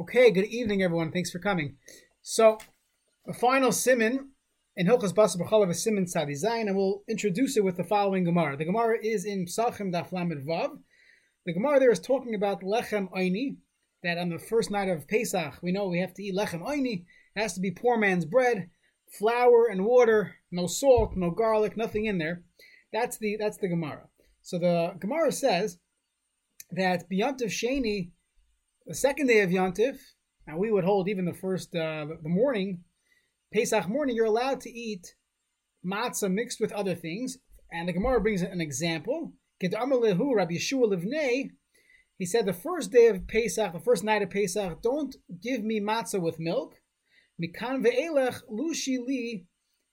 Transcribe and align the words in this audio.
Okay, 0.00 0.30
good 0.30 0.44
evening, 0.44 0.80
everyone. 0.80 1.10
Thanks 1.10 1.32
for 1.32 1.40
coming. 1.40 1.74
So, 2.22 2.58
the 3.26 3.32
final 3.32 3.72
simon 3.72 4.30
in 4.76 4.86
Hilchas 4.86 5.12
Basa 5.12 5.36
B'chalav 5.36 5.72
is 5.72 5.82
simon 5.82 6.04
Tzadi 6.04 6.40
Zayin, 6.40 6.68
and 6.68 6.76
we'll 6.76 7.02
introduce 7.08 7.56
it 7.56 7.64
with 7.64 7.76
the 7.76 7.82
following 7.82 8.22
Gemara. 8.22 8.56
The 8.56 8.64
Gemara 8.64 8.98
is 9.02 9.24
in 9.24 9.46
Psachim 9.46 9.92
Daf 9.92 10.12
Lamed 10.12 10.46
Vav. 10.46 10.78
The 11.46 11.52
Gemara 11.52 11.80
there 11.80 11.90
is 11.90 11.98
talking 11.98 12.36
about 12.36 12.62
lechem 12.62 13.10
oini, 13.10 13.56
that 14.04 14.18
on 14.18 14.28
the 14.28 14.38
first 14.38 14.70
night 14.70 14.88
of 14.88 15.08
Pesach, 15.08 15.60
we 15.64 15.72
know 15.72 15.88
we 15.88 15.98
have 15.98 16.14
to 16.14 16.22
eat 16.22 16.36
lechem 16.36 16.62
oini. 16.62 17.04
It 17.34 17.40
has 17.40 17.54
to 17.54 17.60
be 17.60 17.72
poor 17.72 17.98
man's 17.98 18.24
bread, 18.24 18.70
flour 19.18 19.66
and 19.68 19.84
water, 19.84 20.36
no 20.52 20.68
salt, 20.68 21.16
no 21.16 21.32
garlic, 21.32 21.76
nothing 21.76 22.04
in 22.04 22.18
there. 22.18 22.44
That's 22.92 23.18
the 23.18 23.36
that's 23.36 23.58
the 23.58 23.66
Gemara. 23.66 24.06
So 24.42 24.60
the 24.60 24.94
Gemara 25.00 25.32
says 25.32 25.78
that 26.70 27.10
B'yantiv 27.10 27.50
Sheni 27.50 28.12
the 28.88 28.94
second 28.94 29.26
day 29.26 29.40
of 29.40 29.50
Yontif, 29.50 29.98
and 30.46 30.58
we 30.58 30.70
would 30.70 30.84
hold 30.84 31.10
even 31.10 31.26
the 31.26 31.34
first, 31.34 31.76
uh, 31.76 32.06
the 32.22 32.28
morning, 32.28 32.84
Pesach 33.52 33.86
morning, 33.86 34.16
you're 34.16 34.24
allowed 34.24 34.62
to 34.62 34.70
eat 34.70 35.14
matzah 35.86 36.32
mixed 36.32 36.58
with 36.58 36.72
other 36.72 36.94
things. 36.94 37.36
And 37.70 37.86
the 37.86 37.92
Gemara 37.92 38.22
brings 38.22 38.40
an 38.40 38.62
example. 38.62 39.34
Kedamalehu 39.62 40.34
Rabbi 40.34 40.54
Yeshua 40.54 40.90
Livnei, 40.90 41.50
he 42.16 42.24
said 42.24 42.46
the 42.46 42.54
first 42.54 42.90
day 42.90 43.08
of 43.08 43.28
Pesach, 43.28 43.74
the 43.74 43.78
first 43.78 44.04
night 44.04 44.22
of 44.22 44.30
Pesach, 44.30 44.80
don't 44.80 45.14
give 45.42 45.62
me 45.62 45.80
matzah 45.80 46.20
with 46.20 46.40
milk. 46.40 46.76
Mikan 47.40 47.84
ve'elech 47.84 48.40
lushi 48.50 48.98
li 49.06 49.44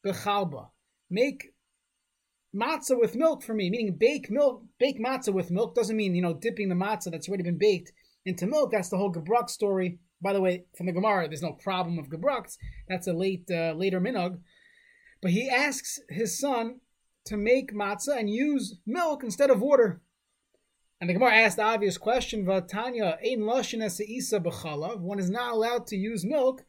bechalba. 0.05 0.69
Make 1.09 1.53
matzah 2.55 2.97
with 2.97 3.15
milk 3.15 3.43
for 3.43 3.53
me, 3.53 3.69
meaning 3.69 3.97
bake 3.99 4.31
milk, 4.31 4.63
bake 4.79 4.99
matzah 5.01 5.33
with 5.33 5.51
milk 5.51 5.75
doesn't 5.75 5.97
mean 5.97 6.15
you 6.15 6.21
know 6.21 6.33
dipping 6.33 6.69
the 6.69 6.75
matzah 6.75 7.11
that's 7.11 7.27
already 7.27 7.43
been 7.43 7.57
baked 7.57 7.91
into 8.25 8.47
milk. 8.47 8.71
That's 8.71 8.89
the 8.89 8.97
whole 8.97 9.13
Gebruk 9.13 9.49
story. 9.49 9.99
By 10.21 10.33
the 10.33 10.41
way, 10.41 10.65
from 10.75 10.87
the 10.87 10.93
Gemara, 10.93 11.27
there's 11.27 11.41
no 11.41 11.53
problem 11.53 11.99
of 11.99 12.09
Gebruks. 12.09 12.57
That's 12.89 13.07
a 13.07 13.13
late 13.13 13.49
uh, 13.51 13.73
later 13.73 13.99
minog. 13.99 14.39
But 15.21 15.31
he 15.31 15.49
asks 15.49 15.99
his 16.09 16.39
son 16.39 16.79
to 17.25 17.37
make 17.37 17.73
matzah 17.73 18.19
and 18.19 18.29
use 18.29 18.77
milk 18.85 19.23
instead 19.23 19.49
of 19.49 19.61
water. 19.61 20.01
And 20.99 21.09
the 21.09 21.13
Gemara 21.13 21.35
asked 21.35 21.57
the 21.57 21.63
obvious 21.63 21.97
question: 21.97 22.45
Vatanya 22.45 23.17
ein 23.23 23.81
isa 23.81 24.39
b'chalav. 24.39 24.99
One 25.01 25.19
is 25.19 25.29
not 25.29 25.53
allowed 25.53 25.87
to 25.87 25.95
use 25.95 26.25
milk 26.25 26.63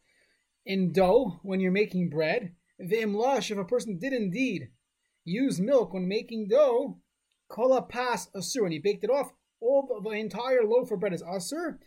in 0.65 0.91
dough 0.91 1.39
when 1.43 1.59
you're 1.59 1.71
making 1.71 2.09
bread. 2.09 2.53
V'im 2.81 3.15
lush, 3.15 3.49
if 3.49 3.57
a 3.57 3.63
person 3.63 3.97
did 3.97 4.13
indeed 4.13 4.69
use 5.23 5.59
milk 5.59 5.93
when 5.93 6.07
making 6.07 6.47
dough, 6.49 6.99
kola 7.49 7.81
pas 7.81 8.27
asur, 8.35 8.63
and 8.63 8.73
he 8.73 8.79
baked 8.79 9.03
it 9.03 9.09
off, 9.09 9.31
all 9.59 9.87
the, 9.87 10.09
the 10.09 10.15
entire 10.15 10.63
loaf 10.63 10.91
of 10.91 10.99
bread 10.99 11.13
is 11.13 11.23
aser, 11.23 11.79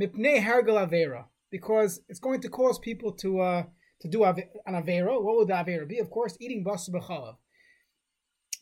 mipnei 0.00 0.42
hargal 0.42 0.86
avera, 0.86 1.24
because 1.50 2.00
it's 2.08 2.20
going 2.20 2.40
to 2.40 2.48
cause 2.48 2.78
people 2.78 3.12
to 3.12 3.40
uh, 3.40 3.62
to 4.00 4.08
do 4.08 4.24
an 4.24 4.44
avera. 4.68 5.22
What 5.22 5.36
would 5.36 5.48
the 5.48 5.54
avera 5.54 5.88
be? 5.88 5.98
Of 5.98 6.10
course, 6.10 6.36
eating 6.40 6.64
basa 6.64 6.90
b'chalav. 6.90 7.36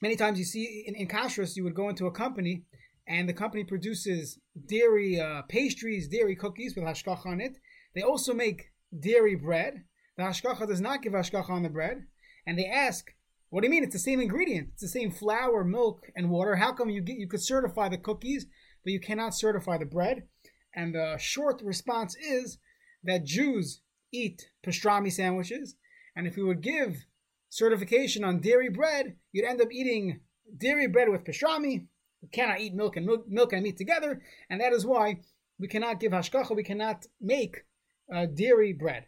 Many 0.03 0.17
times 0.17 0.39
you 0.39 0.45
see 0.45 0.85
in, 0.87 0.95
in 0.95 1.09
kashrus, 1.09 1.57
you 1.57 1.65
would 1.65 1.75
go 1.75 1.89
into 1.89 2.07
a 2.07 2.13
company 2.13 2.65
and 3.07 3.29
the 3.29 3.35
company 3.35 3.65
produces 3.65 4.39
dairy 4.69 5.21
uh, 5.21 5.43
pastries, 5.49 6.09
dairy 6.09 6.37
cookies 6.37 6.75
with 6.75 6.85
hashkacha 6.85 7.27
on 7.27 7.41
it. 7.41 7.59
They 7.95 8.03
also 8.03 8.35
make 8.35 8.73
dairy 8.99 9.37
bread. 9.37 9.85
The 10.17 10.25
hashkacha 10.25 10.67
does 10.67 10.81
not 10.81 11.03
give 11.03 11.13
hashkacha 11.13 11.51
on 11.51 11.63
the 11.63 11.69
bread, 11.69 12.07
and 12.47 12.59
they 12.59 12.67
ask, 12.67 13.07
what 13.51 13.61
do 13.61 13.67
you 13.67 13.71
mean? 13.71 13.85
It's 13.85 13.93
the 13.93 13.99
same 13.99 14.21
ingredient. 14.21 14.71
It's 14.73 14.83
the 14.83 14.89
same 14.89 15.11
flour, 15.11 15.65
milk, 15.65 16.07
and 16.17 16.31
water. 16.31 16.57
How 16.57 16.73
come 16.73 16.91
you 16.91 17.01
get 17.01 17.19
you 17.19 17.29
could 17.29 17.43
certify 17.43 17.89
the 17.89 17.99
cookies, 17.99 18.47
but 18.83 18.93
you 18.93 19.01
cannot 19.01 19.35
certify 19.35 19.79
the 19.79 19.87
bread? 19.87 20.25
And 20.75 20.95
the 20.95 21.17
short 21.19 21.63
response 21.63 22.17
is 22.17 22.59
that 23.05 23.25
Jews 23.25 23.81
eat 24.13 24.51
pastrami 24.65 25.13
sandwiches, 25.13 25.77
and 26.15 26.27
if 26.27 26.37
we 26.37 26.43
would 26.43 26.61
give 26.61 27.07
certification 27.49 28.25
on 28.25 28.41
dairy 28.41 28.69
bread, 28.69 29.17
you'd 29.33 29.47
end 29.47 29.61
up 29.61 29.73
eating 29.73 30.21
dairy 30.57 30.89
bread 30.89 31.09
with 31.09 31.25
pastrami. 31.25 31.87
We 32.23 32.29
cannot 32.33 32.61
eat 32.61 32.75
milk 32.75 32.97
and 32.97 33.07
milk, 33.07 33.29
milk 33.29 33.53
and 33.53 33.63
meat 33.63 33.77
together, 33.77 34.23
and 34.51 34.61
that 34.61 34.73
is 34.73 34.85
why 34.85 35.21
we 35.59 35.69
cannot 35.69 36.01
give 36.01 36.13
hashkacha. 36.13 36.55
We 36.55 36.65
cannot 36.65 37.07
make 37.21 37.65
uh, 38.13 38.27
dairy 38.27 38.73
bread. 38.73 39.07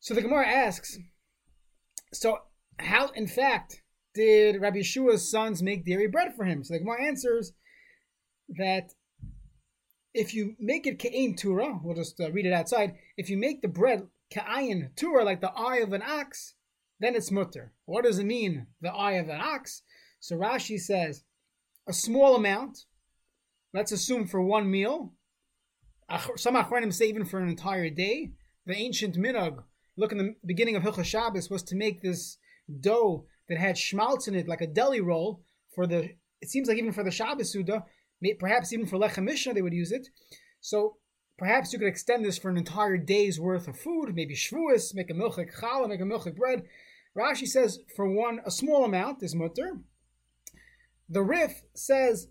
So 0.00 0.14
the 0.14 0.22
Gemara 0.22 0.46
asks, 0.46 0.98
so 2.12 2.38
how, 2.78 3.08
in 3.08 3.26
fact, 3.26 3.82
did 4.14 4.60
Rabbi 4.60 4.78
Yeshua's 4.78 5.30
sons 5.30 5.62
make 5.62 5.86
dairy 5.86 6.08
bread 6.08 6.34
for 6.36 6.44
him? 6.44 6.62
So 6.62 6.74
the 6.74 6.80
Gemara 6.80 7.04
answers 7.04 7.52
that 8.58 8.92
if 10.14 10.34
you 10.34 10.54
make 10.58 10.86
it 10.86 10.98
ka'in 10.98 11.36
tura, 11.36 11.78
we'll 11.82 11.96
just 11.96 12.20
uh, 12.20 12.30
read 12.32 12.46
it 12.46 12.52
outside. 12.52 12.94
If 13.16 13.30
you 13.30 13.38
make 13.38 13.62
the 13.62 13.68
bread 13.68 14.06
ka'ayin 14.32 14.94
tura, 14.96 15.24
like 15.24 15.40
the 15.40 15.52
eye 15.52 15.78
of 15.78 15.92
an 15.92 16.02
ox, 16.02 16.54
then 17.00 17.16
it's 17.16 17.30
mutter. 17.30 17.72
What 17.86 18.04
does 18.04 18.18
it 18.18 18.26
mean, 18.26 18.66
the 18.80 18.92
eye 18.92 19.12
of 19.12 19.28
an 19.28 19.40
ox? 19.40 19.82
So 20.20 20.36
Rashi 20.36 20.78
says, 20.78 21.24
a 21.88 21.92
small 21.92 22.36
amount, 22.36 22.84
let's 23.74 23.92
assume 23.92 24.26
for 24.26 24.40
one 24.40 24.70
meal. 24.70 25.14
Some 26.36 26.54
Achronim 26.54 26.92
say 26.92 27.06
even 27.06 27.24
for 27.24 27.40
an 27.40 27.48
entire 27.48 27.90
day. 27.90 28.32
The 28.66 28.76
ancient 28.76 29.16
minhag, 29.16 29.62
look 29.96 30.12
in 30.12 30.18
the 30.18 30.36
beginning 30.44 30.76
of 30.76 30.82
Hilchah 30.82 31.04
Shabbos, 31.04 31.50
was 31.50 31.62
to 31.64 31.76
make 31.76 32.02
this 32.02 32.38
dough 32.80 33.26
that 33.48 33.58
had 33.58 33.78
schmaltz 33.78 34.28
in 34.28 34.34
it, 34.34 34.48
like 34.48 34.60
a 34.60 34.66
deli 34.66 35.00
roll, 35.00 35.42
for 35.74 35.86
the 35.86 36.10
it 36.40 36.50
seems 36.50 36.68
like 36.68 36.78
even 36.78 36.92
for 36.92 37.04
the 37.04 37.10
Shabbos 37.10 37.52
Suda, 37.52 37.84
perhaps 38.38 38.72
even 38.72 38.86
for 38.86 38.98
Lechem 38.98 39.24
Mishnah 39.24 39.54
they 39.54 39.62
would 39.62 39.72
use 39.72 39.92
it. 39.92 40.08
So 40.60 40.96
perhaps 41.38 41.72
you 41.72 41.78
could 41.78 41.88
extend 41.88 42.24
this 42.24 42.38
for 42.38 42.50
an 42.50 42.56
entire 42.56 42.96
day's 42.96 43.40
worth 43.40 43.68
of 43.68 43.78
food, 43.78 44.14
maybe 44.14 44.34
Shavuos, 44.34 44.94
make 44.94 45.10
a 45.10 45.14
milchik 45.14 45.54
challah, 45.60 45.88
make 45.88 46.00
a 46.00 46.04
milchik 46.04 46.36
bread. 46.36 46.64
Rashi 47.16 47.46
says 47.46 47.78
for 47.94 48.08
one, 48.08 48.40
a 48.44 48.50
small 48.50 48.84
amount 48.84 49.22
is 49.22 49.34
mutter. 49.34 49.78
The 51.08 51.22
Rif 51.22 51.62
says 51.74 52.28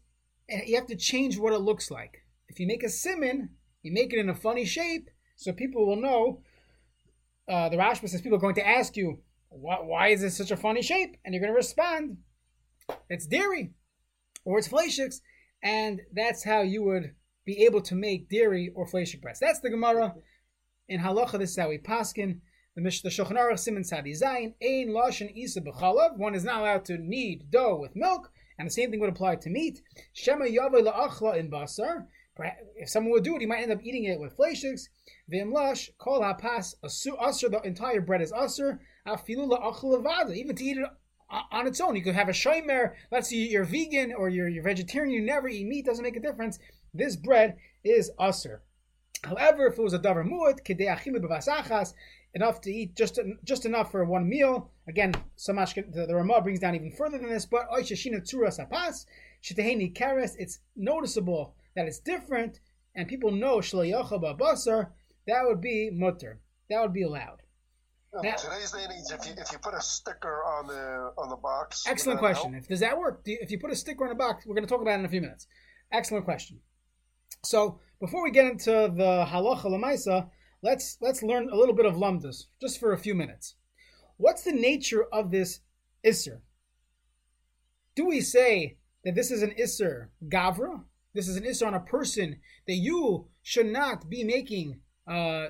eh, 0.49 0.61
you 0.65 0.75
have 0.75 0.87
to 0.87 0.95
change 0.95 1.37
what 1.37 1.53
it 1.53 1.59
looks 1.59 1.91
like. 1.91 2.23
If 2.47 2.59
you 2.59 2.67
make 2.67 2.83
a 2.83 2.89
simon, 2.89 3.49
you 3.81 3.93
make 3.93 4.11
it 4.11 4.19
in 4.19 4.29
a 4.29 4.35
funny 4.35 4.65
shape, 4.65 5.09
so 5.35 5.53
people 5.53 5.85
will 5.85 6.01
know. 6.01 6.41
Uh, 7.47 7.69
the 7.69 7.77
Rashba 7.77 8.09
says 8.09 8.21
people 8.21 8.37
are 8.37 8.41
going 8.41 8.55
to 8.55 8.67
ask 8.67 8.95
you, 8.95 9.19
why, 9.51 9.77
why 9.81 10.07
is 10.07 10.23
it 10.23 10.31
such 10.31 10.51
a 10.51 10.57
funny 10.57 10.81
shape? 10.81 11.17
And 11.23 11.33
you're 11.33 11.41
going 11.41 11.53
to 11.53 11.57
respond, 11.57 12.17
it's 13.09 13.27
dairy 13.27 13.71
or 14.45 14.57
it's 14.57 14.67
fleishiks. 14.67 15.21
And 15.63 16.01
that's 16.13 16.43
how 16.43 16.61
you 16.61 16.83
would 16.83 17.13
be 17.45 17.65
able 17.65 17.81
to 17.81 17.95
make 17.95 18.29
dairy 18.29 18.71
or 18.73 18.87
fleshik 18.87 19.21
breads. 19.21 19.39
That's 19.39 19.59
the 19.59 19.69
Gemara. 19.69 20.15
In 20.87 20.99
Halacha, 20.99 21.37
this 21.37 21.51
is 21.51 21.57
how 21.57 21.69
we 21.69 21.77
paskin. 21.77 22.39
The 22.75 22.81
Mishnah 22.81 23.09
Shulchan 23.09 23.37
Aruch 23.37 23.59
Simon 23.59 23.83
Sadi 23.83 24.13
Zayin 24.13 24.53
Ein 24.63 24.89
Lashon 24.89 25.35
Isa 25.35 25.59
B'chalav. 25.61 26.17
One 26.17 26.33
is 26.33 26.45
not 26.45 26.61
allowed 26.61 26.85
to 26.85 26.97
knead 26.97 27.51
dough 27.51 27.77
with 27.79 27.95
milk, 27.95 28.31
and 28.57 28.65
the 28.65 28.71
same 28.71 28.89
thing 28.89 29.01
would 29.01 29.09
apply 29.09 29.35
to 29.35 29.49
meat. 29.49 29.81
Shema 30.13 30.45
Yavay 30.45 30.81
La'achla 30.81 31.37
in 31.37 31.51
Basar. 31.51 32.05
If 32.75 32.89
someone 32.89 33.11
would 33.11 33.23
do 33.23 33.35
it, 33.35 33.41
he 33.41 33.47
might 33.47 33.61
end 33.61 33.71
up 33.71 33.83
eating 33.83 34.05
it 34.05 34.19
with 34.19 34.35
fleshiks. 34.35 34.89
V'imlash 35.31 35.89
Kol 35.97 36.21
HaPas 36.21 36.75
Asur. 36.83 37.51
The 37.51 37.61
entire 37.63 38.01
bread 38.01 38.21
is 38.21 38.31
Asur. 38.31 38.79
Even 39.07 40.55
to 40.55 40.63
eat 40.63 40.77
it 40.77 40.89
on 41.29 41.67
its 41.67 41.79
own, 41.81 41.95
you 41.95 42.03
could 42.03 42.15
have 42.15 42.29
a 42.29 42.33
shomer. 42.33 42.93
Let's 43.11 43.29
say 43.29 43.37
you're 43.37 43.63
vegan 43.63 44.13
or 44.13 44.29
you're, 44.29 44.49
you're 44.49 44.63
vegetarian, 44.63 45.13
you 45.13 45.21
never 45.21 45.47
eat 45.47 45.65
meat, 45.65 45.85
doesn't 45.85 46.03
make 46.03 46.17
a 46.17 46.19
difference. 46.19 46.59
This 46.93 47.15
bread 47.15 47.57
is 47.83 48.11
usr. 48.19 48.59
However, 49.23 49.67
if 49.67 49.77
it 49.77 49.81
was 49.81 49.93
a 49.93 49.99
davar 49.99 50.25
mu'at, 50.25 50.63
kedei 50.65 50.89
enough 52.33 52.61
to 52.61 52.71
eat 52.71 52.95
just 52.95 53.19
just 53.43 53.65
enough 53.65 53.91
for 53.91 54.03
one 54.05 54.27
meal. 54.27 54.71
Again, 54.87 55.13
Samash 55.37 55.75
the, 55.93 56.05
the 56.05 56.15
Ramah 56.15 56.41
brings 56.41 56.59
down 56.59 56.75
even 56.75 56.91
further 56.91 57.17
than 57.17 57.29
this, 57.29 57.45
but 57.45 57.69
oishashina 57.69 58.21
tzura 58.21 58.49
sapas 58.49 59.05
sheteheni 59.43 59.93
kares. 59.93 60.35
It's 60.37 60.59
noticeable 60.75 61.55
that 61.75 61.87
it's 61.87 61.99
different, 61.99 62.59
and 62.95 63.07
people 63.07 63.31
know 63.31 63.57
shloyacha 63.57 64.37
basar. 64.39 64.89
That 65.27 65.43
would 65.45 65.61
be 65.61 65.89
mutter. 65.93 66.39
That 66.69 66.81
would 66.81 66.93
be 66.93 67.03
allowed. 67.03 67.41
Now, 68.13 68.35
today's 68.35 68.71
day 68.71 68.83
and 68.83 68.91
age, 68.91 69.05
if 69.09 69.25
you, 69.25 69.33
if 69.37 69.51
you 69.53 69.57
put 69.59 69.73
a 69.73 69.81
sticker 69.81 70.43
on 70.43 70.67
the 70.67 71.13
on 71.17 71.29
the 71.29 71.37
box, 71.37 71.85
excellent 71.87 72.19
question. 72.19 72.55
If, 72.55 72.67
does 72.67 72.81
that 72.81 72.97
work? 72.97 73.23
Do 73.23 73.31
you, 73.31 73.37
if 73.41 73.51
you 73.51 73.57
put 73.57 73.71
a 73.71 73.75
sticker 73.75 74.03
on 74.03 74.09
the 74.09 74.15
box, 74.15 74.45
we're 74.45 74.55
going 74.55 74.67
to 74.67 74.69
talk 74.69 74.81
about 74.81 74.95
it 74.95 74.99
in 74.99 75.05
a 75.05 75.09
few 75.09 75.21
minutes. 75.21 75.47
Excellent 75.93 76.25
question. 76.25 76.59
So 77.45 77.79
before 78.01 78.21
we 78.21 78.31
get 78.31 78.47
into 78.47 78.71
the 78.71 79.25
halacha 79.29 79.63
lemaisa, 79.63 80.29
let's 80.61 80.97
let's 80.99 81.23
learn 81.23 81.49
a 81.49 81.55
little 81.55 81.73
bit 81.73 81.85
of 81.85 81.95
lumdas 81.95 82.47
just 82.59 82.81
for 82.81 82.91
a 82.91 82.97
few 82.97 83.15
minutes. 83.15 83.55
What's 84.17 84.43
the 84.43 84.51
nature 84.51 85.05
of 85.13 85.31
this 85.31 85.61
isser? 86.05 86.41
Do 87.95 88.05
we 88.05 88.19
say 88.19 88.77
that 89.05 89.15
this 89.15 89.31
is 89.31 89.41
an 89.41 89.53
isser 89.59 90.07
gavra? 90.27 90.83
This 91.13 91.27
is 91.27 91.35
an 91.35 91.43
isser 91.43 91.67
on 91.67 91.73
a 91.73 91.79
person 91.79 92.39
that 92.67 92.75
you 92.75 93.27
should 93.41 93.65
not 93.65 94.09
be 94.09 94.23
making 94.23 94.79
uh, 95.07 95.47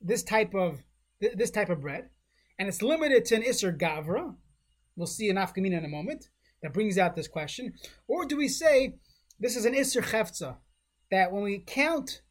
this 0.00 0.22
type 0.22 0.54
of 0.54 0.82
th- 1.20 1.36
this 1.36 1.50
type 1.50 1.70
of 1.70 1.80
bread, 1.80 2.10
and 2.58 2.68
it's 2.68 2.82
limited 2.82 3.24
to 3.26 3.36
an 3.36 3.42
Isser 3.42 3.76
Gavra. 3.76 4.34
We'll 4.96 5.06
see 5.06 5.28
an 5.28 5.36
Afkamina 5.36 5.78
in 5.78 5.84
a 5.84 5.88
moment 5.88 6.28
that 6.62 6.72
brings 6.72 6.98
out 6.98 7.16
this 7.16 7.28
question. 7.28 7.74
Or 8.06 8.24
do 8.24 8.36
we 8.36 8.48
say 8.48 8.94
this 9.38 9.56
is 9.56 9.64
an 9.64 9.74
Isser 9.74 10.02
Chefza, 10.02 10.56
that 11.10 11.32
when 11.32 11.42
we 11.42 11.58
count 11.58 12.22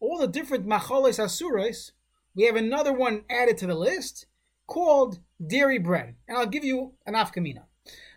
all 0.00 0.18
the 0.18 0.26
different 0.26 0.66
macholes 0.66 1.18
asuros, 1.18 1.92
we 2.34 2.44
have 2.44 2.56
another 2.56 2.92
one 2.92 3.24
added 3.30 3.56
to 3.58 3.66
the 3.66 3.74
list 3.74 4.26
called 4.66 5.20
dairy 5.44 5.78
bread. 5.78 6.16
And 6.28 6.36
I'll 6.36 6.46
give 6.46 6.64
you 6.64 6.94
an 7.06 7.14
afkamina. 7.14 7.64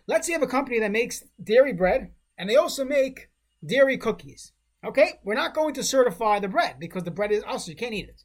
Let's 0.06 0.26
say 0.26 0.32
you 0.32 0.38
have 0.38 0.48
a 0.48 0.50
company 0.50 0.78
that 0.80 0.90
makes 0.90 1.24
dairy 1.42 1.72
bread 1.72 2.12
and 2.38 2.48
they 2.48 2.56
also 2.56 2.84
make 2.84 3.28
dairy 3.64 3.98
cookies. 3.98 4.52
Okay, 4.84 5.14
we're 5.24 5.34
not 5.34 5.54
going 5.54 5.74
to 5.74 5.82
certify 5.82 6.38
the 6.38 6.48
bread 6.48 6.76
because 6.78 7.02
the 7.04 7.10
bread 7.10 7.32
is 7.32 7.42
also 7.42 7.70
you 7.70 7.76
can't 7.76 7.94
eat 7.94 8.08
it. 8.08 8.22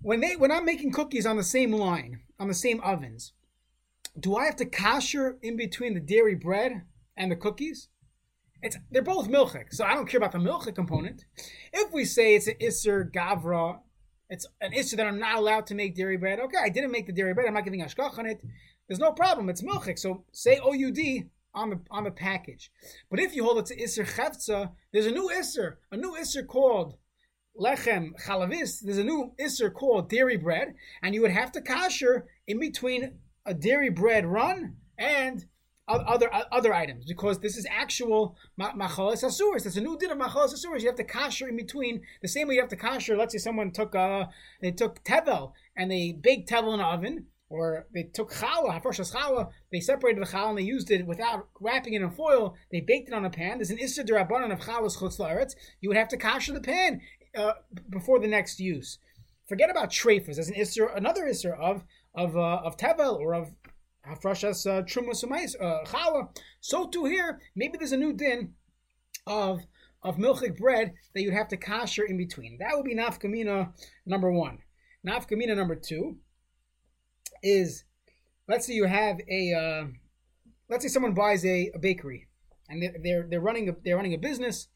When 0.00 0.20
they 0.20 0.36
when 0.36 0.50
I'm 0.50 0.64
making 0.64 0.92
cookies 0.92 1.26
on 1.26 1.36
the 1.36 1.44
same 1.44 1.72
line, 1.72 2.20
on 2.40 2.48
the 2.48 2.54
same 2.54 2.80
ovens, 2.80 3.32
do 4.18 4.36
I 4.36 4.46
have 4.46 4.56
to 4.56 4.66
kasher 4.66 5.36
in 5.42 5.56
between 5.56 5.94
the 5.94 6.00
dairy 6.00 6.34
bread 6.34 6.82
and 7.16 7.30
the 7.30 7.36
cookies? 7.36 7.88
It's 8.62 8.76
they're 8.90 9.02
both 9.02 9.28
milchik, 9.28 9.72
so 9.72 9.84
I 9.84 9.94
don't 9.94 10.08
care 10.08 10.18
about 10.18 10.32
the 10.32 10.38
milchik 10.38 10.74
component. 10.74 11.24
If 11.72 11.92
we 11.92 12.04
say 12.04 12.34
it's 12.34 12.46
an 12.46 12.54
iser 12.62 13.10
gavra, 13.12 13.80
it's 14.28 14.46
an 14.60 14.72
issue 14.72 14.96
that 14.96 15.06
I'm 15.06 15.18
not 15.18 15.36
allowed 15.36 15.66
to 15.66 15.74
make 15.74 15.96
dairy 15.96 16.16
bread. 16.16 16.40
Okay, 16.40 16.58
I 16.62 16.68
didn't 16.68 16.92
make 16.92 17.06
the 17.06 17.12
dairy 17.12 17.34
bread. 17.34 17.46
I'm 17.46 17.54
not 17.54 17.64
giving 17.64 17.82
ashkach 17.82 18.18
on 18.18 18.26
it. 18.26 18.42
There's 18.88 19.00
no 19.00 19.12
problem. 19.12 19.48
It's 19.48 19.62
milchik. 19.62 19.98
So 19.98 20.24
say 20.32 20.58
OUD 20.58 21.28
on 21.54 21.70
the 21.70 21.80
on 21.90 22.04
the 22.04 22.10
package. 22.10 22.70
But 23.10 23.20
if 23.20 23.34
you 23.34 23.44
hold 23.44 23.58
it 23.58 23.66
to 23.66 23.82
iser 23.82 24.04
chavtza, 24.04 24.72
there's 24.92 25.06
a 25.06 25.10
new 25.10 25.30
iser, 25.30 25.78
a 25.90 25.96
new 25.96 26.14
iser 26.16 26.42
called 26.42 26.96
lechem 27.60 28.12
chalavis. 28.26 28.80
There's 28.80 28.98
a 28.98 29.04
new 29.04 29.32
iser 29.40 29.70
called 29.70 30.08
dairy 30.08 30.36
bread, 30.36 30.74
and 31.02 31.14
you 31.14 31.22
would 31.22 31.30
have 31.30 31.52
to 31.52 31.60
kasher 31.60 32.24
in 32.46 32.58
between 32.58 33.18
a 33.44 33.54
dairy 33.54 33.90
bread 33.90 34.26
run 34.26 34.76
and 34.98 35.44
other 35.88 36.30
other 36.32 36.72
items 36.72 37.04
because 37.06 37.40
this 37.40 37.56
is 37.56 37.66
actual 37.68 38.36
machalas 38.58 39.24
asuris. 39.24 39.66
It's 39.66 39.76
a 39.76 39.80
new 39.80 39.98
din 39.98 40.10
of 40.10 40.18
machalas 40.18 40.54
asuris. 40.54 40.80
You 40.80 40.86
have 40.86 40.96
to 40.96 41.04
kasher 41.04 41.48
in 41.48 41.56
between 41.56 42.02
the 42.22 42.28
same 42.28 42.48
way 42.48 42.54
you 42.54 42.60
have 42.60 42.70
to 42.70 42.76
kasher. 42.76 43.16
Let's 43.16 43.32
say 43.32 43.38
someone 43.38 43.72
took 43.72 43.94
uh 43.94 44.26
they 44.60 44.70
took 44.70 45.02
tevel 45.04 45.52
and 45.76 45.90
they 45.90 46.12
baked 46.12 46.48
tevel 46.48 46.72
in 46.72 46.78
the 46.78 46.84
oven, 46.84 47.26
or 47.52 47.86
they 47.92 48.04
took 48.04 48.32
challah, 48.32 48.80
hafrashas 48.80 49.14
challah. 49.14 49.50
They 49.70 49.80
separated 49.80 50.22
the 50.22 50.26
challah 50.26 50.50
and 50.50 50.58
they 50.58 50.62
used 50.62 50.90
it 50.90 51.06
without 51.06 51.48
wrapping 51.60 51.92
it 51.92 52.00
in 52.00 52.10
foil. 52.10 52.56
They 52.70 52.80
baked 52.80 53.08
it 53.08 53.14
on 53.14 53.26
a 53.26 53.30
pan. 53.30 53.58
There's 53.58 53.70
an 53.70 53.78
issa 53.78 54.04
derabanan 54.04 54.52
of 54.52 54.60
challas 54.60 54.96
chutz 54.96 55.18
la'aretz. 55.18 55.54
You 55.80 55.90
would 55.90 55.98
have 55.98 56.08
to 56.08 56.16
kasher 56.16 56.54
the 56.54 56.62
pan 56.62 57.02
uh, 57.36 57.52
before 57.90 58.18
the 58.20 58.26
next 58.26 58.58
use. 58.58 58.98
Forget 59.48 59.70
about 59.70 59.90
treifas. 59.90 60.36
There's 60.36 60.48
an 60.48 60.54
issa, 60.54 60.86
another 60.96 61.26
issa 61.26 61.50
of 61.52 61.84
of 62.14 62.36
uh, 62.36 62.62
of 62.64 62.78
tevel 62.78 63.18
or 63.18 63.34
of 63.34 63.52
hafrashas 64.08 64.66
uh, 64.66 64.82
truma 64.84 65.12
sumais 65.12 65.54
uh, 65.60 65.84
challah. 65.84 66.28
So 66.60 66.86
too 66.86 67.04
here, 67.04 67.38
maybe 67.54 67.76
there's 67.76 67.92
a 67.92 67.98
new 67.98 68.14
din 68.14 68.54
of 69.26 69.60
of 70.02 70.16
milchik 70.16 70.56
bread 70.56 70.94
that 71.14 71.20
you'd 71.20 71.34
have 71.34 71.48
to 71.48 71.58
kasher 71.58 72.08
in 72.08 72.16
between. 72.16 72.56
That 72.60 72.76
would 72.76 72.86
be 72.86 72.96
nafkamina 72.96 73.72
number 74.06 74.32
one. 74.32 74.58
Nafkamina 75.06 75.54
number 75.54 75.76
two 75.76 76.16
is, 77.42 77.84
let's 78.48 78.66
say 78.66 78.74
you 78.74 78.86
have 78.86 79.18
a, 79.28 79.52
uh, 79.52 79.86
let's 80.68 80.84
say 80.84 80.88
someone 80.88 81.14
buys 81.14 81.44
a, 81.44 81.70
a 81.74 81.78
bakery, 81.78 82.28
and 82.68 82.82
they're, 82.82 82.94
they're 83.02 83.26
they're 83.28 83.40
running 83.40 83.68
a, 83.68 83.72
they're 83.84 83.96
running 83.96 84.14
a 84.14 84.18
business, 84.18 84.68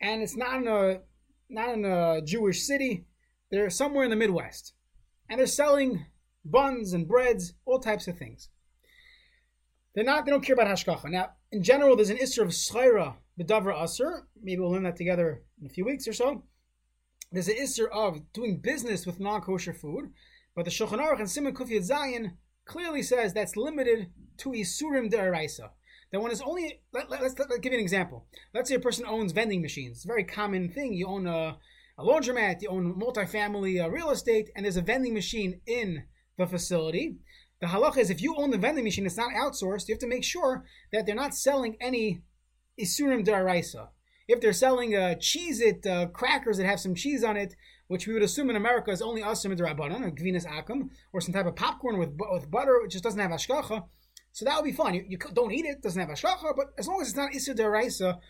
and 0.00 0.22
it's 0.22 0.36
not 0.36 0.56
in 0.60 0.68
a 0.68 1.00
not 1.48 1.74
in 1.74 1.84
a 1.84 2.22
Jewish 2.22 2.62
city. 2.62 3.06
They're 3.50 3.70
somewhere 3.70 4.04
in 4.04 4.10
the 4.10 4.16
Midwest, 4.16 4.74
and 5.28 5.38
they're 5.38 5.46
selling 5.46 6.06
buns 6.44 6.92
and 6.92 7.08
breads, 7.08 7.54
all 7.64 7.80
types 7.80 8.08
of 8.08 8.16
things. 8.16 8.48
They're 9.94 10.04
not. 10.04 10.24
They 10.24 10.30
don't 10.30 10.44
care 10.44 10.54
about 10.54 10.68
hashkacha. 10.68 11.10
Now, 11.10 11.30
in 11.50 11.62
general, 11.62 11.96
there's 11.96 12.10
an 12.10 12.18
issue 12.18 12.42
of 12.42 12.48
schayra 12.48 13.16
b'davra 13.38 13.82
aser. 13.82 14.28
Maybe 14.40 14.60
we'll 14.60 14.70
learn 14.70 14.84
that 14.84 14.96
together 14.96 15.42
in 15.60 15.66
a 15.66 15.70
few 15.70 15.84
weeks 15.84 16.06
or 16.06 16.12
so. 16.12 16.44
There's 17.32 17.48
an 17.48 17.56
issue 17.56 17.86
of 17.92 18.32
doing 18.32 18.60
business 18.60 19.06
with 19.06 19.20
non-kosher 19.20 19.72
food, 19.74 20.12
but 20.60 20.66
the 20.66 20.70
Shulchan 20.70 20.98
Aruch 20.98 21.20
and 21.20 21.30
Simon 21.30 21.54
Kufiyat 21.54 21.88
Zayin 21.88 22.32
clearly 22.66 23.02
says 23.02 23.32
that's 23.32 23.56
limited 23.56 24.08
to 24.36 24.50
isurim 24.50 25.10
deraisa. 25.10 25.70
That 26.12 26.20
one 26.20 26.32
is 26.32 26.42
only. 26.42 26.82
Let, 26.92 27.10
us 27.10 27.34
let, 27.38 27.48
let, 27.48 27.62
give 27.62 27.72
you 27.72 27.78
an 27.78 27.82
example. 27.82 28.26
Let's 28.52 28.68
say 28.68 28.74
a 28.74 28.78
person 28.78 29.06
owns 29.06 29.32
vending 29.32 29.62
machines. 29.62 29.96
It's 29.96 30.04
a 30.04 30.08
very 30.08 30.24
common 30.24 30.68
thing. 30.68 30.92
You 30.92 31.06
own 31.06 31.26
a, 31.26 31.56
a 31.96 32.04
laundromat, 32.04 32.60
you 32.60 32.68
own 32.68 33.00
multifamily 33.00 33.82
uh, 33.82 33.88
real 33.88 34.10
estate, 34.10 34.50
and 34.54 34.66
there's 34.66 34.76
a 34.76 34.82
vending 34.82 35.14
machine 35.14 35.62
in 35.66 36.02
the 36.36 36.46
facility. 36.46 37.16
The 37.62 37.68
halacha 37.68 37.96
is 37.96 38.10
if 38.10 38.20
you 38.20 38.36
own 38.36 38.50
the 38.50 38.58
vending 38.58 38.84
machine, 38.84 39.06
it's 39.06 39.16
not 39.16 39.32
outsourced. 39.32 39.88
You 39.88 39.94
have 39.94 40.00
to 40.00 40.06
make 40.06 40.24
sure 40.24 40.66
that 40.92 41.06
they're 41.06 41.14
not 41.14 41.34
selling 41.34 41.78
any 41.80 42.20
isurim 42.78 43.26
deraisa. 43.26 43.88
If 44.28 44.42
they're 44.42 44.52
selling 44.52 44.94
uh, 44.94 45.14
cheese 45.14 45.62
it 45.62 45.86
uh, 45.86 46.08
crackers 46.08 46.58
that 46.58 46.66
have 46.66 46.80
some 46.80 46.94
cheese 46.94 47.24
on 47.24 47.38
it, 47.38 47.54
which 47.90 48.06
we 48.06 48.12
would 48.12 48.22
assume 48.22 48.48
in 48.48 48.54
America 48.54 48.92
is 48.92 49.02
only 49.02 49.20
asim 49.20 49.52
rabbanon, 49.58 50.02
or 50.06 50.12
gvinas 50.12 50.46
akum, 50.46 50.90
or 51.12 51.20
some 51.20 51.34
type 51.34 51.46
of 51.46 51.56
popcorn 51.56 51.98
with 51.98 52.12
with 52.30 52.48
butter, 52.48 52.80
which 52.80 52.92
just 52.92 53.02
doesn't 53.02 53.18
have 53.18 53.32
ashkacha, 53.32 53.82
so 54.30 54.44
that 54.44 54.54
would 54.54 54.64
be 54.64 54.70
fine. 54.70 54.94
You, 54.94 55.04
you 55.08 55.18
don't 55.18 55.50
eat 55.50 55.64
it; 55.64 55.82
doesn't 55.82 56.00
have 56.00 56.08
ashkacha, 56.08 56.54
but 56.56 56.66
as 56.78 56.86
long 56.86 57.00
as 57.00 57.08
it's 57.08 57.16
not 57.16 57.32
isur 57.32 57.56
deraisa, 57.56 58.20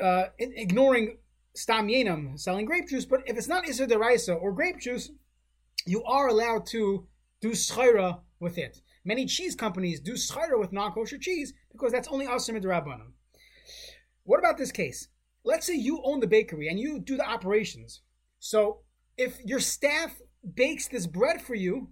uh, 0.00 0.24
ignoring 0.38 1.18
stam 1.54 1.88
yenam, 1.88 2.40
selling 2.40 2.64
grape 2.64 2.88
juice. 2.88 3.04
But 3.04 3.20
if 3.26 3.36
it's 3.36 3.48
not 3.48 3.66
isur 3.66 3.86
deraisa 3.86 4.40
or 4.40 4.52
grape 4.52 4.80
juice, 4.80 5.10
you 5.84 6.02
are 6.04 6.28
allowed 6.28 6.64
to 6.68 7.06
do 7.42 7.50
schayra 7.50 8.20
with 8.40 8.56
it. 8.56 8.80
Many 9.04 9.26
cheese 9.26 9.54
companies 9.54 10.00
do 10.00 10.14
schayra 10.14 10.58
with 10.58 10.72
non-kosher 10.72 11.18
cheese 11.18 11.52
because 11.70 11.92
that's 11.92 12.08
only 12.08 12.26
asim 12.26 12.58
rabbanon. 12.58 13.12
What 14.24 14.38
about 14.38 14.56
this 14.56 14.72
case? 14.72 15.08
Let's 15.44 15.66
say 15.66 15.74
you 15.74 16.00
own 16.02 16.20
the 16.20 16.26
bakery 16.26 16.68
and 16.68 16.80
you 16.80 16.98
do 16.98 17.18
the 17.18 17.28
operations. 17.28 18.00
So 18.44 18.80
if 19.16 19.38
your 19.44 19.60
staff 19.60 20.20
bakes 20.42 20.88
this 20.88 21.06
bread 21.06 21.40
for 21.40 21.54
you, 21.54 21.90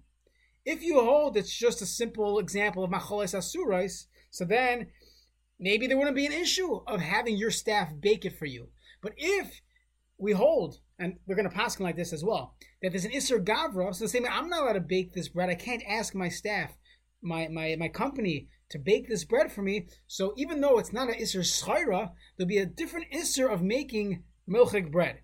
if 0.65 0.83
you 0.83 1.01
hold 1.01 1.37
it's 1.37 1.57
just 1.57 1.81
a 1.81 1.87
simple 1.87 2.41
example 2.41 2.83
of 2.83 2.91
macholes 2.91 3.39
asurais, 3.39 4.07
so 4.31 4.45
then 4.45 4.89
maybe 5.61 5.87
there 5.87 5.97
wouldn't 5.97 6.17
be 6.17 6.27
an 6.27 6.33
issue 6.33 6.81
of 6.89 7.01
having 7.01 7.37
your 7.37 7.53
staff 7.53 7.93
bake 8.01 8.25
it 8.25 8.37
for 8.37 8.47
you. 8.47 8.67
But 9.01 9.13
if 9.17 9.61
we 10.19 10.33
hold, 10.33 10.81
and 10.99 11.21
we're 11.25 11.37
going 11.37 11.49
to 11.49 11.55
pass 11.55 11.79
like 11.79 11.95
this 11.95 12.13
as 12.13 12.25
well, 12.25 12.57
that 12.83 12.91
there's 12.91 13.05
an 13.05 13.13
Isser 13.13 13.39
Gavra, 13.39 13.95
so 13.95 14.03
the 14.03 14.09
same 14.09 14.27
I'm 14.29 14.49
not 14.49 14.63
allowed 14.63 14.73
to 14.73 14.81
bake 14.81 15.13
this 15.13 15.29
bread. 15.29 15.51
I 15.51 15.55
can't 15.55 15.85
ask 15.89 16.17
my 16.17 16.29
staff, 16.29 16.77
my, 17.23 17.47
my, 17.47 17.77
my 17.79 17.89
company, 17.89 18.49
to 18.71 18.79
bake 18.81 19.09
this 19.09 19.25
bread 19.25 19.53
for 19.53 19.63
me. 19.63 19.87
So 20.09 20.35
even 20.37 20.61
though 20.61 20.81
it's 20.81 20.93
not 20.93 21.11
an 21.11 21.15
Isser 21.15 21.45
Shaira, 21.45 22.11
there'll 22.37 22.49
be 22.49 22.59
a 22.59 22.67
different 22.67 23.13
Isser 23.15 23.49
of 23.49 23.63
making 23.63 24.25
milchik 24.49 24.91
bread. 24.91 25.21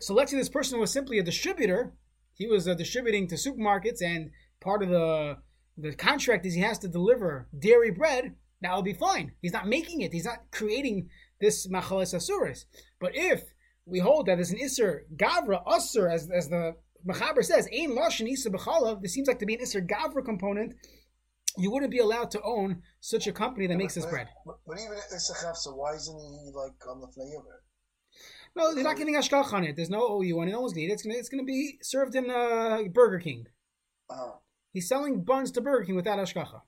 So 0.00 0.14
let's 0.14 0.30
say 0.30 0.36
this 0.36 0.48
person 0.48 0.80
was 0.80 0.92
simply 0.92 1.18
a 1.18 1.22
distributor. 1.22 1.92
He 2.34 2.46
was 2.46 2.68
uh, 2.68 2.74
distributing 2.74 3.26
to 3.28 3.34
supermarkets, 3.34 4.02
and 4.02 4.30
part 4.60 4.82
of 4.82 4.88
the 4.88 5.38
the 5.76 5.94
contract 5.94 6.44
is 6.44 6.54
he 6.54 6.60
has 6.60 6.78
to 6.80 6.88
deliver 6.88 7.48
dairy 7.56 7.90
bread. 7.90 8.34
That 8.60 8.74
will 8.74 8.82
be 8.82 8.92
fine. 8.92 9.32
He's 9.40 9.52
not 9.52 9.68
making 9.68 10.00
it. 10.00 10.12
He's 10.12 10.24
not 10.24 10.50
creating 10.50 11.08
this 11.40 11.68
machales 11.68 12.14
asuris. 12.14 12.64
But 13.00 13.12
if 13.14 13.44
we 13.86 14.00
hold 14.00 14.26
that 14.26 14.36
there's 14.36 14.50
an 14.50 14.58
Isser 14.58 15.02
Gavra 15.16 15.64
Usser, 15.64 16.12
as, 16.12 16.28
as 16.30 16.48
the 16.48 16.74
Mechaber 17.08 17.44
says, 17.44 17.68
ain 17.72 17.92
Ein 17.92 17.96
Lashon 17.96 18.28
Isser 18.28 18.48
B'chalav, 18.48 19.02
this 19.02 19.14
seems 19.14 19.28
like 19.28 19.38
to 19.38 19.46
be 19.46 19.54
an 19.54 19.60
Isser 19.60 19.86
Gavra 19.86 20.24
component, 20.24 20.74
you 21.56 21.70
wouldn't 21.70 21.92
be 21.92 21.98
allowed 21.98 22.30
to 22.32 22.42
own 22.42 22.82
such 23.00 23.26
a 23.26 23.32
company 23.32 23.66
that 23.68 23.76
makes 23.76 23.94
this 23.94 24.06
bread. 24.06 24.28
But, 24.44 24.56
but 24.66 24.78
even 24.78 24.98
Isser 25.14 25.36
Chavsa, 25.42 25.76
why 25.76 25.94
isn't 25.94 26.18
he 26.18 26.50
like 26.54 26.74
on 26.88 27.00
the 27.00 27.06
Fnei 27.06 27.40
No, 28.58 28.74
they're 28.74 28.82
not 28.82 28.96
getting 28.96 29.14
ashkach 29.14 29.52
on 29.52 29.62
it. 29.62 29.76
There's 29.76 29.88
no 29.88 30.20
OU 30.20 30.40
on 30.40 30.48
it. 30.48 30.52
No 30.52 30.62
one's 30.62 30.74
needed. 30.74 30.92
It's 30.92 31.04
gonna 31.04 31.16
it's 31.16 31.28
gonna 31.28 31.44
be 31.44 31.78
served 31.80 32.16
in 32.16 32.28
uh, 32.28 32.82
Burger 32.92 33.20
King. 33.20 33.46
Uh-huh. 34.10 34.32
He's 34.72 34.88
selling 34.88 35.22
buns 35.22 35.52
to 35.52 35.60
Burger 35.60 35.84
King 35.84 35.94
without 35.94 36.18
ashkacha. 36.18 36.62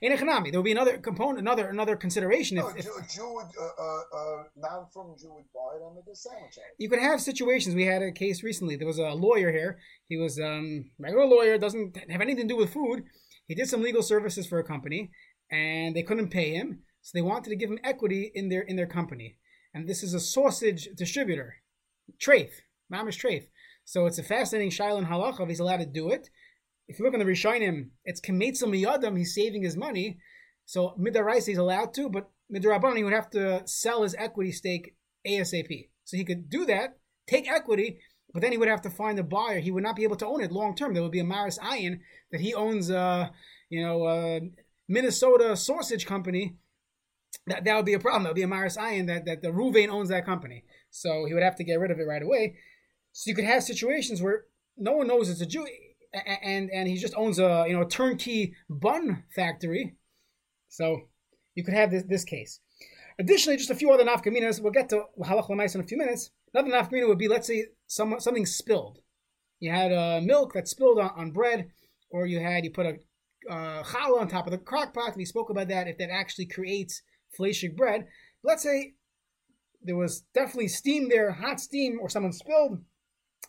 In 0.00 0.12
economy, 0.12 0.50
there 0.50 0.58
will 0.58 0.64
be 0.64 0.72
another 0.72 0.98
component, 0.98 1.40
another 1.40 1.68
another 1.68 1.96
consideration. 1.96 2.58
If, 2.58 2.64
no, 2.64 2.70
if 2.70 2.84
Jew, 2.84 2.92
Jew 3.10 3.34
would, 3.34 3.46
uh, 3.60 3.84
uh, 3.84 4.66
uh, 4.66 4.84
from 4.92 5.16
Jew 5.18 5.34
would 5.34 5.44
buy 5.52 5.76
it 5.76 5.82
and 5.84 5.94
make 5.96 6.04
a 6.12 6.14
sandwich. 6.14 6.58
You 6.78 6.88
could 6.88 7.00
have 7.00 7.20
situations. 7.20 7.74
We 7.74 7.86
had 7.86 8.02
a 8.02 8.12
case 8.12 8.44
recently. 8.44 8.76
There 8.76 8.86
was 8.86 8.98
a 8.98 9.10
lawyer 9.10 9.50
here. 9.50 9.78
He 10.08 10.16
was 10.16 10.38
um, 10.38 10.90
regular 11.00 11.26
lawyer, 11.26 11.58
doesn't 11.58 11.96
have 12.10 12.20
anything 12.20 12.48
to 12.48 12.54
do 12.54 12.56
with 12.56 12.72
food. 12.72 13.04
He 13.48 13.56
did 13.56 13.68
some 13.68 13.82
legal 13.82 14.02
services 14.02 14.46
for 14.46 14.60
a 14.60 14.64
company, 14.64 15.10
and 15.50 15.96
they 15.96 16.02
couldn't 16.02 16.28
pay 16.30 16.54
him, 16.54 16.80
so 17.00 17.10
they 17.14 17.22
wanted 17.22 17.50
to 17.50 17.56
give 17.56 17.70
him 17.70 17.78
equity 17.82 18.30
in 18.34 18.48
their 18.50 18.62
in 18.62 18.76
their 18.76 18.86
company. 18.86 19.37
And 19.74 19.88
this 19.88 20.02
is 20.02 20.14
a 20.14 20.20
sausage 20.20 20.88
distributor, 20.96 21.56
Trafe, 22.18 22.62
Mamish 22.92 23.22
Trafe. 23.22 23.48
So 23.84 24.06
it's 24.06 24.18
a 24.18 24.22
fascinating 24.22 24.70
Shiloh 24.70 25.02
halacha. 25.02 25.48
He's 25.48 25.60
allowed 25.60 25.78
to 25.78 25.86
do 25.86 26.10
it 26.10 26.28
if 26.88 26.98
you 26.98 27.04
look 27.04 27.14
on 27.14 27.20
the 27.20 27.26
Rishonim, 27.26 27.90
it's 28.04 28.20
Kemetzel 28.20 28.68
Miyadam, 28.68 29.16
he's 29.16 29.34
saving 29.34 29.62
his 29.62 29.76
money. 29.76 30.18
So 30.64 30.94
Midarais 30.98 31.46
he's 31.46 31.58
allowed 31.58 31.94
to, 31.94 32.08
but 32.08 32.30
Midarabban 32.52 32.96
he 32.96 33.04
would 33.04 33.12
have 33.12 33.30
to 33.30 33.62
sell 33.66 34.02
his 34.02 34.14
equity 34.18 34.52
stake 34.52 34.94
ASAP. 35.26 35.88
So 36.04 36.16
he 36.16 36.24
could 36.24 36.48
do 36.48 36.64
that, 36.66 36.98
take 37.26 37.50
equity, 37.50 38.00
but 38.32 38.40
then 38.40 38.52
he 38.52 38.58
would 38.58 38.68
have 38.68 38.82
to 38.82 38.90
find 38.90 39.18
a 39.18 39.22
buyer. 39.22 39.60
He 39.60 39.70
would 39.70 39.82
not 39.82 39.96
be 39.96 40.04
able 40.04 40.16
to 40.16 40.26
own 40.26 40.42
it 40.42 40.50
long 40.50 40.74
term. 40.74 40.94
There 40.94 41.02
would 41.02 41.12
be 41.12 41.20
a 41.20 41.24
Maris 41.24 41.58
Ayin 41.58 42.00
that 42.32 42.40
he 42.40 42.54
owns, 42.54 42.90
uh, 42.90 43.28
you 43.68 43.82
know, 43.82 44.04
uh, 44.04 44.40
Minnesota 44.88 45.56
sausage 45.56 46.06
company. 46.06 46.56
That, 47.48 47.64
that 47.64 47.76
would 47.76 47.84
be 47.84 47.94
a 47.94 47.98
problem. 47.98 48.24
That 48.24 48.30
would 48.30 48.36
be 48.36 48.42
a 48.42 48.48
Maris 48.48 48.76
Ayin 48.76 49.06
that, 49.06 49.24
that 49.26 49.42
the 49.42 49.48
Ruvain 49.48 49.88
owns 49.88 50.08
that 50.08 50.24
company. 50.24 50.64
so 50.90 51.24
he 51.26 51.34
would 51.34 51.42
have 51.42 51.56
to 51.56 51.64
get 51.64 51.80
rid 51.80 51.90
of 51.90 51.98
it 51.98 52.04
right 52.04 52.22
away. 52.22 52.56
So 53.12 53.28
you 53.30 53.34
could 53.34 53.44
have 53.44 53.62
situations 53.62 54.22
where 54.22 54.44
no 54.76 54.92
one 54.92 55.06
knows 55.08 55.28
it's 55.28 55.40
a 55.40 55.46
Jew, 55.46 55.66
and 56.12 56.70
and 56.70 56.88
he 56.88 56.96
just 56.96 57.14
owns 57.16 57.38
a 57.38 57.64
you 57.66 57.74
know 57.74 57.82
a 57.82 57.88
turnkey 57.88 58.54
bun 58.68 59.24
factory. 59.34 59.96
So 60.68 61.08
you 61.54 61.64
could 61.64 61.74
have 61.74 61.90
this 61.90 62.04
this 62.04 62.24
case. 62.24 62.60
Additionally, 63.18 63.56
just 63.56 63.70
a 63.70 63.74
few 63.74 63.90
other 63.90 64.04
nafkaminas. 64.04 64.60
We'll 64.60 64.72
get 64.72 64.88
to 64.90 65.06
halach 65.20 65.48
lemais 65.48 65.74
in 65.74 65.80
a 65.80 65.84
few 65.84 65.98
minutes. 65.98 66.30
Another 66.54 66.70
nafkamina 66.70 67.08
would 67.08 67.18
be, 67.18 67.28
let's 67.28 67.48
say, 67.48 67.66
some, 67.86 68.14
something 68.20 68.46
spilled. 68.46 69.00
You 69.58 69.72
had 69.72 69.92
uh, 69.92 70.20
milk 70.22 70.54
that 70.54 70.68
spilled 70.68 71.00
on, 71.00 71.10
on 71.16 71.30
bread, 71.32 71.70
or 72.10 72.26
you 72.26 72.38
had 72.38 72.64
you 72.64 72.70
put 72.70 72.86
a 72.86 72.98
uh, 73.50 73.82
challah 73.82 74.20
on 74.20 74.28
top 74.28 74.46
of 74.46 74.52
the 74.52 74.58
crock 74.58 74.94
pot. 74.94 75.16
We 75.16 75.24
spoke 75.24 75.50
about 75.50 75.68
that. 75.68 75.88
If 75.88 75.98
that 75.98 76.10
actually 76.10 76.46
creates 76.46 77.02
fleshig 77.38 77.76
bread, 77.76 78.06
let's 78.42 78.62
say 78.62 78.94
there 79.82 79.96
was 79.96 80.22
definitely 80.34 80.68
steam 80.68 81.08
there, 81.08 81.32
hot 81.32 81.60
steam, 81.60 81.98
or 82.00 82.08
someone 82.08 82.32
spilled. 82.32 82.82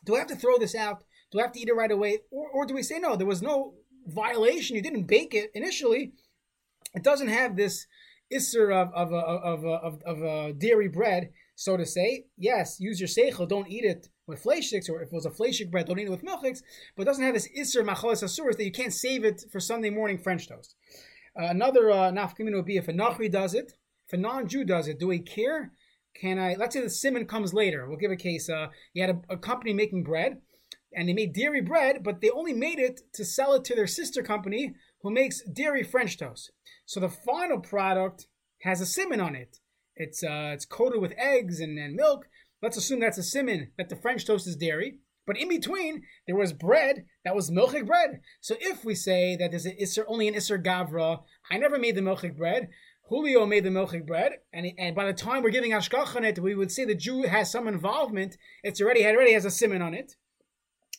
Do 0.05 0.15
I 0.15 0.19
have 0.19 0.27
to 0.27 0.35
throw 0.35 0.57
this 0.57 0.75
out? 0.75 1.03
Do 1.31 1.39
I 1.39 1.43
have 1.43 1.51
to 1.53 1.59
eat 1.59 1.69
it 1.69 1.75
right 1.75 1.91
away, 1.91 2.19
or, 2.31 2.49
or 2.49 2.65
do 2.65 2.73
we 2.73 2.83
say 2.83 2.99
no? 2.99 3.15
There 3.15 3.27
was 3.27 3.41
no 3.41 3.73
violation. 4.07 4.75
You 4.75 4.81
didn't 4.81 5.07
bake 5.07 5.33
it 5.33 5.51
initially. 5.53 6.13
It 6.95 7.03
doesn't 7.03 7.27
have 7.27 7.55
this 7.55 7.85
isser 8.33 8.73
of 8.73 8.93
of 8.93 9.13
of 9.13 9.43
of, 9.43 9.65
of, 9.65 10.01
of 10.03 10.23
uh, 10.23 10.51
dairy 10.53 10.87
bread, 10.87 11.31
so 11.55 11.77
to 11.77 11.85
say. 11.85 12.25
Yes, 12.37 12.79
use 12.79 12.99
your 12.99 13.07
seichel. 13.07 13.47
Don't 13.47 13.69
eat 13.69 13.83
it 13.83 14.07
with 14.27 14.43
fleshix, 14.43 14.89
or 14.89 15.01
if 15.01 15.07
it 15.07 15.13
was 15.13 15.25
a 15.25 15.31
fleshik 15.31 15.71
bread, 15.71 15.87
don't 15.87 15.99
eat 15.99 16.07
it 16.07 16.11
with 16.11 16.23
milchix. 16.23 16.61
But 16.95 17.03
it 17.03 17.05
doesn't 17.05 17.23
have 17.23 17.33
this 17.33 17.49
isser 17.57 17.83
machalas 17.83 18.23
asuris 18.23 18.57
that 18.57 18.65
you 18.65 18.71
can't 18.71 18.93
save 18.93 19.23
it 19.23 19.43
for 19.51 19.59
Sunday 19.59 19.89
morning 19.89 20.17
French 20.17 20.47
toast. 20.47 20.75
Another 21.39 21.89
uh, 21.89 22.11
nafkamin 22.11 22.53
would 22.53 22.65
be 22.65 22.77
if 22.77 22.89
a 22.89 22.93
nachri 22.93 23.31
does 23.31 23.53
it, 23.53 23.73
if 24.07 24.13
a 24.13 24.17
non-Jew 24.17 24.65
does 24.65 24.87
it, 24.87 24.99
do 24.99 25.07
we 25.07 25.19
care? 25.19 25.71
Can 26.13 26.37
I? 26.37 26.55
Let's 26.55 26.73
say 26.73 26.81
the 26.81 26.89
simon 26.89 27.25
comes 27.25 27.53
later. 27.53 27.87
We'll 27.87 27.97
give 27.97 28.11
a 28.11 28.17
case. 28.17 28.49
Uh, 28.49 28.67
you 28.93 29.03
had 29.03 29.11
a, 29.29 29.33
a 29.33 29.37
company 29.37 29.73
making 29.73 30.03
bread, 30.03 30.41
and 30.93 31.07
they 31.07 31.13
made 31.13 31.33
dairy 31.33 31.61
bread, 31.61 32.03
but 32.03 32.19
they 32.19 32.29
only 32.29 32.51
made 32.51 32.79
it 32.79 33.01
to 33.13 33.23
sell 33.23 33.53
it 33.53 33.63
to 33.65 33.75
their 33.75 33.87
sister 33.87 34.21
company 34.21 34.73
who 35.01 35.11
makes 35.11 35.41
dairy 35.43 35.83
French 35.83 36.17
toast. 36.17 36.51
So 36.85 36.99
the 36.99 37.09
final 37.09 37.59
product 37.59 38.27
has 38.63 38.81
a 38.81 38.85
simon 38.85 39.21
on 39.21 39.35
it. 39.35 39.59
It's 39.95 40.23
uh, 40.23 40.51
it's 40.53 40.65
coated 40.65 40.99
with 40.99 41.13
eggs 41.17 41.61
and, 41.61 41.77
and 41.79 41.95
milk. 41.95 42.25
Let's 42.61 42.75
assume 42.75 42.99
that's 42.99 43.17
a 43.17 43.23
simon 43.23 43.71
that 43.77 43.87
the 43.87 43.95
French 43.95 44.25
toast 44.25 44.47
is 44.47 44.57
dairy. 44.57 44.95
But 45.29 45.37
in 45.37 45.47
between, 45.47 46.01
there 46.25 46.35
was 46.35 46.53
bread 46.53 47.05
that 47.23 47.35
was 47.35 47.51
milchik 47.51 47.85
bread. 47.85 48.21
So 48.41 48.55
if 48.59 48.83
we 48.83 48.95
say 48.95 49.35
that 49.35 49.51
there's 49.51 49.67
an 49.67 49.77
isser, 49.79 50.03
only 50.07 50.27
an 50.27 50.33
isser 50.33 50.57
gavra, 50.59 51.21
I 51.51 51.59
never 51.59 51.77
made 51.77 51.93
the 51.93 52.01
milchik 52.01 52.35
bread. 52.35 52.69
Julio 53.09 53.45
made 53.45 53.63
the 53.63 53.69
milchik 53.69 54.07
bread, 54.07 54.31
and, 54.51 54.71
and 54.79 54.95
by 54.95 55.05
the 55.05 55.13
time 55.13 55.43
we're 55.43 55.51
giving 55.51 55.69
hashgach 55.71 56.15
on 56.15 56.23
it, 56.23 56.39
we 56.39 56.55
would 56.55 56.71
say 56.71 56.83
the 56.83 56.95
Jew 56.95 57.27
has 57.27 57.51
some 57.51 57.67
involvement. 57.67 58.37
It's 58.63 58.81
already 58.81 59.03
it 59.03 59.15
already 59.15 59.33
has 59.33 59.45
a 59.45 59.51
simon 59.51 59.83
on 59.83 59.93
it, 59.93 60.15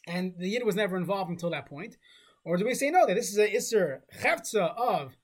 and 0.07 0.35
the 0.39 0.49
yid 0.49 0.65
was 0.65 0.77
never 0.77 0.97
involved 0.97 1.31
until 1.31 1.51
that 1.51 1.67
point. 1.67 1.97
Or 2.45 2.57
do 2.57 2.65
we 2.65 2.75
say 2.75 2.91
no 2.91 3.07
that 3.09 3.15
this 3.15 3.33
is 3.33 3.39
a 3.39 3.49
isser 3.49 4.03
cheftza 4.17 4.77
of 4.77 5.17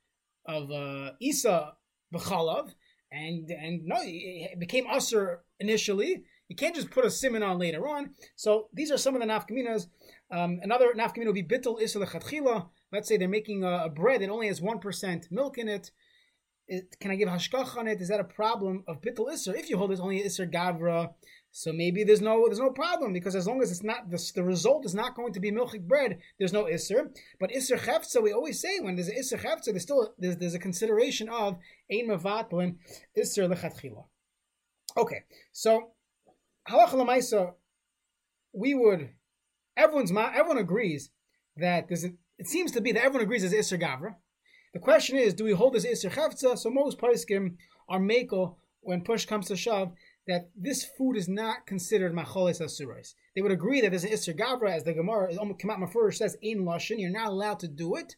of 0.47 0.73
uh, 0.73 1.13
Isa 1.21 1.75
b'chalav, 2.13 2.73
and 3.13 3.53
and 3.53 3.85
no, 3.85 3.99
it 4.01 4.59
became 4.59 4.89
usher 4.91 5.45
initially. 5.61 6.25
You 6.49 6.57
can't 6.57 6.75
just 6.77 6.91
put 6.91 7.05
a 7.05 7.11
simon 7.11 7.43
on 7.43 7.59
later 7.59 7.89
on. 7.89 8.11
So 8.37 8.69
these 8.73 8.91
are 8.93 8.99
some 8.99 9.15
of 9.17 9.21
the 9.21 9.27
nafkaminas. 9.27 9.89
Um, 10.31 10.61
another 10.63 10.93
nafkamina 10.97 11.27
would 11.27 11.35
be 11.35 11.43
bittul 11.43 11.81
isser 11.81 12.05
lechatchila. 12.05 12.69
Let's 12.93 13.09
say 13.09 13.17
they're 13.17 13.29
making 13.29 13.65
a, 13.65 13.85
a 13.85 13.89
bread 13.89 14.21
that 14.23 14.31
only 14.31 14.47
has 14.47 14.61
one 14.61 14.79
percent 14.79 15.29
milk 15.31 15.59
in 15.59 15.69
it. 15.69 15.91
it. 16.69 16.97
Can 17.01 17.11
I 17.11 17.17
give 17.17 17.29
hashkach 17.29 17.77
on 17.77 17.89
it? 17.89 18.01
Is 18.01 18.09
that 18.09 18.21
a 18.21 18.25
problem 18.25 18.85
of 18.87 19.01
bittul 19.01 19.29
isser? 19.29 19.57
If 19.57 19.69
you 19.69 19.77
hold 19.77 19.93
it 19.93 20.01
only 20.01 20.23
isser 20.23 20.51
gavra, 20.51 21.15
so 21.51 21.73
maybe 21.73 22.05
there's 22.05 22.21
no 22.21 22.45
there's 22.47 22.61
no 22.61 22.71
problem 22.71 23.13
because 23.13 23.35
as 23.35 23.47
long 23.47 23.61
as 23.63 23.71
it's 23.71 23.83
not 23.83 24.11
the, 24.11 24.33
the 24.37 24.45
result 24.45 24.85
is 24.87 24.95
not 24.95 25.17
going 25.17 25.33
to 25.33 25.41
be 25.41 25.51
milchik 25.51 25.89
bread, 25.89 26.19
there's 26.39 26.53
no 26.53 26.65
isser. 26.67 27.11
But 27.41 27.51
isser 27.51 27.79
chefza, 27.79 28.23
we 28.23 28.33
always 28.33 28.61
say 28.61 28.79
when 28.79 28.95
there's 28.95 29.09
an 29.09 29.17
isser 29.17 29.41
chefza, 29.41 29.67
there's 29.67 29.83
still 29.83 30.15
there's, 30.19 30.37
there's 30.37 30.55
a 30.55 30.61
consideration 30.61 31.29
of 31.29 31.57
ein 31.91 32.09
mevatlin 32.09 32.77
isser 33.19 33.53
lechatchila. 33.53 34.05
Okay, 34.97 35.25
so 35.53 35.93
halacha 36.69 36.95
lemaisa, 36.95 37.55
we 38.53 38.75
would 38.75 39.11
everyone's 39.77 40.11
everyone 40.11 40.59
agrees 40.59 41.11
that 41.57 41.89
there's 41.89 42.05
a, 42.05 42.13
it 42.39 42.49
seems 42.49 42.73
to 42.73 42.81
be 42.81 42.93
that 42.93 43.05
everyone 43.05 43.23
agrees 43.23 43.43
there's 43.43 43.73
isser 43.73 43.81
gavra. 43.81 44.17
The 44.73 44.81
question 44.81 45.17
is, 45.17 45.35
do 45.35 45.45
we 45.45 45.53
hold 45.53 45.75
this 45.75 45.87
isser 45.87 46.11
chefza? 46.11 46.59
So 46.59 46.71
most 46.71 46.99
poskim 46.99 47.57
are 47.89 48.01
mako 48.01 48.57
when 48.81 49.03
push 49.03 49.25
comes 49.25 49.49
to 49.49 49.57
shove 49.57 49.93
that 50.27 50.51
this 50.57 50.85
food 50.85 51.17
is 51.17 51.29
not 51.29 51.67
considered 51.67 52.13
macholes 52.13 52.61
asurais. 52.61 53.15
They 53.35 53.43
would 53.43 53.53
agree 53.53 53.81
that 53.81 53.91
there's 53.91 54.05
an 54.05 54.11
isser 54.11 54.37
gavra, 54.39 54.71
as 54.71 54.85
the 54.85 54.93
Gemara 54.93 55.33
Kamat 55.33 55.79
Mafurish 55.79 56.17
says, 56.17 56.37
in 56.43 56.65
lashon. 56.65 56.99
You're 56.99 57.11
not 57.11 57.29
allowed 57.29 57.61
to 57.61 57.69
do 57.69 57.95
it. 57.97 58.17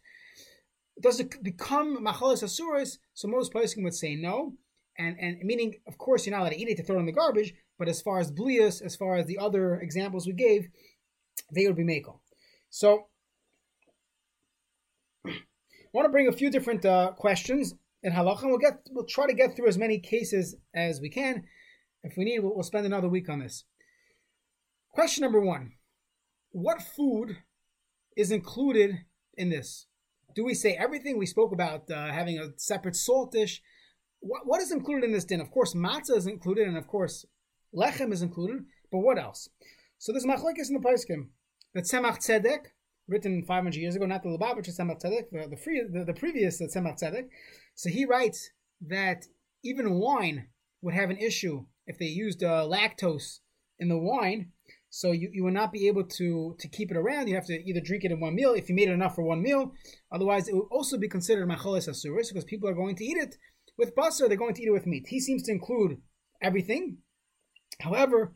Does 1.00 1.20
it 1.20 1.42
become 1.42 2.04
macholes 2.04 2.42
asurais? 2.42 2.98
So 3.14 3.28
most 3.28 3.52
poskim 3.52 3.84
would 3.84 3.94
say 3.94 4.16
no, 4.16 4.54
and 4.98 5.16
and 5.20 5.38
meaning, 5.42 5.76
of 5.86 5.98
course, 5.98 6.26
you're 6.26 6.34
not 6.34 6.42
allowed 6.42 6.50
to 6.50 6.60
eat 6.60 6.68
it 6.68 6.76
to 6.78 6.82
throw 6.82 6.96
it 6.96 7.00
in 7.00 7.06
the 7.06 7.12
garbage. 7.12 7.54
But 7.78 7.88
as 7.88 8.02
far 8.02 8.18
as 8.18 8.32
blias, 8.32 8.82
as 8.82 8.96
far 8.96 9.16
as 9.16 9.26
the 9.26 9.38
other 9.38 9.76
examples 9.76 10.26
we 10.26 10.32
gave, 10.32 10.68
they 11.54 11.66
would 11.66 11.76
be 11.76 11.84
mako. 11.84 12.20
So, 12.70 13.06
I 15.24 15.32
want 15.92 16.06
to 16.06 16.12
bring 16.12 16.28
a 16.28 16.32
few 16.32 16.50
different 16.50 16.84
uh, 16.84 17.12
questions 17.12 17.74
in 18.02 18.12
halacha. 18.12 18.44
We'll 18.44 18.58
get 18.58 18.80
we'll 18.90 19.06
try 19.06 19.26
to 19.26 19.32
get 19.34 19.56
through 19.56 19.68
as 19.68 19.78
many 19.78 19.98
cases 19.98 20.56
as 20.74 21.00
we 21.00 21.08
can. 21.08 21.44
If 22.02 22.16
we 22.16 22.24
need, 22.24 22.40
we'll 22.40 22.62
spend 22.62 22.86
another 22.86 23.08
week 23.08 23.28
on 23.28 23.40
this. 23.40 23.64
Question 24.90 25.22
number 25.22 25.40
one 25.40 25.72
What 26.50 26.82
food 26.82 27.38
is 28.16 28.30
included 28.30 28.98
in 29.36 29.48
this? 29.48 29.86
Do 30.34 30.44
we 30.44 30.54
say 30.54 30.74
everything 30.74 31.18
we 31.18 31.26
spoke 31.26 31.52
about 31.52 31.90
uh, 31.90 32.12
having 32.12 32.38
a 32.38 32.50
separate 32.56 32.96
salt 32.96 33.32
dish? 33.32 33.62
What, 34.20 34.42
what 34.46 34.60
is 34.60 34.72
included 34.72 35.04
in 35.04 35.12
this 35.12 35.24
din? 35.24 35.40
Of 35.40 35.50
course, 35.50 35.74
matzah 35.74 36.16
is 36.16 36.26
included, 36.26 36.68
and 36.68 36.76
of 36.76 36.86
course, 36.86 37.24
lechem 37.74 38.12
is 38.12 38.22
included, 38.22 38.64
but 38.90 38.98
what 38.98 39.18
else? 39.18 39.48
So 39.98 40.12
there's 40.12 40.26
machlekes 40.26 40.68
in 40.68 40.74
the 40.74 40.80
Paiskim. 40.80 41.28
The 41.74 41.82
Tzemach 41.82 42.18
Tzedek, 42.18 42.66
written 43.08 43.44
500 43.44 43.74
years 43.74 43.96
ago, 43.96 44.06
not 44.06 44.22
the 44.22 44.28
Lubavitch 44.28 44.68
Tzemach 44.68 45.02
Tzedek, 45.02 45.30
the, 45.30 45.48
the, 45.50 45.56
free, 45.56 45.82
the, 45.90 46.04
the 46.04 46.14
previous 46.14 46.60
Tzemach 46.60 47.00
Tzedek. 47.00 47.28
So 47.74 47.90
he 47.90 48.04
writes 48.04 48.50
that 48.86 49.26
even 49.64 49.94
wine 49.94 50.48
would 50.82 50.94
have 50.94 51.10
an 51.10 51.18
issue 51.18 51.66
if 51.86 51.98
they 51.98 52.06
used 52.06 52.42
uh, 52.42 52.66
lactose 52.68 53.40
in 53.78 53.88
the 53.88 53.98
wine. 53.98 54.52
So 54.90 55.12
you, 55.12 55.30
you 55.32 55.44
will 55.44 55.52
not 55.52 55.72
be 55.72 55.86
able 55.86 56.04
to 56.04 56.56
to 56.58 56.68
keep 56.68 56.90
it 56.90 56.96
around. 56.96 57.28
You 57.28 57.34
have 57.34 57.46
to 57.46 57.52
either 57.52 57.80
drink 57.80 58.04
it 58.04 58.12
in 58.12 58.20
one 58.20 58.34
meal 58.34 58.54
if 58.54 58.68
you 58.68 58.74
made 58.74 58.88
it 58.88 58.92
enough 58.92 59.14
for 59.14 59.22
one 59.22 59.42
meal. 59.42 59.72
Otherwise, 60.10 60.48
it 60.48 60.54
will 60.54 60.68
also 60.70 60.96
be 60.96 61.08
considered 61.08 61.48
macholes 61.48 61.88
asuris 61.88 62.28
because 62.28 62.44
people 62.44 62.68
are 62.68 62.74
going 62.74 62.96
to 62.96 63.04
eat 63.04 63.18
it 63.18 63.36
with 63.76 63.94
basar. 63.94 64.28
They're 64.28 64.36
going 64.36 64.54
to 64.54 64.62
eat 64.62 64.68
it 64.68 64.72
with 64.72 64.86
meat. 64.86 65.06
He 65.08 65.20
seems 65.20 65.42
to 65.44 65.52
include 65.52 66.00
everything. 66.40 66.98
However, 67.80 68.32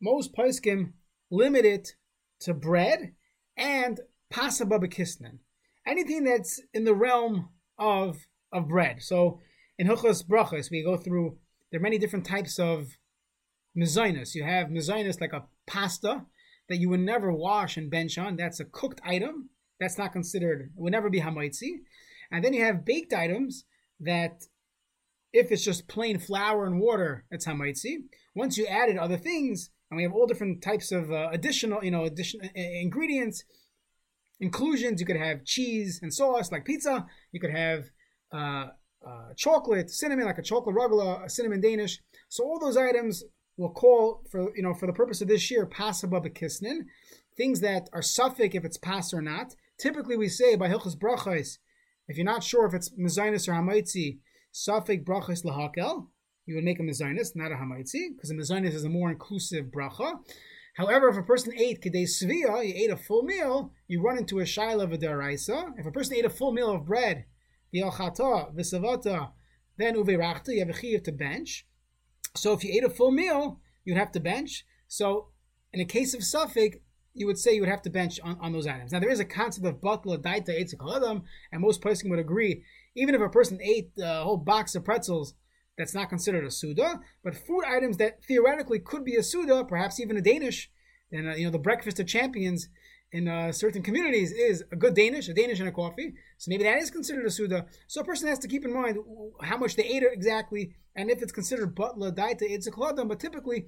most 0.00 0.34
poskim 0.34 0.92
limit 1.30 1.64
it 1.64 1.94
to 2.40 2.54
bread 2.54 3.14
and 3.56 4.00
pas 4.30 4.60
haba 4.60 4.80
b'kisnin. 4.80 5.38
Anything 5.86 6.24
that's 6.24 6.60
in 6.74 6.84
the 6.84 6.94
realm 6.94 7.50
of 7.78 8.26
of 8.52 8.68
bread. 8.68 9.02
So 9.02 9.40
in 9.78 9.86
Hilchos 9.86 10.26
Brachos, 10.26 10.70
we 10.70 10.82
go 10.82 10.96
through 10.96 11.38
there 11.70 11.80
are 11.80 11.82
many 11.82 11.98
different 11.98 12.26
types 12.26 12.58
of 12.58 12.96
mezainis. 13.76 14.34
You 14.34 14.44
have 14.44 14.68
mezainis 14.68 15.20
like 15.20 15.32
a 15.32 15.46
pasta 15.66 16.24
that 16.68 16.78
you 16.78 16.88
would 16.88 17.00
never 17.00 17.32
wash 17.32 17.76
and 17.76 17.90
bench 17.90 18.18
on. 18.18 18.36
That's 18.36 18.60
a 18.60 18.64
cooked 18.64 19.00
item. 19.04 19.50
That's 19.78 19.98
not 19.98 20.12
considered, 20.12 20.60
it 20.62 20.70
would 20.76 20.92
never 20.92 21.10
be 21.10 21.20
hamaitzi. 21.20 21.80
And 22.32 22.42
then 22.42 22.54
you 22.54 22.64
have 22.64 22.84
baked 22.84 23.12
items 23.12 23.64
that, 24.00 24.44
if 25.32 25.52
it's 25.52 25.64
just 25.64 25.86
plain 25.86 26.18
flour 26.18 26.64
and 26.64 26.80
water, 26.80 27.26
it's 27.30 27.46
hamaitzi. 27.46 28.04
Once 28.36 28.58
you 28.58 28.66
added 28.66 28.98
other 28.98 29.16
things, 29.16 29.70
and 29.90 29.96
we 29.96 30.02
have 30.02 30.12
all 30.12 30.26
different 30.26 30.62
types 30.62 30.92
of 30.92 31.10
uh, 31.10 31.28
additional, 31.32 31.82
you 31.82 31.90
know, 31.90 32.04
additional 32.04 32.46
uh, 32.46 32.50
ingredients, 32.54 33.42
inclusions. 34.40 35.00
You 35.00 35.06
could 35.06 35.16
have 35.16 35.44
cheese 35.44 36.00
and 36.02 36.12
sauce 36.12 36.52
like 36.52 36.66
pizza. 36.66 37.06
You 37.32 37.40
could 37.40 37.50
have 37.50 37.84
uh, 38.30 38.66
uh, 39.06 39.32
chocolate, 39.36 39.90
cinnamon, 39.90 40.26
like 40.26 40.36
a 40.36 40.42
chocolate 40.42 40.76
rugula, 40.76 41.24
a 41.24 41.30
cinnamon 41.30 41.62
Danish. 41.62 41.98
So 42.28 42.44
all 42.44 42.60
those 42.60 42.76
items 42.76 43.24
will 43.56 43.72
call 43.72 44.22
for 44.30 44.54
you 44.54 44.62
know 44.62 44.74
for 44.74 44.86
the 44.86 44.92
purpose 44.92 45.22
of 45.22 45.28
this 45.28 45.50
year 45.50 45.64
pass 45.64 46.02
above 46.02 46.24
the 46.24 46.30
kisnin, 46.30 46.80
things 47.38 47.60
that 47.60 47.88
are 47.94 48.02
suffix 48.02 48.54
if 48.54 48.66
it's 48.66 48.76
pass 48.76 49.14
or 49.14 49.22
not. 49.22 49.54
Typically, 49.78 50.16
we 50.16 50.28
say 50.28 50.56
by 50.56 50.68
hilchas 50.68 50.96
brachos, 50.96 51.56
if 52.06 52.18
you're 52.18 52.26
not 52.26 52.44
sure 52.44 52.66
if 52.66 52.74
it's 52.74 52.90
mezainis 52.98 53.48
or 53.48 53.52
hamaitzi, 53.52 54.18
suffix 54.52 55.02
brachos 55.02 55.42
lahakel, 55.42 56.08
you 56.46 56.54
would 56.54 56.64
make 56.64 56.80
a 56.80 56.82
mezainis, 56.82 57.34
not 57.34 57.52
a 57.52 57.56
hamaitzi, 57.56 58.14
because 58.14 58.30
a 58.30 58.34
mezainis 58.34 58.74
is 58.74 58.84
a 58.84 58.88
more 58.88 59.10
inclusive 59.10 59.66
bracha. 59.66 60.14
However, 60.76 61.08
if 61.08 61.16
a 61.16 61.22
person 61.22 61.52
ate 61.58 61.82
kedei 61.82 62.04
svia, 62.04 62.66
you 62.66 62.74
ate 62.74 62.90
a 62.90 62.96
full 62.96 63.22
meal, 63.22 63.72
you 63.88 64.02
run 64.02 64.18
into 64.18 64.40
a 64.40 64.44
shaila 64.44 64.84
of 64.84 64.92
a. 64.92 65.78
If 65.78 65.86
a 65.86 65.90
person 65.90 66.16
ate 66.16 66.24
a 66.24 66.30
full 66.30 66.52
meal 66.52 66.70
of 66.70 66.84
bread 66.84 67.24
V'yalchata, 67.74 68.54
v'savata, 68.54 69.30
then 69.76 69.96
uverachta, 69.96 70.48
you 70.48 70.60
have 70.60 70.70
a 70.70 70.72
chiyuv 70.72 71.04
to 71.04 71.12
bench. 71.12 71.66
So 72.34 72.52
if 72.52 72.64
you 72.64 72.72
ate 72.72 72.84
a 72.84 72.90
full 72.90 73.10
meal, 73.10 73.60
you'd 73.84 73.98
have 73.98 74.12
to 74.12 74.20
bench. 74.20 74.64
So 74.88 75.28
in 75.72 75.80
a 75.80 75.84
case 75.84 76.14
of 76.14 76.24
suffix, 76.24 76.76
you 77.14 77.26
would 77.26 77.38
say 77.38 77.54
you 77.54 77.60
would 77.60 77.70
have 77.70 77.82
to 77.82 77.90
bench 77.90 78.20
on, 78.22 78.38
on 78.40 78.52
those 78.52 78.66
items. 78.66 78.92
Now 78.92 79.00
there 79.00 79.10
is 79.10 79.20
a 79.20 79.24
concept 79.24 79.66
of 79.66 79.80
batla 79.80 80.18
daita 80.18 80.50
etzik 80.50 81.22
and 81.52 81.60
most 81.60 81.80
places 81.80 82.08
would 82.08 82.18
agree. 82.18 82.62
Even 82.94 83.14
if 83.14 83.20
a 83.20 83.28
person 83.28 83.58
ate 83.62 83.90
a 83.98 84.22
whole 84.22 84.36
box 84.36 84.74
of 84.74 84.84
pretzels, 84.84 85.34
that's 85.76 85.94
not 85.94 86.08
considered 86.08 86.44
a 86.44 86.50
suda. 86.50 87.00
But 87.22 87.36
food 87.36 87.64
items 87.66 87.96
that 87.98 88.24
theoretically 88.24 88.78
could 88.78 89.04
be 89.04 89.16
a 89.16 89.22
suda, 89.22 89.64
perhaps 89.64 90.00
even 90.00 90.16
a 90.16 90.22
Danish, 90.22 90.70
and 91.12 91.28
uh, 91.28 91.34
you 91.34 91.44
know 91.44 91.50
the 91.50 91.58
breakfast 91.58 92.00
of 92.00 92.06
champions 92.06 92.68
in 93.12 93.28
uh, 93.28 93.52
certain 93.52 93.82
communities 93.82 94.32
is 94.32 94.64
a 94.72 94.76
good 94.76 94.94
Danish, 94.94 95.28
a 95.28 95.34
Danish 95.34 95.60
and 95.60 95.68
a 95.68 95.72
coffee. 95.72 96.14
So 96.38 96.48
maybe 96.48 96.64
that 96.64 96.78
is 96.78 96.90
considered 96.90 97.24
a 97.24 97.30
suda. 97.30 97.66
So 97.86 98.00
a 98.00 98.04
person 98.04 98.28
has 98.28 98.38
to 98.40 98.48
keep 98.48 98.64
in 98.64 98.74
mind 98.74 98.98
how 99.42 99.56
much 99.56 99.76
they 99.76 99.84
ate 99.84 100.02
exactly, 100.02 100.72
and 100.94 101.10
if 101.10 101.22
it's 101.22 101.32
considered 101.32 101.74
batla 101.74 102.12
daita 102.12 102.42
etzik 102.42 103.08
But 103.08 103.20
typically, 103.20 103.66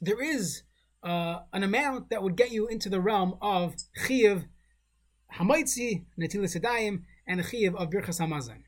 there 0.00 0.22
is 0.22 0.62
uh, 1.02 1.40
an 1.52 1.62
amount 1.62 2.10
that 2.10 2.22
would 2.22 2.36
get 2.36 2.52
you 2.52 2.68
into 2.68 2.88
the 2.88 3.00
realm 3.00 3.34
of 3.40 3.74
chiv 4.06 4.44
hamaitzi, 5.38 6.04
netilas 6.20 6.56
sedayim, 6.56 7.02
and 7.26 7.44
chiv 7.44 7.74
of 7.74 7.90
birchas 7.90 8.20
hamazon. 8.20 8.62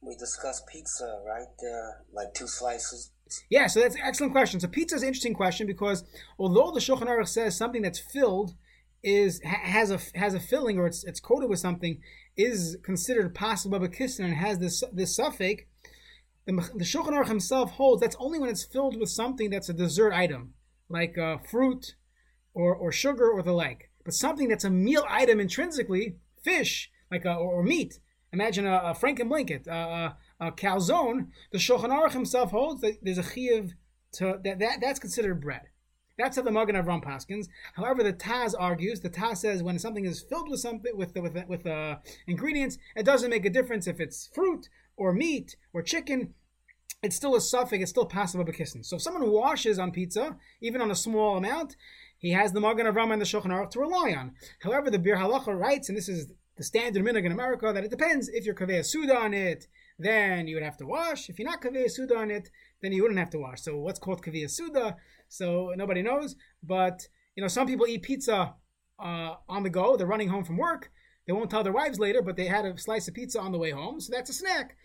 We 0.00 0.14
discussed 0.14 0.66
pizza, 0.66 1.20
right? 1.26 1.48
Uh, 1.60 2.02
like 2.12 2.34
two 2.34 2.46
slices. 2.46 3.10
Yeah, 3.50 3.66
so 3.66 3.80
that's 3.80 3.96
an 3.96 4.02
excellent 4.04 4.32
question. 4.32 4.60
So 4.60 4.68
pizza 4.68 4.96
is 4.96 5.02
an 5.02 5.08
interesting 5.08 5.34
question 5.34 5.66
because 5.66 6.04
although 6.38 6.70
the 6.70 6.80
Shulchan 6.80 7.08
Aruch 7.08 7.28
says 7.28 7.56
something 7.56 7.82
that's 7.82 7.98
filled 7.98 8.54
is 9.02 9.40
has 9.42 9.90
a 9.90 10.00
has 10.14 10.34
a 10.34 10.40
filling 10.40 10.78
or 10.78 10.86
it's 10.86 11.04
it's 11.04 11.20
coated 11.20 11.48
with 11.48 11.60
something 11.60 12.00
is 12.36 12.76
considered 12.82 13.32
possible 13.32 13.86
kissin 13.88 14.24
and 14.24 14.34
has 14.34 14.58
this 14.58 14.82
this 14.92 15.14
suffix, 15.14 15.64
the, 16.46 16.52
the 16.52 16.84
Shulchan 16.84 17.10
Aruch 17.10 17.28
himself 17.28 17.72
holds 17.72 18.00
that's 18.00 18.16
only 18.18 18.38
when 18.38 18.48
it's 18.48 18.64
filled 18.64 18.98
with 18.98 19.10
something 19.10 19.50
that's 19.50 19.68
a 19.68 19.74
dessert 19.74 20.12
item 20.12 20.54
like 20.88 21.18
uh, 21.18 21.38
fruit 21.50 21.94
or, 22.54 22.74
or 22.74 22.90
sugar 22.92 23.30
or 23.30 23.42
the 23.42 23.52
like. 23.52 23.90
But 24.04 24.14
something 24.14 24.48
that's 24.48 24.64
a 24.64 24.70
meal 24.70 25.04
item 25.08 25.40
intrinsically, 25.40 26.16
fish, 26.42 26.90
like 27.10 27.24
a, 27.24 27.34
or, 27.34 27.60
or 27.60 27.62
meat. 27.62 27.98
Imagine 28.32 28.66
a, 28.66 28.76
a 28.76 28.94
franken 28.94 29.28
blanket, 29.28 29.66
a, 29.66 30.16
a, 30.40 30.52
calzone. 30.52 31.28
The 31.52 31.58
Shulchan 31.58 31.90
Aruch 31.90 32.12
himself 32.12 32.50
holds 32.50 32.80
that 32.82 32.98
there's 33.02 33.18
a 33.18 33.22
chiyuv 33.22 33.72
to 34.12 34.38
that, 34.44 34.58
that 34.58 34.80
that's 34.80 34.98
considered 34.98 35.40
bread. 35.40 35.62
That's 36.18 36.36
how 36.36 36.42
the 36.42 36.50
Magen 36.50 36.74
Avram 36.74 37.02
Paskins. 37.02 37.46
However, 37.74 38.02
the 38.02 38.12
Taz 38.12 38.54
argues. 38.58 39.00
The 39.00 39.10
Taz 39.10 39.38
says 39.38 39.62
when 39.62 39.78
something 39.78 40.04
is 40.04 40.20
filled 40.20 40.50
with 40.50 40.60
something 40.60 40.96
with 40.96 41.14
with 41.16 41.36
with 41.46 41.66
uh, 41.66 41.96
ingredients, 42.26 42.76
it 42.96 43.04
doesn't 43.04 43.30
make 43.30 43.46
a 43.46 43.50
difference 43.50 43.86
if 43.86 44.00
it's 44.00 44.28
fruit 44.34 44.68
or 44.96 45.12
meat 45.12 45.56
or 45.72 45.82
chicken 45.82 46.34
it's 47.02 47.16
still 47.16 47.36
a 47.36 47.40
suffix, 47.40 47.82
it's 47.82 47.90
still 47.90 48.06
passive 48.06 48.40
abakissin. 48.40 48.84
So 48.84 48.96
if 48.96 49.02
someone 49.02 49.30
washes 49.30 49.78
on 49.78 49.92
pizza, 49.92 50.36
even 50.60 50.80
on 50.80 50.90
a 50.90 50.96
small 50.96 51.36
amount, 51.36 51.76
he 52.18 52.32
has 52.32 52.52
the 52.52 52.60
Magen 52.60 52.86
Avraham 52.86 53.12
and 53.12 53.22
the 53.22 53.26
Shulchan 53.26 53.46
Aruch 53.46 53.70
to 53.70 53.80
rely 53.80 54.12
on. 54.12 54.32
However, 54.60 54.90
the 54.90 54.98
Biur 54.98 55.16
Halacha 55.16 55.56
writes, 55.58 55.88
and 55.88 55.96
this 55.96 56.08
is 56.08 56.32
the 56.58 56.64
standard 56.64 57.02
minhag 57.02 57.24
in 57.24 57.32
America, 57.32 57.72
that 57.72 57.84
it 57.84 57.90
depends. 57.90 58.28
If 58.28 58.44
you're 58.44 58.54
kaveh 58.54 58.84
suda 58.84 59.16
on 59.16 59.32
it, 59.32 59.66
then 59.98 60.46
you 60.46 60.56
would 60.56 60.64
have 60.64 60.76
to 60.78 60.86
wash. 60.86 61.28
If 61.28 61.38
you're 61.38 61.48
not 61.48 61.62
kaveh 61.62 61.90
suda 61.90 62.16
on 62.16 62.30
it, 62.30 62.50
then 62.82 62.92
you 62.92 63.02
wouldn't 63.02 63.18
have 63.18 63.30
to 63.30 63.38
wash. 63.38 63.62
So 63.62 63.76
what's 63.78 63.98
called 63.98 64.22
kaveh 64.22 64.50
suda? 64.50 64.96
So 65.28 65.72
nobody 65.76 66.02
knows. 66.02 66.36
But 66.62 67.08
you 67.36 67.42
know, 67.42 67.48
some 67.48 67.66
people 67.66 67.86
eat 67.86 68.02
pizza 68.02 68.54
uh, 68.98 69.34
on 69.48 69.62
the 69.62 69.70
go. 69.70 69.96
They're 69.96 70.06
running 70.06 70.28
home 70.28 70.44
from 70.44 70.56
work. 70.56 70.90
They 71.26 71.32
won't 71.32 71.50
tell 71.50 71.62
their 71.62 71.72
wives 71.72 71.98
later, 71.98 72.22
but 72.22 72.36
they 72.36 72.46
had 72.46 72.64
a 72.64 72.78
slice 72.78 73.06
of 73.06 73.14
pizza 73.14 73.38
on 73.38 73.52
the 73.52 73.58
way 73.58 73.70
home, 73.70 74.00
so 74.00 74.10
that's 74.10 74.30
a 74.30 74.32
snack. 74.32 74.76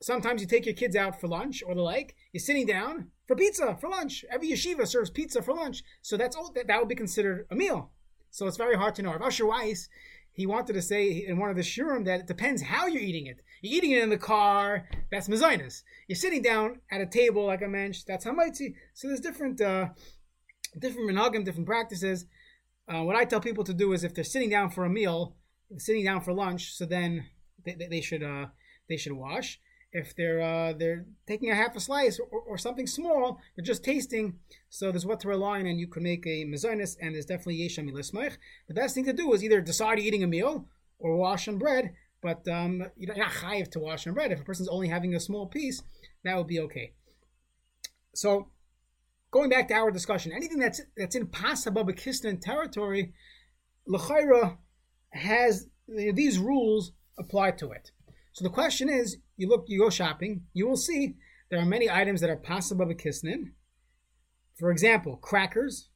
Sometimes 0.00 0.40
you 0.40 0.46
take 0.46 0.66
your 0.66 0.74
kids 0.74 0.94
out 0.94 1.18
for 1.20 1.26
lunch 1.26 1.62
or 1.66 1.74
the 1.74 1.80
like. 1.80 2.14
You're 2.32 2.40
sitting 2.40 2.66
down 2.66 3.10
for 3.26 3.34
pizza 3.34 3.76
for 3.80 3.88
lunch. 3.88 4.24
Every 4.30 4.50
yeshiva 4.50 4.86
serves 4.86 5.10
pizza 5.10 5.42
for 5.42 5.54
lunch, 5.54 5.82
so 6.02 6.16
that's 6.16 6.36
all. 6.36 6.52
That, 6.52 6.68
that 6.68 6.78
would 6.78 6.88
be 6.88 6.94
considered 6.94 7.46
a 7.50 7.56
meal. 7.56 7.90
So 8.30 8.46
it's 8.46 8.58
very 8.58 8.76
hard 8.76 8.94
to 8.96 9.02
know. 9.02 9.14
If 9.14 9.22
Usher 9.22 9.46
Weiss, 9.46 9.88
he 10.38 10.46
wanted 10.46 10.74
to 10.74 10.82
say 10.82 11.24
in 11.26 11.36
one 11.36 11.50
of 11.50 11.56
the 11.56 11.62
shurim 11.62 12.04
that 12.04 12.20
it 12.20 12.26
depends 12.28 12.62
how 12.62 12.86
you're 12.86 13.02
eating 13.02 13.26
it. 13.26 13.40
You're 13.60 13.76
eating 13.76 13.90
it 13.90 14.04
in 14.04 14.08
the 14.08 14.16
car, 14.16 14.88
that's 15.10 15.26
mezainis. 15.26 15.82
You're 16.06 16.14
sitting 16.14 16.42
down 16.42 16.80
at 16.92 17.00
a 17.00 17.06
table 17.06 17.44
like 17.44 17.60
I 17.60 17.66
mentioned, 17.66 18.04
that's 18.06 18.24
hamaitzi. 18.24 18.74
So 18.94 19.08
there's 19.08 19.18
different, 19.18 19.60
uh, 19.60 19.88
different 20.78 21.10
minhagim, 21.10 21.44
different 21.44 21.66
practices. 21.66 22.26
Uh, 22.86 23.02
what 23.02 23.16
I 23.16 23.24
tell 23.24 23.40
people 23.40 23.64
to 23.64 23.74
do 23.74 23.92
is 23.92 24.04
if 24.04 24.14
they're 24.14 24.22
sitting 24.22 24.48
down 24.48 24.70
for 24.70 24.84
a 24.84 24.88
meal, 24.88 25.34
sitting 25.76 26.04
down 26.04 26.20
for 26.20 26.32
lunch, 26.32 26.72
so 26.72 26.86
then 26.86 27.26
they, 27.64 27.74
they 27.90 28.00
should 28.00 28.22
uh, 28.22 28.46
they 28.88 28.96
should 28.96 29.14
wash 29.14 29.58
if 29.92 30.14
they're 30.16 30.40
uh, 30.40 30.72
they're 30.74 31.06
taking 31.26 31.50
a 31.50 31.54
half 31.54 31.74
a 31.74 31.80
slice 31.80 32.18
or, 32.18 32.40
or, 32.40 32.58
something 32.58 32.86
small, 32.86 33.40
they're 33.56 33.64
just 33.64 33.84
tasting. 33.84 34.38
So 34.68 34.90
there's 34.90 35.06
what 35.06 35.20
to 35.20 35.28
rely 35.28 35.60
on, 35.60 35.66
and 35.66 35.80
you 35.80 35.86
can 35.86 36.02
make 36.02 36.26
a 36.26 36.44
mezainis, 36.44 36.96
and 37.00 37.14
there's 37.14 37.26
definitely 37.26 37.58
yesham 37.58 37.90
ilismach. 37.90 38.36
The 38.68 38.74
best 38.74 38.94
thing 38.94 39.06
to 39.06 39.12
do 39.12 39.32
is 39.32 39.42
either 39.42 39.60
decide 39.60 39.98
eating 39.98 40.22
a 40.22 40.26
meal 40.26 40.66
or 40.98 41.16
wash 41.16 41.48
on 41.48 41.58
bread, 41.58 41.94
but 42.20 42.46
um, 42.48 42.84
you're 42.96 43.14
not 43.14 43.30
chayiv 43.30 43.70
to 43.72 43.78
wash 43.78 44.06
on 44.06 44.14
bread. 44.14 44.32
If 44.32 44.40
a 44.40 44.44
person's 44.44 44.68
only 44.68 44.88
having 44.88 45.14
a 45.14 45.20
small 45.20 45.46
piece, 45.46 45.82
that 46.24 46.36
would 46.36 46.46
be 46.48 46.60
okay. 46.60 46.92
So 48.14 48.48
going 49.30 49.48
back 49.48 49.68
to 49.68 49.74
our 49.74 49.90
discussion, 49.90 50.32
anything 50.32 50.58
that's 50.58 50.82
that's 50.96 51.16
in 51.16 51.28
pas 51.28 51.64
haba 51.64 51.88
b'kisnin 51.88 52.40
territory, 52.40 53.14
L'chaira 53.86 54.58
has 55.12 55.66
these 55.88 56.38
rules 56.38 56.92
apply 57.18 57.52
to 57.52 57.70
it. 57.72 57.90
So 58.32 58.44
the 58.44 58.50
question 58.50 58.88
is, 58.90 59.16
you 59.38 59.48
look, 59.48 59.64
you 59.68 59.78
go 59.78 59.88
shopping, 59.88 60.42
you 60.52 60.68
will 60.68 60.76
see 60.76 61.16
there 61.50 61.60
are 61.60 61.64
many 61.64 61.88
items 61.88 62.20
that 62.20 62.28
are 62.28 62.36
possible 62.36 62.90
of 62.90 62.96
kisnin. 62.98 63.52
For 64.58 64.70
example, 64.70 65.16
crackers. 65.16 65.88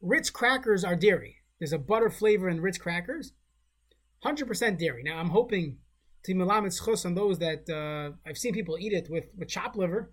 Ritz 0.00 0.30
crackers 0.30 0.84
are 0.84 0.96
dairy. 0.96 1.36
There's 1.58 1.72
a 1.72 1.78
butter 1.78 2.08
flavor 2.08 2.48
in 2.48 2.60
Ritz 2.60 2.78
crackers. 2.78 3.32
100% 4.24 4.78
dairy. 4.78 5.02
Now 5.02 5.18
I'm 5.18 5.30
hoping 5.30 5.78
to 6.24 6.34
melamed 6.34 6.82
chus 6.82 7.04
on 7.04 7.14
those 7.14 7.38
that 7.40 7.68
uh, 7.68 8.16
I've 8.26 8.38
seen 8.38 8.54
people 8.54 8.78
eat 8.78 8.92
it 8.92 9.08
with, 9.10 9.26
with 9.36 9.48
chop 9.48 9.76
liver, 9.76 10.12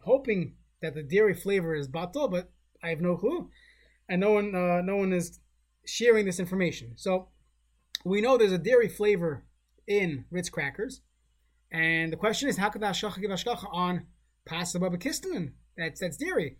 hoping 0.00 0.54
that 0.80 0.94
the 0.94 1.02
dairy 1.02 1.34
flavor 1.34 1.74
is 1.74 1.88
batal, 1.88 2.30
but 2.30 2.50
I 2.82 2.88
have 2.90 3.00
no 3.00 3.16
clue, 3.16 3.50
and 4.08 4.20
no 4.20 4.32
one 4.32 4.54
uh, 4.54 4.80
no 4.80 4.96
one 4.96 5.12
is 5.12 5.40
sharing 5.84 6.24
this 6.24 6.38
information. 6.38 6.92
So 6.96 7.28
we 8.04 8.20
know 8.20 8.38
there's 8.38 8.52
a 8.52 8.58
dairy 8.58 8.88
flavor 8.88 9.44
in 9.86 10.24
Ritz 10.30 10.48
crackers. 10.48 11.02
And 11.70 12.12
the 12.12 12.16
question 12.16 12.48
is, 12.48 12.56
how 12.56 12.70
could 12.70 12.82
the 12.82 12.86
hashgacha 12.86 13.20
give 13.20 13.30
hashgacha 13.30 13.68
on 13.72 14.06
pas 14.46 14.74
haba 14.74 14.94
b'kisnin? 14.94 15.52
That's 15.76 16.00
that's 16.00 16.16
dairy. 16.16 16.56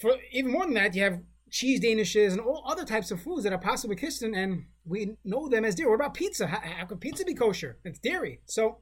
For 0.00 0.16
even 0.32 0.50
more 0.52 0.64
than 0.64 0.74
that, 0.74 0.94
you 0.94 1.02
have 1.02 1.20
cheese 1.50 1.80
danishes 1.80 2.32
and 2.32 2.40
all 2.40 2.64
other 2.66 2.84
types 2.84 3.10
of 3.10 3.20
foods 3.20 3.44
that 3.44 3.52
are 3.52 3.58
pas 3.58 3.84
haba 3.84 3.96
b'kisnin, 3.96 4.36
and 4.36 4.66
we 4.84 5.16
know 5.24 5.48
them 5.48 5.64
as 5.64 5.74
dairy. 5.74 5.90
What 5.90 5.96
about 5.96 6.14
pizza? 6.14 6.46
How, 6.46 6.60
how 6.60 6.86
could 6.86 7.00
pizza 7.00 7.24
be 7.24 7.34
kosher? 7.34 7.78
It's 7.84 7.98
dairy. 7.98 8.40
So 8.46 8.78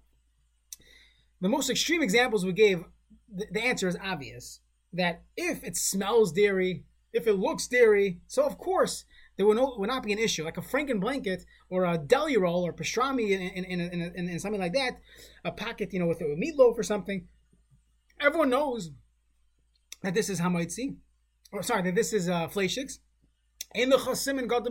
the 1.41 1.49
most 1.49 1.71
extreme 1.71 2.03
examples 2.03 2.45
we 2.45 2.53
gave, 2.53 2.85
the, 3.35 3.47
the 3.51 3.63
answer 3.63 3.89
is 3.89 3.97
obvious. 4.03 4.61
That 4.93 5.23
if 5.37 5.63
it 5.63 5.77
smells 5.77 6.33
dairy, 6.33 6.85
if 7.13 7.27
it 7.27 7.35
looks 7.35 7.69
dairy, 7.69 8.21
so 8.27 8.45
of 8.45 8.59
course 8.59 9.05
there 9.41 9.47
will, 9.47 9.55
no, 9.55 9.75
will 9.79 9.87
not 9.87 10.03
be 10.03 10.13
an 10.13 10.19
issue. 10.19 10.45
Like 10.45 10.59
a 10.59 10.61
Franken 10.61 11.01
blanket 11.01 11.47
or 11.71 11.87
a 11.87 11.97
deli 11.97 12.37
roll 12.37 12.63
or 12.67 12.75
pastrami 12.75 13.35
and, 13.35 13.65
in, 13.65 13.81
in, 13.81 14.13
in, 14.15 14.29
in 14.29 14.39
something 14.39 14.61
like 14.61 14.75
that, 14.75 14.99
a 15.47 15.51
packet, 15.51 15.95
you 15.95 15.99
know, 15.99 16.07
with 16.07 16.21
a 16.21 16.25
meatloaf 16.25 16.77
or 16.77 16.83
something. 16.83 17.27
Everyone 18.21 18.51
knows 18.51 18.91
that 20.03 20.13
this 20.13 20.29
is 20.29 20.43
hamaitzi, 20.43 20.97
or 21.53 21.63
sorry, 21.63 21.81
that 21.85 21.95
this 21.95 22.13
is 22.13 22.29
uh, 22.29 22.49
fleishiks. 22.49 22.99
In 23.75 23.89
the 23.89 23.97
chasim 23.97 24.39
and 24.39 24.47
gadol 24.47 24.71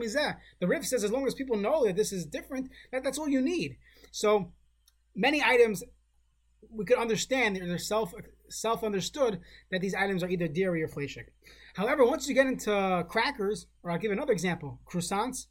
the 0.59 0.67
Rif 0.67 0.85
says 0.85 1.03
as 1.03 1.09
long 1.09 1.25
as 1.25 1.33
people 1.33 1.57
know 1.57 1.87
that 1.87 1.95
this 1.95 2.13
is 2.13 2.27
different, 2.27 2.69
that, 2.91 3.03
that's 3.03 3.17
all 3.17 3.27
you 3.27 3.41
need. 3.41 3.75
So 4.11 4.51
many 5.15 5.41
items 5.41 5.83
we 6.69 6.85
could 6.85 6.99
understand 6.99 7.55
they're 7.55 7.79
self 7.79 8.13
self 8.49 8.83
understood 8.83 9.39
that 9.71 9.81
these 9.81 9.95
items 9.95 10.21
are 10.21 10.29
either 10.29 10.47
dairy 10.47 10.83
or 10.83 10.87
fleshik. 10.87 11.29
However, 11.75 12.05
once 12.05 12.27
you 12.27 12.33
get 12.33 12.47
into 12.47 13.05
crackers, 13.07 13.67
or 13.83 13.91
I'll 13.91 13.97
give 13.97 14.11
another 14.11 14.33
example, 14.33 14.79
croissants 14.91 15.47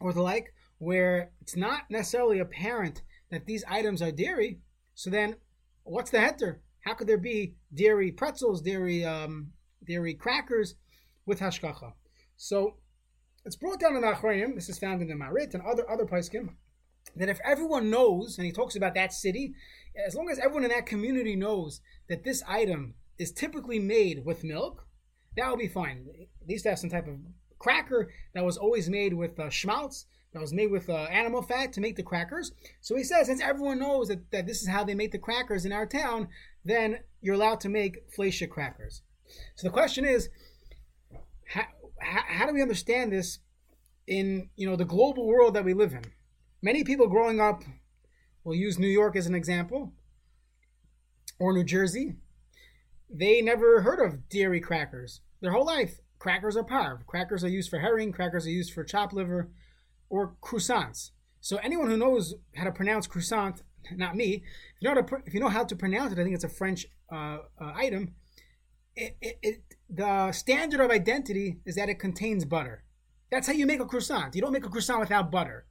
or 0.00 0.12
the 0.12 0.22
like, 0.22 0.52
where 0.78 1.32
it's 1.40 1.56
not 1.56 1.82
necessarily 1.90 2.38
apparent 2.38 3.02
that 3.30 3.46
these 3.46 3.64
items 3.68 4.02
are 4.02 4.12
dairy, 4.12 4.60
so 4.94 5.10
then 5.10 5.36
what's 5.84 6.10
the 6.10 6.18
heter? 6.18 6.58
How 6.84 6.94
could 6.94 7.06
there 7.06 7.18
be 7.18 7.54
dairy 7.74 8.12
pretzels, 8.12 8.62
dairy 8.62 9.04
um, 9.04 9.52
dairy 9.86 10.14
crackers 10.14 10.74
with 11.24 11.40
hashgacha? 11.40 11.92
So 12.36 12.76
it's 13.44 13.56
brought 13.56 13.80
down 13.80 13.96
in 13.96 14.02
the 14.02 14.08
Achronim, 14.08 14.54
this 14.54 14.68
is 14.68 14.78
found 14.78 15.02
in 15.02 15.08
the 15.08 15.14
Marit 15.14 15.54
and 15.54 15.62
other 15.62 15.88
other 15.90 16.04
paiskim, 16.04 16.50
that 17.14 17.28
if 17.28 17.40
everyone 17.44 17.90
knows, 17.90 18.38
and 18.38 18.46
he 18.46 18.52
talks 18.52 18.76
about 18.76 18.94
that 18.94 19.12
city, 19.12 19.54
as 20.06 20.14
long 20.14 20.28
as 20.30 20.38
everyone 20.38 20.64
in 20.64 20.70
that 20.70 20.86
community 20.86 21.36
knows 21.36 21.80
that 22.08 22.24
this 22.24 22.42
item 22.46 22.94
is 23.18 23.32
typically 23.32 23.78
made 23.78 24.24
with 24.24 24.44
milk, 24.44 24.85
that 25.36 25.48
will 25.48 25.56
be 25.56 25.68
fine. 25.68 26.06
At 26.42 26.48
least 26.48 26.66
have 26.66 26.78
some 26.78 26.90
type 26.90 27.06
of 27.06 27.16
cracker 27.58 28.10
that 28.34 28.44
was 28.44 28.56
always 28.56 28.88
made 28.88 29.14
with 29.14 29.38
uh, 29.38 29.50
schmaltz, 29.50 30.06
that 30.32 30.40
was 30.40 30.52
made 30.52 30.70
with 30.70 30.88
uh, 30.90 31.04
animal 31.10 31.42
fat 31.42 31.72
to 31.72 31.80
make 31.80 31.96
the 31.96 32.02
crackers. 32.02 32.52
So 32.80 32.96
he 32.96 33.04
says, 33.04 33.26
since 33.26 33.40
everyone 33.40 33.78
knows 33.78 34.08
that, 34.08 34.30
that 34.32 34.46
this 34.46 34.62
is 34.62 34.68
how 34.68 34.84
they 34.84 34.94
make 34.94 35.12
the 35.12 35.18
crackers 35.18 35.64
in 35.64 35.72
our 35.72 35.86
town, 35.86 36.28
then 36.64 36.98
you're 37.20 37.34
allowed 37.34 37.60
to 37.60 37.68
make 37.68 38.10
fleisha 38.14 38.48
crackers. 38.48 39.02
So 39.54 39.66
the 39.66 39.72
question 39.72 40.04
is, 40.04 40.28
how, 41.48 41.64
how, 42.00 42.22
how 42.26 42.46
do 42.46 42.54
we 42.54 42.62
understand 42.62 43.12
this 43.12 43.38
in 44.06 44.50
you 44.56 44.68
know 44.68 44.76
the 44.76 44.84
global 44.84 45.26
world 45.26 45.54
that 45.54 45.64
we 45.64 45.74
live 45.74 45.92
in? 45.92 46.04
Many 46.62 46.84
people 46.84 47.08
growing 47.08 47.40
up, 47.40 47.62
we'll 48.44 48.56
use 48.56 48.78
New 48.78 48.88
York 48.88 49.16
as 49.16 49.26
an 49.26 49.34
example, 49.34 49.92
or 51.38 51.52
New 51.52 51.64
Jersey. 51.64 52.16
They 53.08 53.40
never 53.40 53.82
heard 53.82 54.04
of 54.04 54.28
dairy 54.28 54.60
crackers 54.60 55.20
their 55.40 55.52
whole 55.52 55.66
life. 55.66 56.00
Crackers 56.18 56.56
are 56.56 56.64
parv. 56.64 57.06
Crackers 57.06 57.44
are 57.44 57.48
used 57.48 57.70
for 57.70 57.78
herring. 57.78 58.12
Crackers 58.12 58.46
are 58.46 58.50
used 58.50 58.72
for 58.72 58.84
chopped 58.84 59.12
liver, 59.12 59.50
or 60.08 60.36
croissants. 60.42 61.10
So 61.40 61.58
anyone 61.58 61.90
who 61.90 61.96
knows 61.96 62.34
how 62.56 62.64
to 62.64 62.72
pronounce 62.72 63.06
croissant, 63.06 63.62
not 63.92 64.16
me, 64.16 64.42
if 64.76 64.80
you 64.80 64.88
know 64.88 64.94
how 64.94 65.02
to, 65.02 65.16
if 65.26 65.34
you 65.34 65.40
know 65.40 65.48
how 65.48 65.64
to 65.64 65.76
pronounce 65.76 66.12
it, 66.12 66.18
I 66.18 66.24
think 66.24 66.34
it's 66.34 66.44
a 66.44 66.48
French 66.48 66.86
uh, 67.12 67.38
uh, 67.60 67.72
item. 67.74 68.14
It, 68.96 69.16
it, 69.20 69.38
it, 69.42 69.62
the 69.90 70.32
standard 70.32 70.80
of 70.80 70.90
identity 70.90 71.60
is 71.66 71.76
that 71.76 71.88
it 71.88 72.00
contains 72.00 72.44
butter. 72.44 72.82
That's 73.30 73.46
how 73.46 73.52
you 73.52 73.66
make 73.66 73.80
a 73.80 73.86
croissant. 73.86 74.34
You 74.34 74.40
don't 74.40 74.52
make 74.52 74.64
a 74.64 74.70
croissant 74.70 75.00
without 75.00 75.30
butter. 75.30 75.66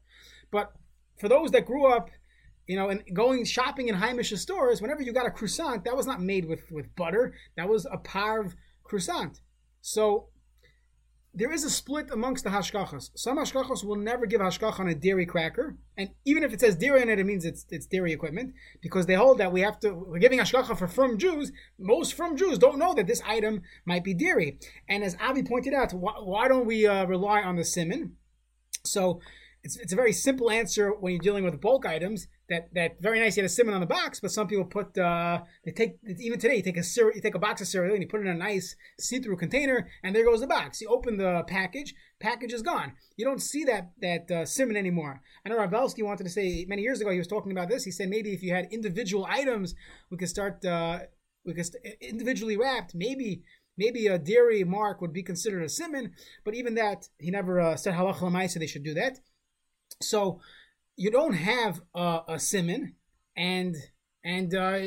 But 0.52 0.72
for 1.18 1.28
those 1.28 1.52
that 1.52 1.66
grew 1.66 1.88
up, 1.88 2.10
you 2.68 2.76
know, 2.76 2.90
and 2.90 3.04
going 3.14 3.46
shopping 3.46 3.88
in 3.88 3.96
Heimish 3.96 4.36
stores, 4.38 4.82
whenever 4.82 5.02
you 5.02 5.14
got 5.14 5.28
a 5.28 5.32
croissant, 5.32 5.84
that 5.86 5.96
was 5.96 6.08
not 6.08 6.22
made 6.22 6.46
with, 6.46 6.72
with 6.72 6.96
butter. 6.96 7.34
That 7.58 7.70
was 7.70 7.86
a 7.86 7.98
parve 7.98 8.56
croissant. 8.84 9.42
So 9.86 10.30
there 11.32 11.52
is 11.52 11.64
a 11.64 11.70
split 11.70 12.10
amongst 12.12 12.44
the 12.44 12.50
hashkachas. 12.50 13.12
Some 13.14 13.38
hashkachas 13.38 13.84
will 13.84 13.98
never 13.98 14.26
give 14.26 14.42
hashkach 14.42 14.80
on 14.80 14.88
a 14.88 14.96
dairy 14.96 15.28
cracker, 15.28 15.78
and 15.96 16.10
even 16.26 16.42
if 16.42 16.52
it 16.54 16.60
says 16.60 16.76
dairy 16.76 17.04
in 17.04 17.10
it, 17.10 17.20
it 17.20 17.26
means 17.26 17.46
it's 17.46 17.68
it's 17.70 17.86
dairy 17.86 18.12
equipment 18.12 18.56
because 18.82 19.06
they 19.06 19.14
hold 19.14 19.38
that 19.38 19.52
we 19.52 19.62
have 19.62 19.80
to. 19.82 19.94
We're 19.94 20.18
giving 20.18 20.40
hashkacha 20.40 20.76
for 20.76 20.88
from 20.88 21.20
Jews. 21.20 21.52
Most 21.78 22.16
from 22.16 22.36
Jews 22.36 22.58
don't 22.58 22.80
know 22.80 22.96
that 22.96 23.06
this 23.06 23.22
item 23.28 23.62
might 23.86 24.04
be 24.04 24.16
dairy. 24.16 24.58
And 24.90 25.04
as 25.04 25.16
Avi 25.22 25.44
pointed 25.44 25.76
out, 25.76 25.94
why, 25.94 26.14
why 26.14 26.48
don't 26.48 26.66
we 26.66 26.88
uh, 26.88 27.06
rely 27.06 27.44
on 27.44 27.56
the 27.56 27.64
simon? 27.64 28.16
So 28.84 29.22
it's, 29.66 29.78
it's 29.78 29.94
a 29.94 29.96
very 29.96 30.14
simple 30.14 30.52
answer 30.52 30.92
when 30.92 31.12
you're 31.12 31.20
dealing 31.20 31.44
with 31.44 31.60
bulk 31.60 31.88
items. 31.88 32.28
That 32.50 32.72
that 32.76 33.02
very 33.02 33.20
nice. 33.20 33.36
You 33.36 33.42
have 33.42 33.50
a 33.50 33.54
simon 33.54 33.74
on 33.74 33.82
the 33.82 33.88
box, 33.88 34.20
but 34.20 34.32
some 34.32 34.48
people 34.48 34.66
put 34.66 34.96
uh, 34.96 35.42
they 35.66 35.72
take 35.72 35.98
even 36.20 36.40
today. 36.40 36.58
You 36.58 36.62
take 36.62 36.78
a 36.78 36.84
you 37.16 37.20
take 37.20 37.34
a 37.34 37.40
box 37.40 37.62
of 37.62 37.68
cereal 37.68 37.96
and 37.96 38.04
you 38.04 38.08
put 38.08 38.22
it 38.22 38.28
in 38.28 38.36
a 38.36 38.38
nice 38.38 38.76
see-through 39.00 39.38
container, 39.38 39.90
and 40.04 40.16
there 40.16 40.24
goes 40.24 40.42
the 40.42 40.48
box. 40.48 40.80
You 40.80 40.90
open 40.90 41.18
the 41.18 41.44
package, 41.48 41.96
package 42.20 42.54
is 42.54 42.62
gone. 42.62 42.94
You 43.18 43.26
don't 43.26 43.42
see 43.42 43.64
that 43.64 43.90
that 44.04 44.30
uh, 44.30 44.46
simon 44.46 44.78
anymore. 44.78 45.22
I 45.44 45.50
know 45.50 45.58
Rav 45.58 45.72
Belsky 45.72 46.04
wanted 46.04 46.26
to 46.26 46.30
say 46.30 46.66
many 46.70 46.84
years 46.84 47.02
ago. 47.02 47.10
He 47.10 47.18
was 47.18 47.28
talking 47.28 47.52
about 47.52 47.68
this. 47.68 47.84
He 47.84 47.92
said 47.92 48.10
maybe 48.10 48.34
if 48.34 48.44
you 48.44 48.54
had 48.54 48.68
individual 48.72 49.26
items, 49.28 49.74
we 50.12 50.18
could 50.18 50.30
start 50.30 50.64
uh, 50.64 51.00
we 51.44 51.56
could 51.56 51.66
st- 51.66 51.84
individually 52.00 52.56
wrapped. 52.56 52.94
Maybe 52.94 53.42
maybe 53.76 54.06
a 54.06 54.20
dairy 54.20 54.64
mark 54.64 55.02
would 55.02 55.14
be 55.14 55.24
considered 55.24 55.64
a 55.64 55.70
simon, 55.70 56.14
but 56.44 56.54
even 56.54 56.76
that 56.76 57.10
he 57.18 57.32
never 57.32 57.60
uh, 57.60 57.76
said 57.76 57.96
halacha 57.96 58.22
lemaisa 58.22 58.60
they 58.60 58.68
should 58.68 58.84
do 58.84 58.94
that. 58.94 59.18
So 60.02 60.42
you 60.96 61.12
don't 61.12 61.34
have 61.34 61.82
a, 61.94 62.22
a 62.30 62.40
simon, 62.40 62.96
and 63.36 63.76
and 64.24 64.54
uh, 64.54 64.80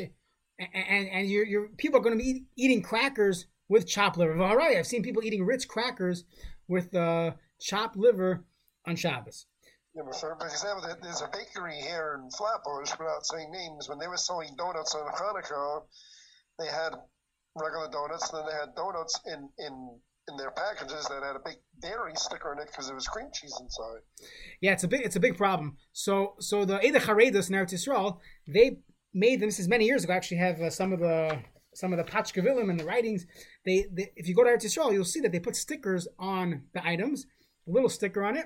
and 0.59 1.09
and 1.09 1.29
your 1.29 1.45
your 1.45 1.67
people 1.77 1.99
are 1.99 2.03
going 2.03 2.17
to 2.17 2.23
be 2.23 2.45
eating 2.55 2.81
crackers 2.81 3.45
with 3.67 3.87
chopped 3.87 4.17
liver. 4.17 4.41
All 4.41 4.57
right, 4.57 4.77
I've 4.77 4.87
seen 4.87 5.03
people 5.03 5.23
eating 5.23 5.45
Ritz 5.45 5.65
crackers 5.65 6.23
with 6.67 6.93
uh, 6.95 7.31
chopped 7.59 7.95
liver 7.97 8.43
on 8.85 8.95
Shabbos. 8.95 9.45
Yeah, 9.95 10.03
for 10.19 10.37
example, 10.45 10.87
there's 11.01 11.21
a 11.21 11.27
bakery 11.27 11.75
here 11.81 12.19
in 12.21 12.29
Flatbush, 12.29 12.91
without 12.97 13.25
saying 13.25 13.51
names, 13.51 13.89
when 13.89 13.97
they 13.97 14.07
were 14.07 14.17
selling 14.17 14.55
donuts 14.55 14.93
on 14.93 15.11
Hanukkah, 15.11 15.81
they 16.59 16.67
had 16.67 16.93
regular 17.55 17.89
donuts, 17.91 18.31
and 18.31 18.39
then 18.39 18.45
they 18.45 18.59
had 18.59 18.75
donuts 18.75 19.19
in 19.25 19.49
in 19.57 19.99
in 20.29 20.37
their 20.37 20.51
packages 20.51 21.05
that 21.05 21.23
had 21.23 21.35
a 21.35 21.39
big 21.43 21.57
dairy 21.81 22.13
sticker 22.15 22.51
on 22.51 22.59
it 22.59 22.67
because 22.67 22.85
there 22.87 22.95
was 22.95 23.07
cream 23.07 23.27
cheese 23.33 23.53
inside. 23.59 24.01
Yeah, 24.61 24.73
it's 24.73 24.83
a 24.83 24.87
big 24.87 25.01
it's 25.01 25.15
a 25.15 25.19
big 25.19 25.37
problem. 25.37 25.77
So 25.93 26.35
so 26.39 26.65
the 26.65 26.85
Eda 26.85 26.99
Haredos 26.99 27.49
in 27.49 27.55
Eretz 27.55 27.73
Yisrael, 27.73 28.19
they 28.47 28.79
made 29.13 29.39
them. 29.39 29.49
This 29.49 29.59
is 29.59 29.67
many 29.67 29.85
years 29.85 30.03
ago. 30.03 30.13
I 30.13 30.17
actually 30.17 30.37
have 30.37 30.59
uh, 30.61 30.69
some 30.69 30.93
of 30.93 30.99
the 30.99 31.39
some 31.73 31.93
of 31.93 31.97
the 31.97 32.09
pashkevilim 32.11 32.69
and 32.69 32.79
the 32.79 32.85
writings. 32.85 33.25
They, 33.65 33.85
they 33.91 34.11
if 34.15 34.27
you 34.27 34.35
go 34.35 34.43
to 34.43 34.49
Eretz 34.49 34.65
Yisrael, 34.65 34.93
you'll 34.93 35.05
see 35.05 35.21
that 35.21 35.31
they 35.31 35.39
put 35.39 35.55
stickers 35.55 36.07
on 36.17 36.63
the 36.73 36.85
items, 36.85 37.25
a 37.67 37.71
little 37.71 37.89
sticker 37.89 38.23
on 38.23 38.37
it, 38.37 38.45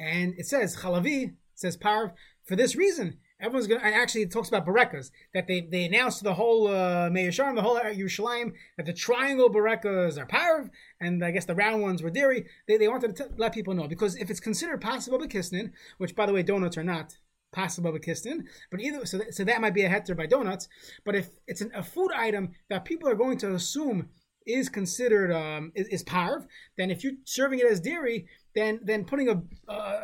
and 0.00 0.34
it 0.36 0.46
says 0.46 0.76
Chalavi, 0.76 1.24
it 1.24 1.34
says 1.54 1.76
Parv 1.76 2.12
for 2.44 2.56
this 2.56 2.76
reason 2.76 3.18
Everyone's 3.40 3.68
going 3.68 3.80
to, 3.80 3.86
actually, 3.86 4.22
it 4.22 4.32
talks 4.32 4.48
about 4.48 4.66
Barekas, 4.66 5.10
that 5.32 5.46
they, 5.46 5.60
they 5.60 5.84
announced 5.84 6.18
to 6.18 6.24
the 6.24 6.34
whole 6.34 6.66
uh, 6.66 7.08
Meir 7.08 7.30
the 7.30 7.62
whole 7.62 7.78
Yerushalayim, 7.78 8.52
that 8.76 8.86
the 8.86 8.92
triangle 8.92 9.48
Barekas 9.48 10.18
are 10.18 10.26
Parv, 10.26 10.70
and 11.00 11.24
I 11.24 11.30
guess 11.30 11.44
the 11.44 11.54
round 11.54 11.80
ones 11.80 12.02
were 12.02 12.10
dairy. 12.10 12.46
They, 12.66 12.78
they 12.78 12.88
wanted 12.88 13.14
to 13.14 13.24
t- 13.24 13.34
let 13.36 13.54
people 13.54 13.74
know, 13.74 13.86
because 13.86 14.16
if 14.16 14.28
it's 14.28 14.40
considered 14.40 14.80
possible 14.80 15.20
Bekisnin, 15.20 15.70
which 15.98 16.16
by 16.16 16.26
the 16.26 16.32
way, 16.32 16.42
donuts 16.42 16.76
are 16.76 16.84
not 16.84 17.16
possible 17.52 17.92
Bekisnin, 17.92 18.44
but 18.72 18.80
either, 18.80 19.06
so 19.06 19.18
that, 19.18 19.32
so 19.34 19.44
that 19.44 19.60
might 19.60 19.74
be 19.74 19.82
a 19.82 19.88
heter 19.88 20.16
by 20.16 20.26
donuts, 20.26 20.68
but 21.04 21.14
if 21.14 21.30
it's 21.46 21.60
an, 21.60 21.70
a 21.76 21.82
food 21.82 22.10
item 22.16 22.50
that 22.70 22.84
people 22.84 23.08
are 23.08 23.14
going 23.14 23.38
to 23.38 23.54
assume 23.54 24.08
is 24.46 24.68
considered 24.68 25.30
um, 25.30 25.70
is, 25.74 25.86
is 25.88 26.04
parv, 26.04 26.46
then 26.76 26.90
if 26.90 27.04
you're 27.04 27.12
serving 27.24 27.58
it 27.58 27.66
as 27.66 27.80
dairy, 27.80 28.26
then 28.54 28.80
then 28.82 29.04
putting 29.04 29.28
a, 29.28 29.42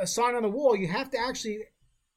a 0.01 0.07
sign 0.07 0.35
on 0.35 0.43
the 0.43 0.49
wall, 0.49 0.77
you 0.77 0.87
have 0.87 1.11
to 1.11 1.19
actually 1.19 1.61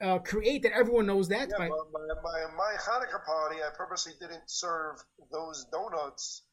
uh, 0.01 0.19
create 0.19 0.63
that 0.63 0.73
everyone 0.73 1.05
knows 1.05 1.27
that. 1.29 1.49
Yeah, 1.49 1.57
by... 1.57 1.69
my, 1.69 1.99
my, 2.23 2.45
my 2.55 2.73
Hanukkah 2.79 3.25
party, 3.25 3.57
I 3.57 3.69
purposely 3.75 4.13
didn't 4.19 4.43
serve 4.47 4.97
those 5.31 5.65
donuts 5.71 6.43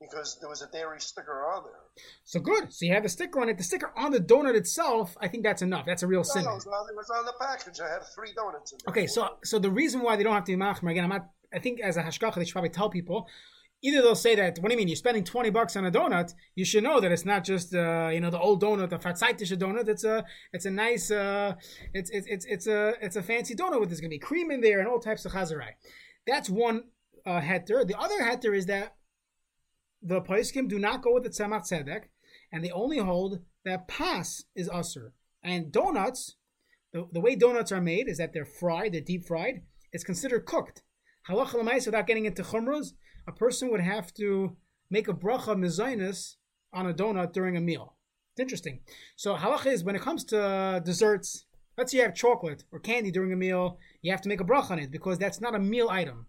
because 0.00 0.38
there 0.40 0.48
was 0.48 0.62
a 0.62 0.68
dairy 0.70 1.00
sticker 1.00 1.44
on 1.46 1.64
there. 1.64 2.04
So 2.24 2.40
good. 2.40 2.72
So 2.72 2.86
you 2.86 2.94
have 2.94 3.04
a 3.04 3.08
sticker 3.08 3.40
on 3.40 3.48
it. 3.48 3.58
The 3.58 3.64
sticker 3.64 3.92
on 3.96 4.12
the 4.12 4.20
donut 4.20 4.54
itself, 4.54 5.16
I 5.20 5.28
think 5.28 5.42
that's 5.42 5.62
enough. 5.62 5.86
That's 5.86 6.02
a 6.02 6.06
real 6.06 6.20
no, 6.20 6.24
sin. 6.24 6.44
No, 6.44 6.50
it 6.50 6.64
was 6.96 7.10
on 7.10 7.24
the 7.24 7.34
package. 7.40 7.80
I 7.80 7.88
had 7.88 8.02
three 8.14 8.32
donuts. 8.34 8.74
Okay, 8.88 9.06
so 9.06 9.36
so 9.44 9.58
the 9.58 9.70
reason 9.70 10.02
why 10.02 10.16
they 10.16 10.22
don't 10.22 10.34
have 10.34 10.44
to 10.44 10.52
be 10.52 10.56
machmer 10.56 10.90
again, 10.90 11.04
I'm 11.04 11.10
not. 11.10 11.28
I 11.52 11.58
think 11.58 11.80
as 11.80 11.96
a 11.96 12.02
hashgacha, 12.02 12.34
they 12.36 12.44
should 12.44 12.52
probably 12.52 12.70
tell 12.70 12.90
people 12.90 13.26
either 13.82 14.02
they'll 14.02 14.14
say 14.14 14.34
that 14.34 14.58
what 14.58 14.68
do 14.68 14.74
you 14.74 14.78
mean 14.78 14.88
you're 14.88 14.96
spending 14.96 15.24
20 15.24 15.50
bucks 15.50 15.76
on 15.76 15.86
a 15.86 15.90
donut 15.90 16.32
you 16.54 16.64
should 16.64 16.82
know 16.82 17.00
that 17.00 17.12
it's 17.12 17.24
not 17.24 17.44
just 17.44 17.74
uh, 17.74 18.10
you 18.12 18.20
know 18.20 18.30
the 18.30 18.38
old 18.38 18.62
donut 18.62 18.90
the 18.90 18.98
fatzaitische 18.98 19.56
donut 19.56 19.88
it's 19.88 20.04
a 20.04 20.24
it's 20.52 20.64
a 20.64 20.70
nice 20.70 21.10
uh, 21.10 21.54
it's, 21.94 22.10
it's 22.10 22.26
it's 22.28 22.46
it's 22.46 22.66
a 22.66 22.94
it's 23.00 23.16
a 23.16 23.22
fancy 23.22 23.54
donut 23.54 23.80
with 23.80 23.88
there's 23.88 24.00
gonna 24.00 24.08
be 24.08 24.18
cream 24.18 24.50
in 24.50 24.60
there 24.60 24.78
and 24.78 24.88
all 24.88 24.98
types 24.98 25.24
of 25.24 25.32
chazarai 25.32 25.70
that's 26.26 26.50
one 26.50 26.84
uh, 27.24 27.40
heter. 27.40 27.86
The 27.86 27.98
other 27.98 28.20
heter 28.20 28.56
is 28.56 28.66
that 28.66 28.96
the 30.02 30.20
poskim 30.20 30.68
do 30.68 30.78
not 30.78 31.02
go 31.02 31.14
with 31.14 31.24
the 31.24 31.30
tzemach 31.30 31.70
tzedek 31.70 32.04
and 32.52 32.64
they 32.64 32.70
only 32.70 32.98
hold 32.98 33.40
that 33.64 33.88
pas 33.88 34.44
is 34.54 34.68
usr 34.68 35.10
and 35.42 35.72
donuts 35.72 36.36
the, 36.92 37.06
the 37.12 37.20
way 37.20 37.34
donuts 37.34 37.72
are 37.72 37.80
made 37.80 38.08
is 38.08 38.18
that 38.18 38.32
they're 38.32 38.44
fried 38.44 38.92
they're 38.92 39.00
deep 39.00 39.24
fried 39.24 39.62
it's 39.92 40.04
considered 40.04 40.44
cooked. 40.46 40.82
Halacha 41.28 41.86
without 41.86 42.06
getting 42.06 42.24
into 42.24 42.42
chumras 42.42 42.92
a 43.28 43.32
person 43.32 43.70
would 43.70 43.80
have 43.80 44.12
to 44.14 44.56
make 44.90 45.06
a 45.06 45.12
bracha 45.12 45.54
mezainis 45.54 46.36
on 46.72 46.86
a 46.86 46.94
donut 46.94 47.32
during 47.32 47.56
a 47.56 47.60
meal. 47.60 47.94
It's 48.32 48.40
interesting. 48.40 48.80
So 49.16 49.36
halacha 49.36 49.66
is 49.66 49.84
when 49.84 49.94
it 49.94 50.02
comes 50.02 50.24
to 50.24 50.82
desserts, 50.84 51.44
let's 51.76 51.92
say 51.92 51.98
you 51.98 52.04
have 52.04 52.14
chocolate 52.14 52.64
or 52.72 52.80
candy 52.80 53.10
during 53.10 53.32
a 53.32 53.36
meal, 53.36 53.78
you 54.00 54.10
have 54.10 54.22
to 54.22 54.28
make 54.28 54.40
a 54.40 54.44
bracha 54.44 54.70
on 54.72 54.78
it 54.78 54.90
because 54.90 55.18
that's 55.18 55.40
not 55.40 55.54
a 55.54 55.58
meal 55.58 55.90
item. 55.90 56.26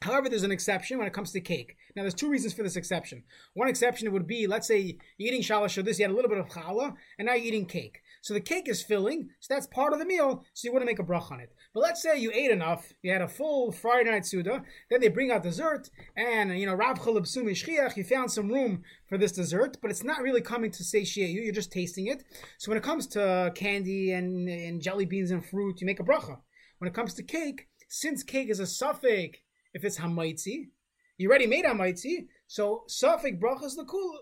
However, 0.00 0.28
there's 0.28 0.44
an 0.44 0.52
exception 0.52 0.98
when 0.98 1.08
it 1.08 1.12
comes 1.12 1.32
to 1.32 1.40
cake. 1.40 1.76
Now, 1.96 2.02
there's 2.02 2.14
two 2.14 2.30
reasons 2.30 2.54
for 2.54 2.62
this 2.62 2.76
exception. 2.76 3.24
One 3.54 3.68
exception 3.68 4.12
would 4.12 4.28
be, 4.28 4.46
let's 4.46 4.68
say 4.68 4.96
you're 5.16 5.28
eating 5.28 5.42
shalosh 5.42 5.76
or 5.76 5.82
this, 5.82 5.98
you 5.98 6.04
had 6.04 6.12
a 6.12 6.14
little 6.14 6.30
bit 6.30 6.38
of 6.38 6.46
challah, 6.46 6.94
and 7.18 7.26
now 7.26 7.34
you're 7.34 7.46
eating 7.46 7.66
cake. 7.66 8.00
So 8.22 8.34
the 8.34 8.40
cake 8.40 8.68
is 8.68 8.82
filling, 8.82 9.30
so 9.40 9.54
that's 9.54 9.66
part 9.66 9.92
of 9.92 9.98
the 9.98 10.04
meal, 10.04 10.44
so 10.52 10.66
you 10.66 10.72
wouldn't 10.72 10.90
make 10.90 10.98
a 10.98 11.02
brach 11.02 11.30
on 11.30 11.40
it. 11.40 11.52
But 11.72 11.80
let's 11.80 12.02
say 12.02 12.18
you 12.18 12.30
ate 12.32 12.50
enough, 12.50 12.92
you 13.02 13.12
had 13.12 13.22
a 13.22 13.28
full 13.28 13.72
Friday 13.72 14.10
night 14.10 14.26
Suda, 14.26 14.62
then 14.90 15.00
they 15.00 15.08
bring 15.08 15.30
out 15.30 15.42
dessert, 15.42 15.88
and 16.16 16.58
you 16.58 16.66
know, 16.66 16.74
Rav 16.74 16.98
Chalab 16.98 17.26
Sumi 17.26 17.54
you 17.96 18.04
found 18.04 18.30
some 18.30 18.48
room 18.48 18.82
for 19.08 19.18
this 19.18 19.32
dessert, 19.32 19.76
but 19.80 19.90
it's 19.90 20.04
not 20.04 20.22
really 20.22 20.40
coming 20.40 20.70
to 20.70 20.84
satiate 20.84 21.30
you, 21.30 21.42
you're 21.42 21.52
just 21.52 21.72
tasting 21.72 22.08
it. 22.08 22.24
So 22.58 22.70
when 22.70 22.78
it 22.78 22.84
comes 22.84 23.06
to 23.08 23.52
candy 23.54 24.12
and, 24.12 24.48
and 24.48 24.82
jelly 24.82 25.06
beans 25.06 25.30
and 25.30 25.44
fruit, 25.44 25.80
you 25.80 25.86
make 25.86 26.00
a 26.00 26.04
bracha. 26.04 26.38
When 26.78 26.88
it 26.88 26.94
comes 26.94 27.14
to 27.14 27.22
cake, 27.22 27.68
since 27.88 28.22
cake 28.22 28.50
is 28.50 28.60
a 28.60 28.66
suffix, 28.66 29.38
if 29.74 29.84
it's 29.84 29.98
hamaitzi, 29.98 30.68
you 31.16 31.28
already 31.28 31.46
made 31.46 31.64
hamaitzi, 31.64 32.26
so 32.46 32.84
suffix 32.86 33.36
brachas 33.38 33.76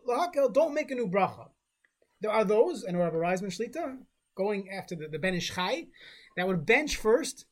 lahakel, 0.08 0.52
don't 0.52 0.74
make 0.74 0.90
a 0.90 0.94
new 0.94 1.08
bracha. 1.08 1.48
There 2.20 2.30
are 2.30 2.44
those, 2.44 2.82
and 2.82 2.98
Rabbi 2.98 3.16
Reisman 3.16 3.46
Shlita, 3.46 3.98
going 4.36 4.70
after 4.70 4.94
the, 4.94 5.08
the 5.08 5.18
Ben 5.18 5.34
Ish 5.34 5.54
Chai, 5.54 5.86
that 6.36 6.46
would 6.46 6.66
bench 6.66 6.96
first 6.96 7.46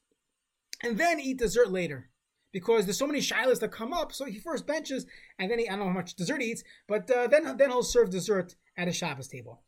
and 0.83 0.98
then 0.98 1.20
eat 1.20 1.38
dessert 1.38 1.70
later. 1.70 2.11
Because 2.53 2.87
there's 2.87 2.98
so 2.98 3.07
many 3.07 3.18
shilas 3.18 3.59
that 3.61 3.72
come 3.72 3.92
up, 3.92 4.12
so 4.12 4.27
he 4.27 4.38
first 4.38 4.66
benches 4.66 5.07
and 5.38 5.50
then 5.50 5.59
he, 5.59 5.68
I 5.68 5.72
don't 5.72 5.81
know 5.81 5.87
how 5.87 5.92
much 5.92 6.14
dessert 6.14 6.40
he 6.40 6.53
eats, 6.53 6.62
but 6.87 7.11
uh, 7.11 7.27
then, 7.27 7.57
then 7.57 7.70
he'll 7.70 7.83
serve 7.83 8.11
dessert 8.11 8.55
at 8.77 8.87
a 8.87 8.92
Shabbos 8.92 9.27
table. 9.27 9.62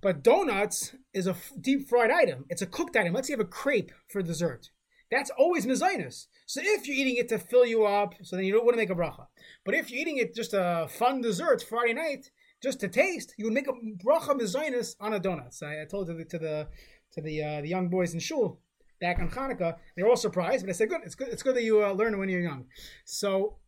But 0.00 0.22
donuts 0.22 0.94
is 1.12 1.26
a 1.26 1.30
f- 1.30 1.52
deep 1.60 1.88
fried 1.88 2.10
item. 2.10 2.46
It's 2.48 2.62
a 2.62 2.66
cooked 2.66 2.96
item. 2.96 3.12
Let's 3.12 3.28
say 3.28 3.32
you 3.32 3.38
have 3.38 3.46
a 3.46 3.50
crepe 3.50 3.92
for 4.08 4.22
dessert. 4.22 4.70
that's 5.10 5.30
always 5.30 5.66
mezainis. 5.66 6.26
So 6.46 6.60
if 6.62 6.86
you're 6.86 6.96
eating 6.96 7.16
it 7.16 7.28
to 7.30 7.38
fill 7.38 7.66
you 7.66 7.84
up, 7.84 8.14
so 8.22 8.36
then 8.36 8.44
you 8.44 8.52
don't 8.52 8.64
want 8.64 8.74
to 8.74 8.80
make 8.80 8.90
a 8.90 8.94
bracha. 8.94 9.26
But 9.64 9.74
if 9.74 9.90
you're 9.90 10.00
eating 10.00 10.18
it 10.18 10.34
just 10.34 10.54
a 10.54 10.86
fun 10.88 11.20
dessert 11.20 11.62
Friday 11.62 11.92
night, 11.92 12.30
just 12.66 12.80
to 12.80 12.88
taste, 12.88 13.34
you 13.38 13.44
would 13.44 13.54
make 13.54 13.68
a 13.68 13.72
bracha 14.04 14.32
mezainis 14.40 14.96
on 15.00 15.12
a 15.14 15.20
donut. 15.20 15.54
So 15.54 15.66
I, 15.66 15.82
I 15.82 15.84
told 15.84 16.08
to 16.08 16.14
the 16.14 16.24
to 16.24 16.38
the 16.38 16.68
to 17.12 17.20
the 17.20 17.42
uh, 17.42 17.60
the 17.60 17.68
young 17.68 17.88
boys 17.88 18.12
in 18.12 18.20
shul 18.20 18.60
back 19.00 19.18
on 19.20 19.30
Hanukkah. 19.30 19.76
They 19.94 20.02
were 20.02 20.10
all 20.10 20.16
surprised, 20.16 20.64
but 20.64 20.70
I 20.70 20.72
said, 20.72 20.88
"Good, 20.88 21.02
it's 21.04 21.14
good. 21.14 21.28
It's 21.28 21.44
good 21.44 21.56
that 21.56 21.62
you 21.62 21.84
uh, 21.84 21.92
learn 21.92 22.18
when 22.18 22.28
you're 22.28 22.40
young." 22.40 22.64
So 23.04 23.58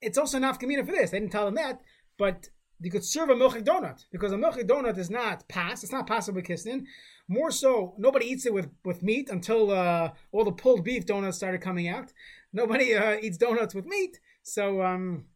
it's 0.00 0.18
also 0.18 0.38
nafkamina 0.38 0.84
for 0.84 0.92
this. 0.92 1.10
They 1.10 1.20
didn't 1.20 1.32
tell 1.32 1.46
them 1.46 1.54
that, 1.54 1.80
but 2.18 2.48
you 2.80 2.90
could 2.90 3.04
serve 3.04 3.30
a 3.30 3.34
milchik 3.34 3.64
donut 3.64 4.04
because 4.10 4.32
a 4.32 4.36
milchik 4.36 4.66
donut 4.68 4.98
is 4.98 5.08
not 5.08 5.46
pass. 5.48 5.84
It's 5.84 5.92
not 5.92 6.08
possible 6.08 6.42
kisnin. 6.42 6.86
More 7.28 7.52
so, 7.52 7.94
nobody 7.96 8.26
eats 8.26 8.44
it 8.46 8.52
with, 8.52 8.68
with 8.84 9.02
meat 9.02 9.30
until 9.30 9.70
uh, 9.70 10.10
all 10.32 10.44
the 10.44 10.50
pulled 10.50 10.84
beef 10.84 11.06
donuts 11.06 11.36
started 11.36 11.60
coming 11.60 11.88
out. 11.88 12.12
Nobody 12.52 12.94
uh, 12.94 13.16
eats 13.22 13.38
donuts 13.38 13.74
with 13.74 13.86
meat, 13.86 14.18
so 14.42 14.82
um, 14.82 15.26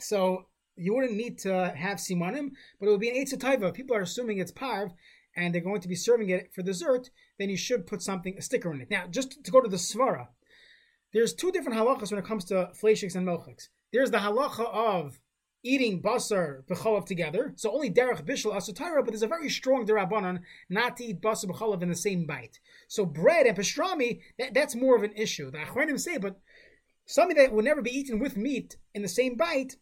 so 0.00 0.46
you 0.76 0.94
wouldn't 0.94 1.16
need 1.16 1.38
to 1.40 1.72
have 1.76 1.98
simanim, 1.98 2.50
but 2.78 2.86
it 2.86 2.90
would 2.90 3.00
be 3.00 3.10
an 3.10 3.16
eitzah 3.16 3.74
People 3.74 3.96
are 3.96 4.02
assuming 4.02 4.38
it's 4.38 4.52
parv, 4.52 4.92
and 5.36 5.54
they're 5.54 5.62
going 5.62 5.80
to 5.80 5.88
be 5.88 5.94
serving 5.94 6.30
it 6.30 6.52
for 6.54 6.62
dessert. 6.62 7.10
Then 7.38 7.50
you 7.50 7.56
should 7.56 7.86
put 7.86 8.02
something 8.02 8.36
a 8.38 8.42
sticker 8.42 8.72
in 8.72 8.80
it. 8.80 8.90
Now, 8.90 9.06
just 9.08 9.44
to 9.44 9.50
go 9.50 9.60
to 9.60 9.68
the 9.68 9.76
svara, 9.76 10.28
there's 11.12 11.34
two 11.34 11.52
different 11.52 11.78
halachas 11.78 12.10
when 12.10 12.18
it 12.18 12.26
comes 12.26 12.44
to 12.46 12.70
fleishiks 12.80 13.14
and 13.14 13.26
milchiks. 13.26 13.68
There's 13.92 14.10
the 14.10 14.18
halacha 14.18 14.72
of 14.72 15.20
eating 15.62 16.02
basar 16.02 16.64
b'chalav 16.64 17.06
together. 17.06 17.52
So 17.56 17.72
only 17.72 17.90
derech 17.90 18.24
bishul 18.24 18.54
asutara, 18.54 19.04
but 19.04 19.08
there's 19.08 19.22
a 19.22 19.28
very 19.28 19.48
strong 19.48 19.86
derabanan 19.86 20.40
not 20.68 20.96
to 20.98 21.04
eat 21.04 21.22
basar 21.22 21.46
b'chalav 21.46 21.82
in 21.82 21.88
the 21.88 21.94
same 21.94 22.26
bite. 22.26 22.60
So 22.88 23.06
bread 23.06 23.46
and 23.46 23.56
pastrami, 23.56 24.20
that, 24.38 24.54
that's 24.54 24.74
more 24.74 24.96
of 24.96 25.02
an 25.02 25.12
issue. 25.16 25.50
The 25.50 25.58
achronim 25.58 25.98
say, 25.98 26.18
but 26.18 26.38
something 27.06 27.36
that 27.36 27.52
would 27.52 27.64
never 27.64 27.82
be 27.82 27.96
eaten 27.96 28.18
with 28.18 28.36
meat 28.36 28.76
in 28.94 29.02
the 29.02 29.08
same 29.08 29.36
bite. 29.36 29.76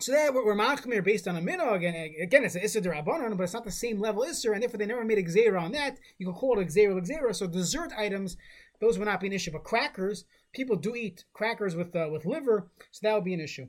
So 0.00 0.12
that 0.12 0.32
we're 0.32 0.54
machmir 0.54 1.02
based 1.02 1.26
on 1.26 1.36
a 1.36 1.40
minog, 1.40 1.84
and 1.84 2.22
again, 2.22 2.44
it's 2.44 2.54
an 2.54 2.62
isser 2.62 2.80
derabanan, 2.80 3.36
but 3.36 3.42
it's 3.42 3.52
not 3.52 3.64
the 3.64 3.72
same 3.72 3.98
level 3.98 4.22
isser, 4.22 4.52
and 4.52 4.62
therefore 4.62 4.78
they 4.78 4.86
never 4.86 5.04
made 5.04 5.18
a 5.18 5.24
gzera 5.24 5.60
on 5.60 5.72
that. 5.72 5.98
You 6.18 6.26
can 6.26 6.34
call 6.36 6.58
it 6.58 6.62
a 6.62 6.66
gzera 6.66 7.00
gzera. 7.00 7.34
So 7.34 7.48
dessert 7.48 7.92
items, 7.96 8.36
those 8.80 8.96
would 8.96 9.06
not 9.06 9.20
be 9.20 9.26
an 9.26 9.32
issue. 9.32 9.50
But 9.50 9.64
crackers, 9.64 10.24
people 10.54 10.76
do 10.76 10.94
eat 10.94 11.24
crackers 11.32 11.74
with 11.74 11.96
uh, 11.96 12.08
with 12.12 12.26
liver, 12.26 12.70
so 12.92 13.00
that 13.02 13.14
would 13.14 13.24
be 13.24 13.34
an 13.34 13.40
issue 13.40 13.66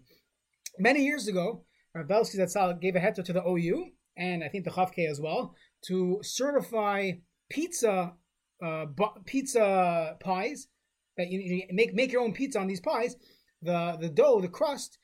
many 0.79 1.03
years 1.03 1.27
ago, 1.27 1.65
Belsky 2.07 2.37
Zatzal 2.37 2.79
gave 2.79 2.95
a 2.95 2.99
heter 2.99 3.23
to 3.23 3.33
the 3.33 3.43
OU 3.45 3.91
and 4.17 4.43
I 4.43 4.47
think 4.47 4.63
the 4.63 4.71
Chavke 4.71 5.09
as 5.09 5.19
well 5.19 5.55
to 5.85 6.19
certify 6.21 7.11
pizza 7.49 8.13
uh, 8.63 8.85
bu- 8.85 9.21
pizza 9.25 10.17
pies 10.19 10.67
that 11.17 11.29
you, 11.29 11.39
you, 11.39 11.63
make 11.71 11.93
make 11.93 12.11
your 12.11 12.21
own 12.21 12.33
pizza 12.33 12.59
on 12.59 12.67
these 12.67 12.81
pies, 12.81 13.15
the 13.61 13.97
the 13.99 14.09
dough, 14.09 14.41
the 14.41 14.47
crust, 14.47 14.97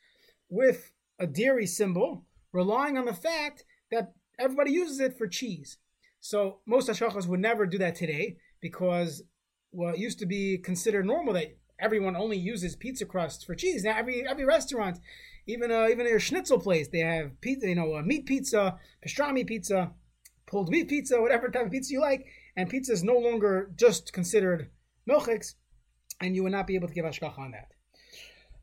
with 0.49 0.91
a 1.19 1.27
dairy 1.27 1.65
symbol, 1.65 2.25
relying 2.51 2.97
on 2.97 3.05
the 3.05 3.13
fact 3.13 3.63
that 3.91 4.13
everybody 4.39 4.71
uses 4.71 4.99
it 4.99 5.17
for 5.17 5.27
cheese. 5.27 5.77
So 6.19 6.59
most 6.65 6.89
hashachas 6.89 7.27
would 7.27 7.39
never 7.39 7.65
do 7.65 7.77
that 7.77 7.95
today 7.95 8.37
because 8.61 9.23
what 9.71 9.99
used 9.99 10.19
to 10.19 10.25
be 10.25 10.57
considered 10.57 11.05
normal 11.05 11.33
that 11.33 11.57
everyone 11.79 12.15
only 12.15 12.37
uses 12.37 12.75
pizza 12.75 13.05
crust 13.05 13.45
for 13.45 13.55
cheese. 13.55 13.83
Now 13.83 13.97
every 13.97 14.27
every 14.27 14.45
restaurant 14.45 14.99
even 15.47 15.71
uh, 15.71 15.87
even 15.89 16.07
your 16.07 16.19
schnitzel 16.19 16.59
place, 16.59 16.87
they 16.87 16.99
have 16.99 17.39
pizza, 17.41 17.67
you 17.67 17.75
know, 17.75 17.95
uh, 17.95 18.01
meat 18.01 18.25
pizza, 18.25 18.79
pastrami 19.05 19.45
pizza, 19.45 19.91
pulled 20.47 20.69
meat 20.69 20.87
pizza, 20.87 21.21
whatever 21.21 21.49
type 21.49 21.67
of 21.67 21.71
pizza 21.71 21.93
you 21.93 22.01
like. 22.01 22.25
And 22.57 22.69
pizza 22.69 22.93
is 22.93 23.03
no 23.03 23.17
longer 23.17 23.71
just 23.75 24.13
considered 24.13 24.69
milchiks, 25.09 25.55
and 26.21 26.35
you 26.35 26.43
would 26.43 26.51
not 26.51 26.67
be 26.67 26.75
able 26.75 26.87
to 26.87 26.93
give 26.93 27.05
hashgacha 27.05 27.37
on 27.37 27.51
that. 27.51 27.67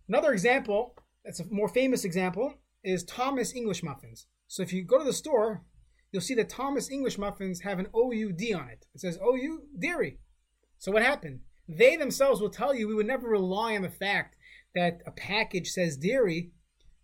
Another 0.09 0.33
example, 0.33 0.97
that's 1.25 1.41
a 1.41 1.47
more 1.51 1.69
famous 1.69 2.05
example, 2.05 2.55
is 2.85 3.05
Thomas 3.05 3.55
English 3.55 3.83
muffins. 3.83 4.27
So 4.49 4.63
if 4.63 4.73
you 4.73 4.85
go 4.85 4.99
to 4.99 5.05
the 5.05 5.13
store, 5.13 5.65
you'll 6.11 6.23
see 6.23 6.35
that 6.35 6.49
Thomas 6.49 6.91
English 6.91 7.19
muffins 7.19 7.61
have 7.61 7.79
an 7.79 7.87
OUD 7.95 8.43
on 8.55 8.69
it. 8.69 8.87
It 8.95 9.01
says 9.01 9.19
OU 9.25 9.63
dairy. 9.79 10.19
So 10.79 10.93
what 10.93 11.03
happened? 11.03 11.41
They 11.69 11.97
themselves 11.97 12.41
will 12.41 12.51
tell 12.51 12.75
you 12.75 12.89
we 12.89 12.95
would 12.95 13.07
never 13.07 13.29
rely 13.29 13.77
on 13.77 13.83
the 13.83 13.89
fact 13.89 14.37
that 14.75 15.01
a 15.07 15.11
package 15.13 15.69
says 15.69 15.97
dairy 15.97 16.51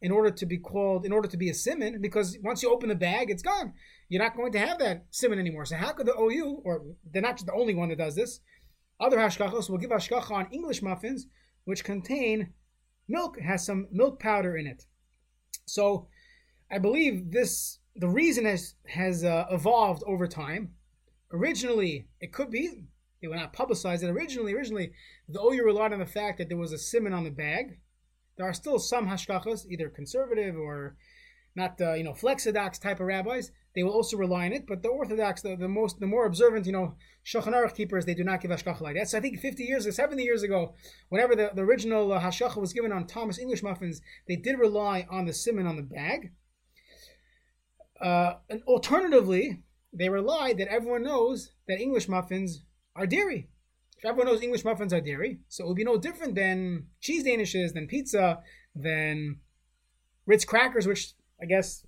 in 0.01 0.13
order 0.13 0.31
to 0.31 0.47
be 0.47 0.59
called, 0.59 1.05
in 1.05 1.13
order 1.13 1.29
to 1.29 1.37
be 1.37 1.51
a 1.51 1.55
simon, 1.55 2.01
because 2.01 2.39
once 2.43 2.63
you 2.63 2.73
open 2.73 2.89
the 2.89 2.95
bag, 2.95 3.31
it's 3.31 3.43
gone. 3.43 3.73
You're 4.09 4.23
not 4.23 4.37
going 4.37 4.53
to 4.53 4.59
have 4.59 4.79
that 4.79 5.07
simon 5.11 5.39
anymore. 5.39 5.65
So 5.65 5.77
how 5.77 5.93
could 5.93 6.07
the 6.07 6.19
OU, 6.19 6.63
or 6.65 6.83
they're 7.11 7.23
not 7.23 7.45
the 7.45 7.53
only 7.53 7.75
one 7.75 7.89
that 7.89 7.99
does 7.99 8.15
this, 8.15 8.41
other 9.01 9.17
hashkachos 9.17 9.69
will 9.69 9.79
give 9.79 9.91
hashkacha 9.91 10.31
on 10.31 10.49
English 10.51 10.83
muffins, 10.83 11.27
which 11.65 11.85
contain 11.85 12.53
milk, 13.09 13.41
has 13.41 13.65
some 13.65 13.89
milk 13.91 14.21
powder 14.21 14.57
in 14.57 14.67
it. 14.67 14.87
So 15.67 16.09
I 16.71 16.79
believe 16.79 17.33
this, 17.33 17.79
the 17.97 18.09
reason 18.09 18.45
has, 18.45 18.75
has 18.87 19.25
uh, 19.25 19.47
evolved 19.51 20.03
over 20.07 20.27
time. 20.27 20.75
Originally, 21.33 22.09
it 22.21 22.33
could 22.33 22.51
be, 22.51 22.85
they 23.21 23.29
were 23.29 23.37
not 23.37 23.53
publicized 23.53 24.03
it. 24.03 24.11
Originally, 24.11 24.55
originally, 24.55 24.93
the 25.29 25.41
OU 25.41 25.65
relied 25.65 25.93
on 25.93 25.99
the 25.99 26.07
fact 26.07 26.39
that 26.39 26.49
there 26.49 26.57
was 26.57 26.73
a 26.73 26.79
simon 26.79 27.13
on 27.13 27.25
the 27.25 27.31
bag, 27.31 27.79
there 28.39 28.49
are 28.49 28.55
still 28.55 28.79
some 28.79 29.09
hashkachas, 29.09 29.67
either 29.67 29.91
conservative 29.91 30.57
or 30.57 30.97
not 31.57 31.77
the 31.77 31.99
you 31.99 32.05
know 32.05 32.13
flexodox 32.13 32.81
type 32.81 33.01
of 33.01 33.07
rabbis. 33.07 33.51
They 33.79 33.85
will 33.85 33.93
also 33.93 34.17
rely 34.17 34.47
on 34.47 34.53
it, 34.53 34.67
but 34.67 34.83
the 34.83 34.89
orthodox, 34.89 35.41
the, 35.41 35.55
the 35.55 35.69
most, 35.69 36.01
the 36.01 36.07
more 36.09 36.27
observant, 36.27 36.67
you 36.67 36.73
know, 36.73 36.97
shulchan 37.25 37.55
aruch 37.55 37.77
keepers, 37.77 38.05
they 38.05 38.15
do 38.15 38.25
not 38.25 38.41
give 38.41 38.51
hashkacha 38.51 38.81
like 38.81 38.97
that. 38.97 39.09
So 39.09 39.19
I 39.19 39.21
think 39.21 39.39
50 39.39 39.63
years 39.63 39.87
or 39.87 39.93
70 39.93 40.21
years 40.21 40.43
ago, 40.43 40.75
whenever 41.11 41.37
the, 41.37 41.53
the 41.55 41.63
original 41.63 42.13
uh, 42.13 42.21
hashkacha 42.21 42.57
was 42.57 42.73
given 42.73 42.91
on 42.91 43.07
Thomas 43.07 43.39
English 43.39 43.63
muffins, 43.63 44.01
they 44.27 44.35
did 44.35 44.59
rely 44.59 45.07
on 45.09 45.27
the 45.27 45.33
simon 45.33 45.69
on 45.69 45.77
the 45.77 45.85
bag. 45.85 46.33
Uh, 48.01 48.39
and 48.51 48.63
alternatively, 48.67 49.63
they 49.93 50.09
relied 50.09 50.59
that 50.59 50.67
everyone 50.67 51.05
knows 51.05 51.53
that 51.69 51.79
English 51.79 52.09
muffins 52.09 52.65
are 52.97 53.07
dairy. 53.07 53.47
If 53.97 54.05
everyone 54.05 54.27
knows 54.27 54.43
English 54.43 54.65
muffins 54.65 54.93
are 54.93 55.01
dairy, 55.01 55.39
so 55.47 55.63
it 55.63 55.69
would 55.69 55.77
be 55.77 55.85
no 55.85 55.99
different 55.99 56.35
than 56.35 56.89
cheese 57.01 57.23
danishes, 57.23 57.75
than 57.75 57.87
pizza, 57.87 58.41
than 58.75 59.37
Ritz 60.27 60.45
crackers, 60.45 60.89
which 60.89 61.13
I 61.41 61.47
guess 61.47 61.87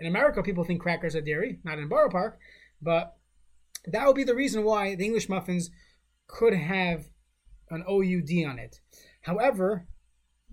in 0.00 0.06
America 0.06 0.42
people 0.42 0.64
think 0.64 0.80
crackers 0.80 1.16
are 1.16 1.20
dairy, 1.20 1.58
not 1.64 1.78
in 1.78 1.88
Borough 1.88 2.10
Park, 2.10 2.38
but 2.80 3.16
that 3.86 4.06
would 4.06 4.16
be 4.16 4.24
the 4.24 4.34
reason 4.34 4.64
why 4.64 4.94
the 4.94 5.04
English 5.04 5.28
muffins 5.28 5.70
could 6.26 6.54
have 6.54 7.06
an 7.70 7.84
OUD 7.88 8.30
on 8.46 8.58
it. 8.58 8.80
However, 9.22 9.86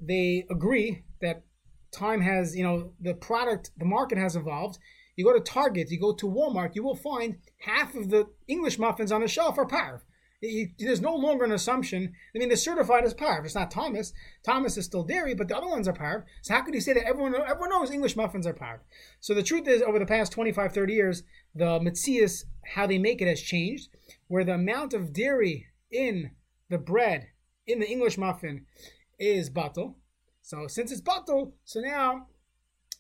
they 0.02 0.46
agree 0.50 1.04
that 1.22 1.44
time 1.92 2.22
has, 2.22 2.56
you 2.56 2.64
know, 2.64 2.92
the 3.00 3.14
product, 3.14 3.72
the 3.78 3.86
market 3.86 4.18
has 4.18 4.36
evolved. 4.36 4.78
You 5.16 5.24
go 5.24 5.34
to 5.34 5.40
Target, 5.40 5.92
you 5.92 6.00
go 6.00 6.14
to 6.14 6.28
Walmart, 6.28 6.76
you 6.76 6.84
will 6.84 6.96
find 6.96 7.38
half 7.62 7.96
of 7.96 8.10
the 8.10 8.28
English 8.48 8.78
muffins 8.78 9.12
on 9.12 9.22
the 9.22 9.28
shelf 9.28 9.58
are 9.58 9.66
parv 9.66 10.02
there's 10.42 11.02
no 11.02 11.16
longer 11.16 11.46
an 11.46 11.52
assumption. 11.52 12.14
I 12.36 12.40
mean, 12.40 12.50
they're 12.50 12.58
certified 12.58 13.04
as 13.04 13.14
parv. 13.14 13.46
It's 13.46 13.56
not 13.56 13.72
Thomas. 13.72 14.14
Thomas 14.44 14.78
is 14.78 14.86
still 14.86 15.04
dairy, 15.04 15.34
but 15.34 15.48
the 15.48 15.58
other 15.58 15.68
ones 15.68 15.88
are 15.88 15.94
parv. 15.94 16.24
So 16.42 16.54
how 16.54 16.62
could 16.62 16.74
you 16.74 16.82
say 16.82 16.94
that 16.94 17.08
everyone 17.08 17.36
everyone 17.36 17.70
knows 17.70 17.92
English 17.92 18.16
muffins 18.16 18.46
are 18.46 18.54
parv? 18.54 18.80
So 19.20 19.34
the 19.34 19.44
truth 19.44 19.68
is, 19.68 19.82
over 19.82 20.00
the 20.00 20.06
past 20.06 20.32
25, 20.32 20.74
30 20.74 20.94
years, 20.94 21.24
the 21.54 21.80
mitzias, 21.80 22.46
how 22.74 22.86
they 22.88 22.98
make 22.98 23.22
it 23.22 23.28
has 23.28 23.42
changed, 23.42 23.90
where 24.28 24.44
the 24.44 24.54
amount 24.54 24.94
of 24.94 25.14
dairy 25.14 25.68
in 25.92 26.32
the 26.70 26.78
bread, 26.78 27.28
in 27.66 27.80
the 27.80 27.90
English 27.90 28.18
muffin, 28.18 28.66
is 29.18 29.50
batal. 29.50 29.96
So 30.42 30.68
since 30.68 30.92
it's 30.92 31.02
batal, 31.02 31.54
so 31.64 31.80
now 31.80 32.28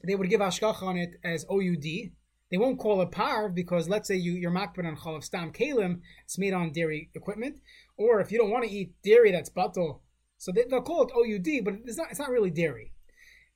they 0.05 0.15
would 0.15 0.29
give 0.29 0.41
ashkach 0.41 0.81
on 0.81 0.97
it 0.97 1.15
as 1.23 1.45
OUD, 1.49 2.11
they 2.51 2.57
won't 2.57 2.79
call 2.79 3.01
it 3.01 3.11
parv 3.11 3.55
because 3.55 3.89
let's 3.89 4.07
say 4.07 4.15
you, 4.15 4.33
you're 4.33 4.51
makbid 4.51 4.85
on 4.85 4.95
chalav 4.95 5.23
stam 5.23 5.51
kalim, 5.51 6.01
it's 6.23 6.37
made 6.37 6.53
on 6.53 6.71
dairy 6.71 7.09
equipment, 7.15 7.59
or 7.97 8.19
if 8.19 8.31
you 8.31 8.37
don't 8.37 8.51
want 8.51 8.65
to 8.65 8.71
eat 8.71 8.93
dairy 9.03 9.31
that's 9.31 9.49
batal, 9.49 9.99
so 10.37 10.51
they, 10.51 10.65
will 10.69 10.81
call 10.81 11.03
it 11.03 11.11
OUD, 11.15 11.63
but 11.63 11.75
it's 11.85 11.97
not, 11.97 12.07
it's 12.09 12.19
not 12.19 12.29
really 12.29 12.51
dairy. 12.51 12.91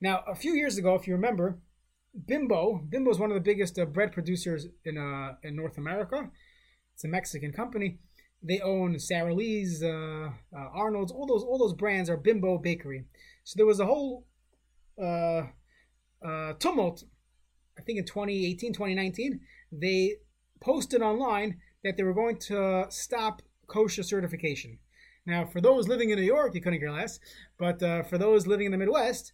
Now, 0.00 0.24
a 0.26 0.34
few 0.34 0.54
years 0.54 0.78
ago, 0.78 0.94
if 0.94 1.06
you 1.06 1.14
remember, 1.14 1.58
Bimbo, 2.26 2.84
Bimbo 2.88 3.10
is 3.10 3.18
one 3.18 3.30
of 3.30 3.34
the 3.34 3.40
biggest 3.40 3.78
uh, 3.78 3.84
bread 3.84 4.12
producers 4.12 4.66
in 4.84 4.98
uh, 4.98 5.34
in 5.44 5.54
North 5.54 5.78
America. 5.78 6.30
It's 6.94 7.04
a 7.04 7.08
Mexican 7.08 7.52
company. 7.52 7.98
They 8.42 8.60
own 8.60 8.98
Sara 8.98 9.34
Lee's, 9.34 9.82
uh, 9.82 10.30
uh, 10.56 10.68
Arnold's, 10.74 11.12
all 11.12 11.26
those 11.26 11.44
all 11.44 11.58
those 11.58 11.74
brands 11.74 12.10
are 12.10 12.16
Bimbo 12.16 12.58
Bakery. 12.58 13.04
So 13.44 13.54
there 13.56 13.66
was 13.66 13.78
a 13.78 13.86
whole 13.86 14.26
uh, 15.00 15.42
uh, 16.26 16.54
tumult 16.58 17.04
I 17.80 17.82
think 17.82 17.98
in 17.98 18.04
2018, 18.04 18.74
2019, 18.74 19.40
they 19.72 20.16
posted 20.60 21.00
online 21.00 21.60
that 21.82 21.96
they 21.96 22.02
were 22.02 22.12
going 22.12 22.38
to 22.38 22.84
stop 22.90 23.40
kosher 23.66 24.02
certification. 24.02 24.78
Now, 25.24 25.46
for 25.46 25.62
those 25.62 25.88
living 25.88 26.10
in 26.10 26.18
New 26.18 26.24
York, 26.24 26.54
you 26.54 26.60
couldn't 26.60 26.80
care 26.80 26.92
less. 26.92 27.18
But 27.58 27.82
uh, 27.82 28.02
for 28.02 28.18
those 28.18 28.46
living 28.46 28.66
in 28.66 28.72
the 28.72 28.78
Midwest, 28.78 29.32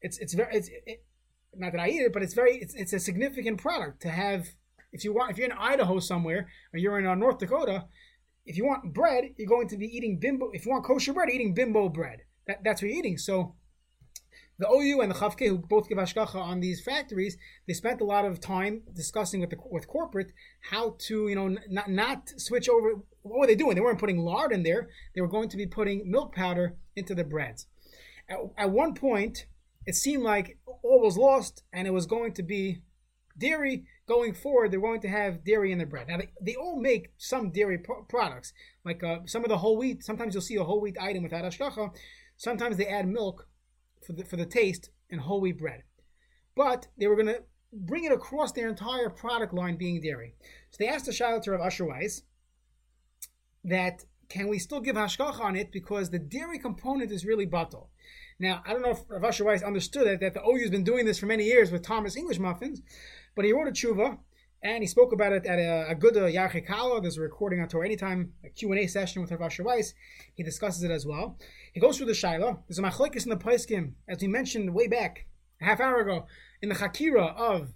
it's 0.00 0.18
it's 0.18 0.34
very 0.34 0.56
it's 0.56 0.68
it, 0.86 1.04
not 1.54 1.72
that 1.72 1.80
I 1.80 1.88
eat 1.88 2.00
it, 2.00 2.12
but 2.12 2.22
it's 2.22 2.34
very 2.34 2.56
it's, 2.56 2.74
it's 2.74 2.92
a 2.92 2.98
significant 2.98 3.58
product 3.60 4.02
to 4.02 4.08
have. 4.08 4.48
If 4.92 5.04
you 5.04 5.12
want, 5.12 5.32
if 5.32 5.38
you're 5.38 5.50
in 5.50 5.58
Idaho 5.58 5.98
somewhere 5.98 6.48
or 6.72 6.78
you're 6.78 6.98
in 6.98 7.06
uh, 7.06 7.14
North 7.14 7.38
Dakota, 7.38 7.86
if 8.46 8.56
you 8.56 8.64
want 8.64 8.94
bread, 8.94 9.24
you're 9.36 9.48
going 9.48 9.68
to 9.68 9.76
be 9.76 9.86
eating 9.86 10.18
bimbo. 10.20 10.50
If 10.52 10.66
you 10.66 10.72
want 10.72 10.84
kosher 10.84 11.12
bread, 11.12 11.30
eating 11.30 11.54
bimbo 11.54 11.88
bread. 11.88 12.20
That, 12.46 12.62
that's 12.64 12.82
what 12.82 12.90
you're 12.90 12.98
eating. 12.98 13.18
So 13.18 13.54
the 14.58 14.68
OU 14.68 15.00
and 15.00 15.10
the 15.10 15.16
Chavke, 15.16 15.48
who 15.48 15.58
both 15.58 15.88
give 15.88 15.98
hashgacha 15.98 16.36
on 16.36 16.60
these 16.60 16.80
factories, 16.80 17.36
they 17.66 17.72
spent 17.72 18.00
a 18.00 18.04
lot 18.04 18.24
of 18.24 18.40
time 18.40 18.82
discussing 18.94 19.40
with 19.40 19.50
the 19.50 19.56
with 19.70 19.88
corporate 19.88 20.32
how 20.70 20.96
to, 21.00 21.28
you 21.28 21.34
know, 21.34 21.56
not 21.68 21.90
not 21.90 22.28
switch 22.36 22.68
over. 22.68 23.00
What 23.22 23.40
were 23.40 23.46
they 23.46 23.56
doing? 23.56 23.74
They 23.74 23.80
weren't 23.80 23.98
putting 23.98 24.18
lard 24.18 24.52
in 24.52 24.62
there. 24.62 24.88
They 25.14 25.20
were 25.20 25.28
going 25.28 25.48
to 25.48 25.56
be 25.56 25.66
putting 25.66 26.10
milk 26.10 26.34
powder 26.34 26.76
into 26.94 27.14
the 27.14 27.24
breads. 27.24 27.66
At, 28.28 28.38
at 28.56 28.70
one 28.70 28.94
point, 28.94 29.46
it 29.86 29.94
seemed 29.94 30.22
like 30.22 30.58
all 30.66 31.00
was 31.00 31.16
lost, 31.16 31.62
and 31.72 31.88
it 31.88 31.92
was 31.92 32.06
going 32.06 32.32
to 32.34 32.42
be 32.42 32.82
dairy 33.36 33.84
going 34.06 34.34
forward. 34.34 34.70
They're 34.70 34.80
going 34.80 35.00
to 35.00 35.08
have 35.08 35.44
dairy 35.44 35.72
in 35.72 35.78
their 35.78 35.86
bread. 35.86 36.08
Now 36.08 36.18
they, 36.18 36.28
they 36.40 36.54
all 36.54 36.80
make 36.80 37.12
some 37.18 37.50
dairy 37.50 37.78
pro- 37.78 38.04
products, 38.04 38.52
like 38.84 39.02
uh, 39.02 39.20
some 39.26 39.42
of 39.42 39.48
the 39.48 39.58
whole 39.58 39.76
wheat. 39.76 40.04
Sometimes 40.04 40.34
you'll 40.34 40.42
see 40.42 40.56
a 40.56 40.64
whole 40.64 40.80
wheat 40.80 40.96
item 41.00 41.24
without 41.24 41.44
hashgacha. 41.44 41.90
Sometimes 42.36 42.76
they 42.76 42.86
add 42.86 43.08
milk 43.08 43.48
for 44.06 44.12
the, 44.12 44.24
for 44.24 44.36
the 44.36 44.46
taste 44.46 44.90
and 45.10 45.20
whole 45.20 45.40
wheat 45.40 45.58
bread. 45.58 45.82
But 46.54 46.88
they 46.96 47.06
were 47.06 47.16
going 47.16 47.28
to 47.28 47.42
bring 47.72 48.04
it 48.04 48.12
across 48.12 48.52
their 48.52 48.68
entire 48.68 49.10
product 49.10 49.52
line 49.52 49.76
being 49.76 50.00
dairy. 50.00 50.34
So 50.70 50.76
they 50.78 50.88
asked 50.88 51.06
the 51.06 51.12
shaila 51.12 51.46
of 51.46 51.60
Asher 51.60 51.86
Weiss 51.86 52.22
that 53.64 54.04
can 54.28 54.48
we 54.48 54.58
still 54.58 54.80
give 54.80 54.96
hashgacha 54.96 55.40
on 55.40 55.56
it 55.56 55.72
because 55.72 56.10
the 56.10 56.18
dairy 56.18 56.58
component 56.58 57.10
is 57.10 57.24
really 57.24 57.46
batal. 57.46 57.88
Now, 58.38 58.62
I 58.66 58.72
don't 58.72 58.82
know 58.82 58.90
if 58.90 59.04
Rav 59.08 59.24
Asher 59.24 59.44
Weiss 59.44 59.62
understood 59.62 60.06
it, 60.06 60.20
that 60.20 60.34
the 60.34 60.42
OU 60.42 60.60
has 60.60 60.70
been 60.70 60.84
doing 60.84 61.06
this 61.06 61.18
for 61.18 61.26
many 61.26 61.44
years 61.44 61.70
with 61.70 61.82
Thomas 61.82 62.16
English 62.16 62.38
muffins, 62.38 62.82
but 63.34 63.44
he 63.44 63.52
wrote 63.52 63.68
a 63.68 63.72
tshuva, 63.72 64.18
and 64.64 64.82
he 64.82 64.86
spoke 64.86 65.12
about 65.12 65.32
it 65.34 65.44
at 65.44 65.58
a, 65.58 65.90
a 65.90 65.94
good 65.94 66.16
uh, 66.16 66.22
Yarche 66.22 66.66
Kala. 66.66 67.00
There's 67.02 67.18
a 67.18 67.20
recording 67.20 67.60
on 67.60 67.68
TorahAnytime, 67.68 68.30
a 68.42 68.48
Q&A 68.48 68.86
session 68.86 69.20
with 69.20 69.30
Rav 69.30 69.42
Asher 69.42 69.62
Weiss. 69.62 69.92
He 70.34 70.42
discusses 70.42 70.82
it 70.82 70.90
as 70.90 71.04
well. 71.04 71.38
He 71.74 71.80
goes 71.80 71.98
through 71.98 72.06
the 72.06 72.12
shaila. 72.12 72.60
There's 72.66 72.78
a 72.78 72.82
machlokes 72.82 73.24
in 73.24 73.28
the 73.28 73.36
Poskim, 73.36 73.92
as 74.08 74.22
we 74.22 74.26
mentioned 74.26 74.74
way 74.74 74.88
back, 74.88 75.26
a 75.60 75.66
half 75.66 75.80
hour 75.80 76.00
ago, 76.00 76.26
in 76.62 76.70
the 76.70 76.76
Hakira 76.76 77.36
of, 77.36 77.74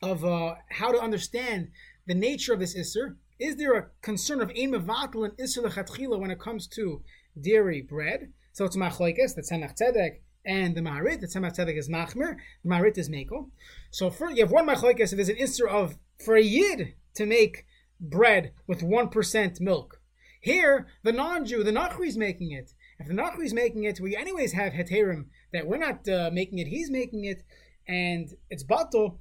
of 0.00 0.24
uh, 0.24 0.54
how 0.70 0.92
to 0.92 0.98
understand 0.98 1.68
the 2.06 2.14
nature 2.14 2.54
of 2.54 2.60
this 2.60 2.74
Isser. 2.74 3.16
Is 3.38 3.56
there 3.56 3.74
a 3.74 3.88
concern 4.00 4.40
of 4.40 4.50
Ein 4.50 4.72
Mevatel 4.72 5.26
and 5.26 5.36
Isser 5.36 5.62
Lechatchila 5.62 6.18
when 6.18 6.30
it 6.30 6.40
comes 6.40 6.66
to 6.68 7.02
dairy 7.38 7.82
bread? 7.82 8.32
So 8.52 8.64
it's 8.64 8.76
machlokes, 8.76 9.34
the 9.34 9.42
Tzemach 9.42 9.76
Tzedek, 9.78 10.20
and 10.44 10.74
the 10.74 10.80
Maharit. 10.80 11.20
The 11.20 11.26
Tzemach 11.26 11.56
Tzedek 11.56 11.78
is 11.78 11.88
Machmir, 11.88 12.36
the 12.64 12.70
Maharit 12.70 12.98
is 12.98 13.08
Meko. 13.08 13.50
So 13.90 14.10
for, 14.10 14.30
you 14.30 14.42
have 14.42 14.50
one 14.50 14.66
machlokes, 14.66 15.00
if 15.00 15.10
there's 15.12 15.28
an 15.28 15.36
Isser 15.36 15.68
of, 15.68 15.96
for 16.24 16.36
a 16.36 16.42
Yid 16.42 16.94
to 17.14 17.26
make 17.26 17.66
bread 18.00 18.52
with 18.66 18.82
1% 18.82 19.60
milk. 19.60 20.00
Here, 20.40 20.88
the 21.04 21.12
non-Jew, 21.12 21.62
the 21.62 21.70
Nachri 21.70 22.08
is 22.08 22.16
making 22.16 22.50
it. 22.50 22.72
If 22.98 23.06
the 23.06 23.14
Nachri 23.14 23.44
is 23.44 23.54
making 23.54 23.84
it, 23.84 24.00
we 24.00 24.16
anyways 24.16 24.52
have 24.52 24.72
Heterim, 24.72 25.26
that 25.52 25.66
we're 25.66 25.76
not 25.76 26.08
uh, 26.08 26.30
making 26.32 26.58
it, 26.58 26.66
he's 26.66 26.90
making 26.90 27.24
it, 27.24 27.44
and 27.86 28.28
it's 28.50 28.64
Batal. 28.64 29.18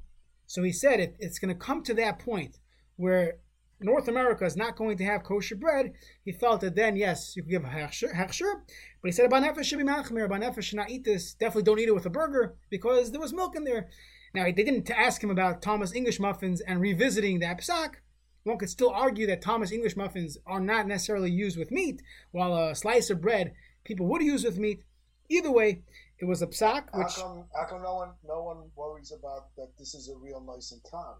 So 0.47 0.63
he 0.63 0.71
said 0.71 0.99
it, 0.99 1.15
it's 1.19 1.39
going 1.39 1.53
to 1.53 1.59
come 1.59 1.83
to 1.83 1.93
that 1.95 2.19
point 2.19 2.57
where 2.95 3.35
North 3.83 4.07
America 4.07 4.45
is 4.45 4.55
not 4.55 4.75
going 4.75 4.97
to 4.97 5.03
have 5.03 5.23
kosher 5.23 5.55
bread, 5.55 5.93
he 6.23 6.31
felt 6.31 6.61
that 6.61 6.75
then, 6.75 6.95
yes, 6.95 7.35
you 7.35 7.43
could 7.43 7.51
give 7.51 7.63
hechsher, 7.63 8.61
but 9.01 9.07
he 9.07 9.11
said 9.11 9.25
Abba 9.25 9.41
Nefesh 9.41 9.65
should 9.65 9.79
be 9.79 9.85
machmir, 9.85 10.25
Abba 10.25 10.39
Nefesh 10.39 10.63
should 10.63 10.77
not 10.77 10.89
eat 10.89 11.03
this, 11.03 11.33
definitely 11.33 11.63
don't 11.63 11.79
eat 11.79 11.89
it 11.89 11.95
with 11.95 12.05
a 12.05 12.09
burger, 12.09 12.55
because 12.69 13.11
there 13.11 13.21
was 13.21 13.33
milk 13.33 13.55
in 13.55 13.63
there. 13.63 13.89
Now, 14.33 14.45
they 14.45 14.51
didn't 14.51 14.89
ask 14.89 15.23
him 15.23 15.29
about 15.29 15.61
Thomas 15.61 15.93
English 15.93 16.19
muffins 16.19 16.61
and 16.61 16.79
revisiting 16.79 17.39
that 17.39 17.59
psak. 17.59 17.95
One 18.43 18.57
could 18.57 18.69
still 18.69 18.89
argue 18.89 19.27
that 19.27 19.41
Thomas 19.41 19.71
English 19.71 19.97
muffins 19.97 20.37
are 20.47 20.61
not 20.61 20.87
necessarily 20.87 21.29
used 21.29 21.57
with 21.57 21.69
meat, 21.69 22.01
while 22.31 22.55
a 22.55 22.75
slice 22.75 23.09
of 23.09 23.21
bread 23.21 23.53
people 23.83 24.07
would 24.07 24.21
use 24.21 24.43
with 24.43 24.57
meat. 24.57 24.83
Either 25.29 25.51
way, 25.51 25.81
it 26.19 26.25
was 26.25 26.41
a 26.41 26.47
psak, 26.47 26.85
which... 26.93 27.15
How 27.15 27.21
come, 27.21 27.45
how 27.55 27.65
come 27.65 27.81
no, 27.81 27.95
one, 27.95 28.09
no 28.27 28.43
one 28.43 28.69
worries 28.75 29.11
about 29.11 29.55
that 29.57 29.69
this 29.77 29.93
is 29.93 30.09
a 30.09 30.15
real 30.15 30.41
nice 30.41 30.71
and 30.71 30.81
time? 30.89 31.17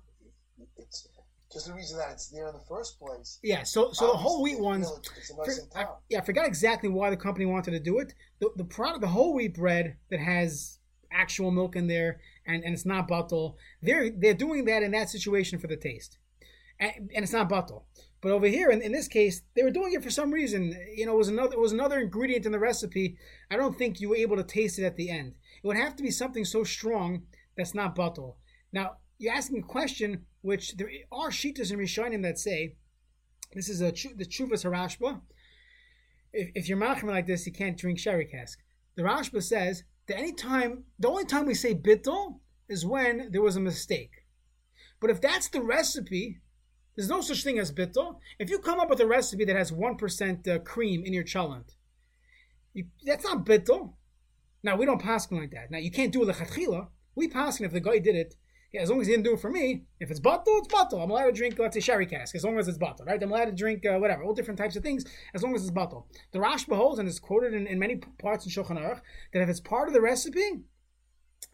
It's 0.78 1.08
just 1.52 1.68
the 1.68 1.74
reason 1.74 1.98
that 1.98 2.12
it's 2.12 2.28
there 2.28 2.48
in 2.48 2.54
the 2.54 2.64
first 2.68 3.00
place. 3.00 3.40
Yeah, 3.44 3.64
so 3.64 3.92
so 3.92 4.08
the 4.08 4.18
whole 4.18 4.42
wheat 4.42 4.60
ones. 4.60 4.92
It's 5.18 5.30
a 5.30 5.38
nice 5.38 5.68
for- 5.68 5.78
I, 5.78 5.86
yeah, 6.10 6.20
I 6.20 6.22
forgot 6.22 6.48
exactly 6.48 6.90
why 6.90 7.10
the 7.10 7.18
company 7.18 7.46
wanted 7.46 7.72
to 7.72 7.80
do 7.80 8.00
it. 8.00 8.14
The 8.40 8.52
the 8.56 8.64
product, 8.64 9.02
the 9.02 9.08
whole 9.08 9.34
wheat 9.34 9.54
bread 9.56 9.98
that 10.10 10.20
has 10.20 10.80
actual 11.12 11.52
milk 11.52 11.76
in 11.76 11.88
there 11.88 12.22
and, 12.46 12.64
and 12.64 12.74
it's 12.74 12.86
not 12.86 13.08
batal. 13.08 13.56
They're 13.82 14.10
they're 14.10 14.34
doing 14.34 14.66
that 14.66 14.84
in 14.84 14.92
that 14.92 15.10
situation 15.10 15.60
for 15.60 15.68
the 15.68 15.76
taste, 15.78 16.18
and, 16.80 17.12
and 17.14 17.24
it's 17.24 17.34
not 17.34 17.50
batal. 17.50 17.84
But 18.22 18.32
over 18.32 18.46
here, 18.48 18.70
in, 18.70 18.82
in 18.84 18.92
this 18.92 19.08
case, 19.08 19.42
they 19.56 19.64
were 19.64 19.72
doing 19.72 19.94
it 19.94 20.04
for 20.04 20.12
some 20.12 20.32
reason. 20.32 20.76
You 20.96 21.06
know, 21.08 21.14
it 21.14 21.18
was 21.18 21.28
another 21.28 21.54
it 21.54 21.60
was 21.60 21.72
another 21.72 22.00
ingredient 22.00 22.46
in 22.46 22.52
the 22.52 22.60
recipe. 22.60 23.18
I 23.50 23.58
don't 23.58 23.78
think 23.78 24.00
you 24.00 24.10
were 24.10 24.16
able 24.16 24.38
to 24.38 24.44
taste 24.44 24.80
it 24.80 24.86
at 24.86 24.96
the 24.96 25.10
end. 25.10 25.34
It 25.64 25.68
would 25.68 25.78
have 25.78 25.96
to 25.98 26.04
be 26.04 26.12
something 26.12 26.46
so 26.46 26.64
strong 26.64 27.24
that's 27.58 27.74
not 27.74 27.96
batal. 27.96 28.36
Now 28.72 28.98
you're 29.22 29.34
asking 29.34 29.60
a 29.60 29.64
question 29.64 30.26
which 30.42 30.76
there 30.78 30.90
are 31.12 31.30
shitas 31.30 31.72
and 31.72 31.80
rishonim 31.80 32.24
that 32.24 32.40
say 32.40 32.76
this 33.54 33.70
is 33.70 33.82
a 33.82 33.92
the 33.92 34.26
chuvas 34.26 34.66
harashba. 34.66 35.22
If, 36.34 36.50
if 36.56 36.70
you're 36.70 36.78
machmir 36.78 37.12
like 37.12 37.28
this, 37.28 37.46
you 37.46 37.52
can't 37.52 37.78
drink 37.78 38.00
sherry 38.00 38.26
cask. 38.26 38.58
The 38.96 39.04
Rashba 39.04 39.44
says 39.44 39.84
that 40.08 40.18
any 40.18 40.34
time, 40.34 40.86
the 40.98 41.10
only 41.10 41.26
time 41.26 41.46
we 41.46 41.54
say 41.54 41.76
bittul 41.76 42.40
is 42.68 42.86
when 42.86 43.32
there 43.32 43.42
was 43.42 43.56
a 43.56 43.62
mistake. 43.62 44.26
But 45.00 45.10
if 45.10 45.22
that's 45.22 45.50
the 45.50 45.62
recipe, 45.62 46.40
there's 46.96 47.10
no 47.10 47.22
such 47.22 47.44
thing 47.44 47.60
as 47.60 47.72
bittul. 47.72 48.18
If 48.40 48.50
you 48.50 48.60
come 48.60 48.80
up 48.80 48.90
with 48.90 49.02
a 49.02 49.08
recipe 49.08 49.46
that 49.46 49.56
has 49.56 49.72
one 49.72 49.98
percent 49.98 50.48
uh, 50.48 50.60
cream 50.60 51.04
in 51.06 51.14
your 51.14 51.24
cholent, 51.24 51.76
you, 52.74 52.86
that's 53.06 53.24
not 53.24 53.46
bittul. 53.46 53.94
Now 54.64 54.78
we 54.78 54.86
don't 54.86 55.02
paskin 55.02 55.40
like 55.40 55.52
that. 55.52 55.70
Now 55.70 55.80
you 55.80 55.92
can't 55.92 56.14
do 56.14 56.28
it 56.28 56.34
lechatchila. 56.34 56.88
We 57.16 57.28
paskin 57.28 57.66
if 57.66 57.74
the 57.74 57.80
guy 57.82 58.00
did 58.00 58.16
it. 58.16 58.36
Yeah, 58.74 58.82
as 58.82 58.90
long 58.90 59.02
as 59.02 59.08
he 59.08 59.14
didn't 59.14 59.26
do 59.26 59.34
it 59.34 59.42
for 59.42 59.50
me. 59.50 59.84
If 60.00 60.12
it's 60.12 60.22
batal, 60.22 60.44
it's 60.48 60.74
batal. 60.74 61.04
I'm 61.04 61.12
allowed 61.12 61.26
to 61.26 61.32
drink, 61.34 61.60
let's 61.60 61.74
say, 61.74 61.82
sherry 61.82 62.06
cask, 62.06 62.36
as 62.36 62.46
long 62.46 62.58
as 62.58 62.70
it's 62.70 62.78
batal, 62.78 63.06
right? 63.06 63.22
I'm 63.22 63.30
allowed 63.30 63.46
to 63.46 63.52
drink 63.52 63.86
uh, 63.86 63.98
whatever, 63.98 64.24
all 64.24 64.34
different 64.34 64.58
types 64.58 64.78
of 64.78 64.84
things, 64.84 65.04
as 65.34 65.44
long 65.44 65.54
as 65.56 65.62
it's 65.64 65.72
batal. 65.72 66.06
The 66.32 66.40
Rashba 66.40 66.78
holds, 66.78 66.98
and 66.98 67.08
it's 67.08 67.20
quoted 67.20 67.54
in, 67.54 67.68
in 67.68 67.78
many 67.80 67.98
parts 67.98 68.46
in 68.46 68.52
Shulchan 68.52 68.80
Aruch, 68.80 69.02
that 69.34 69.42
if 69.42 69.50
it's 69.50 69.60
part 69.60 69.90
of 69.90 69.94
the 69.94 70.00
recipe, 70.00 70.62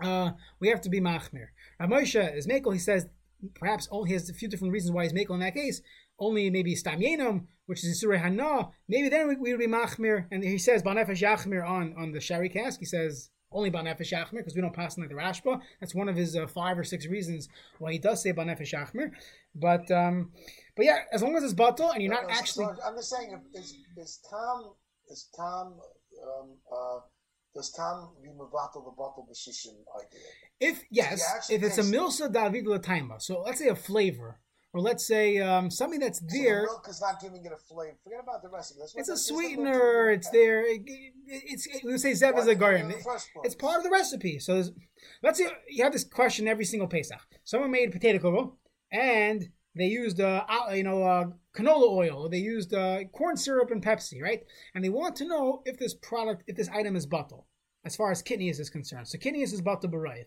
uh, 0.03 0.31
we 0.59 0.67
have 0.69 0.81
to 0.81 0.89
be 0.89 0.99
machmir. 0.99 1.47
Rav 1.79 1.89
Moshe 1.89 2.37
is 2.37 2.47
makel. 2.47 2.73
He 2.73 2.79
says 2.79 3.07
perhaps 3.55 3.87
only 3.91 4.09
he 4.09 4.13
has 4.13 4.29
a 4.29 4.33
few 4.33 4.47
different 4.47 4.73
reasons 4.73 4.91
why 4.91 5.03
he's 5.03 5.13
makel 5.13 5.31
in 5.31 5.39
that 5.39 5.55
case. 5.55 5.81
Only 6.19 6.49
maybe 6.49 6.75
stam 6.75 6.99
yenam, 6.99 7.45
which 7.65 7.83
is 7.83 8.03
Isurei 8.03 8.19
Hana. 8.19 8.69
Maybe 8.87 9.09
then 9.09 9.27
we, 9.27 9.35
we 9.35 9.51
would 9.51 9.59
be 9.59 9.67
machmir. 9.67 10.25
And 10.31 10.43
he 10.43 10.57
says 10.57 10.83
banefesh 10.83 11.21
yachmir 11.21 11.67
on 11.67 11.95
on 11.97 12.11
the 12.11 12.19
sherry 12.19 12.49
cask. 12.49 12.79
He 12.79 12.85
says 12.85 13.29
only 13.51 13.71
banefesh 13.71 14.11
yachmir 14.11 14.37
because 14.37 14.55
we 14.55 14.61
don't 14.61 14.75
pass 14.75 14.97
like 14.97 15.09
the 15.09 15.15
Rashba. 15.15 15.61
That's 15.79 15.95
one 15.95 16.09
of 16.09 16.15
his 16.15 16.35
uh, 16.35 16.47
five 16.47 16.77
or 16.77 16.83
six 16.83 17.07
reasons 17.07 17.49
why 17.79 17.93
he 17.93 17.99
does 17.99 18.21
say 18.21 18.33
banefesh 18.33 18.73
yachmir. 18.73 19.11
But 19.55 19.89
um, 19.91 20.31
but 20.75 20.85
yeah, 20.85 20.99
as 21.11 21.21
long 21.23 21.35
as 21.35 21.43
it's 21.43 21.53
Batal 21.53 21.93
and 21.93 22.01
you're 22.01 22.11
not 22.11 22.23
No, 22.23 22.27
no, 22.29 22.33
actually. 22.33 22.65
so 22.65 22.75
I'm 22.85 22.95
just 22.95 23.09
saying, 23.09 23.39
is 23.53 23.75
is 23.97 24.19
Tom 24.29 24.73
is 25.09 25.29
Tom 25.35 25.79
um, 26.23 26.57
uh, 26.71 26.99
does 27.55 27.71
Tom 27.71 28.09
be 28.21 28.29
mevatel 28.29 28.83
the 28.85 28.91
batal 28.91 29.25
b'shishim 29.29 29.77
idea? 29.97 30.27
If 30.59 30.83
yes, 30.91 31.49
if 31.49 31.63
it's 31.63 31.77
a 31.77 31.83
milsa 31.83 32.31
david 32.31 32.65
lataima, 32.65 33.21
so 33.21 33.41
let's 33.41 33.59
say 33.59 33.67
a 33.67 33.75
flavor, 33.75 34.39
or 34.73 34.81
let's 34.81 35.07
say 35.07 35.37
um, 35.39 35.71
something 35.71 35.99
that's 35.99 36.19
So 36.19 36.25
the 36.29 36.43
there. 36.43 36.63
milk 36.63 36.85
is 36.89 37.01
not 37.01 37.21
giving 37.21 37.43
it 37.45 37.51
a 37.51 37.57
flavor. 37.57 37.97
Forget 38.03 38.19
about 38.21 38.41
the 38.41 38.49
recipe. 38.49 38.79
That's 38.81 38.95
It's 38.95 39.09
a 39.09 39.11
that's 39.13 39.27
just 39.27 39.31
little 39.31 39.49
sweetener. 39.49 40.11
It's 40.11 40.29
there. 40.29 40.61
It, 40.65 40.81
it- 40.85 41.13
it's 41.29 41.67
it, 41.67 41.81
we 41.83 41.97
say 41.97 42.11
zev 42.11 42.13
is 42.13 42.19
a 42.21 42.21
did 42.23 42.31
they 42.31 42.37
do 42.37 42.49
it 42.49 42.51
in 42.51 42.57
garden. 42.57 42.87
the 42.89 42.93
first 43.03 43.29
place? 43.33 43.43
It's 43.45 43.55
part 43.55 43.77
of 43.77 43.83
the 43.83 43.89
recipe. 43.89 44.39
So 44.39 44.63
let's 45.23 45.37
say 45.39 45.47
you 45.69 45.83
have 45.83 45.91
this 45.91 46.05
question 46.05 46.47
every 46.47 46.63
single 46.65 46.87
Pesach. 46.87 47.19
Someone 47.43 47.69
made 47.71 47.91
potato 47.91 48.19
kugel 48.19 48.53
and 48.91 49.43
they 49.75 49.85
used 49.87 50.21
uh, 50.21 50.45
you 50.73 50.83
know 50.83 51.03
uh, 51.03 51.25
canola 51.55 51.89
oil. 51.91 52.29
They 52.29 52.37
used 52.37 52.73
uh, 52.73 53.03
corn 53.13 53.35
syrup 53.37 53.71
and 53.71 53.83
Pepsi, 53.83 54.21
right? 54.21 54.41
And 54.73 54.83
they 54.83 54.89
want 54.89 55.15
to 55.17 55.27
know 55.27 55.61
if 55.65 55.77
this 55.77 55.93
product, 55.93 56.43
if 56.47 56.55
this 56.55 56.69
item 56.69 56.95
is 56.95 57.05
batal, 57.05 57.43
as 57.85 57.95
far 57.95 58.09
as 58.11 58.23
kitniyos 58.23 58.59
is 58.59 58.69
concerned. 58.69 59.07
So 59.07 59.17
kitniyos 59.17 59.53
is 59.53 59.61
batal 59.61 59.91
b'rayit. 59.91 60.25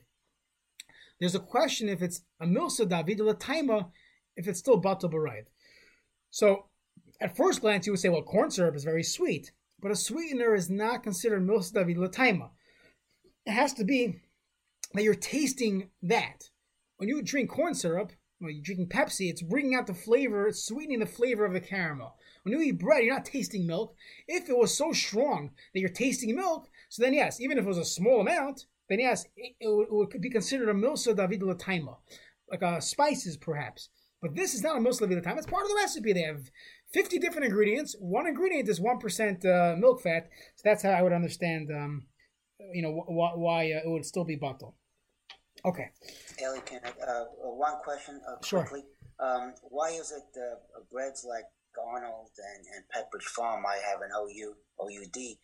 There's 1.19 1.35
a 1.35 1.41
question 1.41 1.89
if 1.89 2.01
it's 2.03 2.23
a 2.41 2.47
milsa 2.47 2.89
david 2.89 3.19
taima, 3.39 3.91
if 4.41 4.49
it's 4.49 4.59
still 4.59 4.81
batal 4.81 5.13
b'rayit. 5.13 5.47
So 6.31 6.67
at 7.21 7.37
first 7.37 7.61
glance, 7.61 7.87
you 7.87 7.93
would 7.93 8.01
say, 8.01 8.09
well, 8.09 8.23
corn 8.23 8.51
syrup 8.51 8.75
is 8.75 8.85
very 8.85 9.03
sweet, 9.03 9.53
but 9.81 9.91
a 9.91 9.97
sweetener 9.97 10.55
is 10.55 10.71
not 10.71 11.03
considered 11.03 11.47
milsa 11.47 11.75
david 11.75 11.99
lataima. 11.99 12.51
It 13.47 13.53
has 13.53 13.75
to 13.75 13.85
be 13.85 14.21
that 14.95 15.03
you're 15.03 15.15
tasting 15.15 15.91
that. 16.03 16.51
When 16.97 17.09
you 17.09 17.23
drink 17.23 17.51
corn 17.51 17.75
syrup, 17.75 18.13
when 18.39 18.55
you're 18.55 18.63
drinking 18.63 18.89
Pepsi, 18.89 19.29
it's 19.29 19.43
bringing 19.43 19.75
out 19.75 19.87
the 19.87 19.95
flavor, 19.95 20.49
it's 20.49 20.65
sweetening 20.65 21.01
the 21.01 21.07
flavor 21.07 21.45
of 21.45 21.53
the 21.53 21.61
caramel. 21.61 22.17
When 22.43 22.55
you 22.55 22.63
eat 22.63 22.79
bread, 22.79 23.05
you're 23.05 23.15
not 23.15 23.27
tasting 23.27 23.67
milk. 23.67 23.95
If 24.27 24.49
it 24.49 24.57
was 24.57 24.77
so 24.77 24.93
strong 24.93 25.51
that 25.75 25.81
you're 25.81 25.91
tasting 25.91 26.35
milk, 26.35 26.69
so 26.89 27.03
then 27.03 27.13
yes, 27.13 27.41
even 27.41 27.59
if 27.59 27.65
it 27.65 27.69
was 27.69 27.79
a 27.79 27.85
small 27.85 28.21
amount, 28.21 28.65
then 28.89 29.01
yes, 29.01 29.27
it, 29.37 29.55
it, 29.61 29.69
would, 29.69 29.89
it 29.89 29.93
would 29.93 30.21
be 30.23 30.31
considered 30.31 30.71
a 30.71 30.75
milsa 30.75 31.15
david 31.15 31.43
lataima, 31.43 31.97
like 32.51 32.63
uh, 32.63 32.81
spices 32.81 33.37
perhaps. 33.37 33.91
But 34.23 34.37
this 34.37 34.55
is 34.55 34.63
not 34.63 34.77
a 34.77 34.81
milsa 34.81 35.09
the 35.09 35.21
time. 35.21 35.39
It's 35.39 35.47
part 35.47 35.63
of 35.63 35.69
the 35.71 35.77
recipe. 35.77 36.13
They 36.13 36.23
have 36.23 36.51
50 36.93 37.19
different 37.19 37.47
ingredients. 37.47 37.97
One 37.99 38.27
ingredient 38.27 38.69
is 38.69 38.79
1% 38.79 39.45
uh, 39.45 39.77
milk 39.77 40.03
fat. 40.03 40.29
So 40.57 40.63
that's 40.65 40.83
how 40.83 40.91
I 40.91 41.03
would 41.03 41.13
understand, 41.13 41.71
um, 41.71 42.07
you 42.73 42.83
know, 42.83 42.93
wh- 42.93 43.39
why 43.39 43.73
uh, 43.73 43.81
it 43.85 43.89
would 43.89 44.05
still 44.05 44.25
be 44.25 44.37
batal. 44.37 44.75
Okay. 45.65 45.91
Eli, 46.41 46.61
can 46.61 46.81
I, 46.85 46.91
uh, 47.11 47.25
one 47.41 47.75
question 47.83 48.21
uh, 48.29 48.45
Sure. 48.45 48.69
Um, 49.19 49.55
why 49.63 49.91
is 49.91 50.13
it 50.13 50.39
uh, 50.39 50.81
breads 50.91 51.27
like 51.29 51.45
Arnold 51.79 52.31
and, 52.37 52.67
and 52.75 52.85
Pepperidge 52.93 53.25
Farm 53.25 53.65
I 53.67 53.77
have 53.91 54.01
an 54.01 54.11
OU, 54.19 54.55
OUD? 54.81 55.37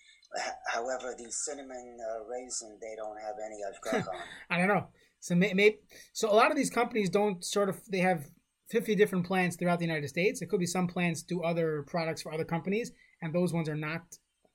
However, 0.68 1.14
the 1.16 1.30
cinnamon 1.30 1.98
uh, 2.00 2.24
raisin, 2.24 2.78
they 2.80 2.94
don't 2.96 3.18
have 3.20 3.36
any 3.44 3.58
ashgacha 3.62 4.08
on. 4.14 4.20
I 4.50 4.58
don't 4.58 4.68
know. 4.68 4.88
So 5.20 5.34
may, 5.34 5.54
may, 5.54 5.78
so 6.12 6.30
a 6.30 6.34
lot 6.34 6.50
of 6.50 6.56
these 6.56 6.70
companies 6.70 7.10
don't 7.10 7.44
sort 7.44 7.68
of 7.68 7.80
they 7.90 7.98
have 7.98 8.26
50 8.68 8.94
different 8.94 9.26
plants 9.26 9.56
throughout 9.56 9.78
the 9.78 9.84
United 9.84 10.08
States. 10.08 10.42
It 10.42 10.48
could 10.48 10.60
be 10.60 10.66
some 10.66 10.86
plants 10.86 11.22
do 11.22 11.42
other 11.42 11.84
products 11.86 12.22
for 12.22 12.32
other 12.32 12.44
companies, 12.44 12.92
and 13.22 13.34
those 13.34 13.52
ones 13.52 13.68
are 13.68 13.76
not 13.76 14.02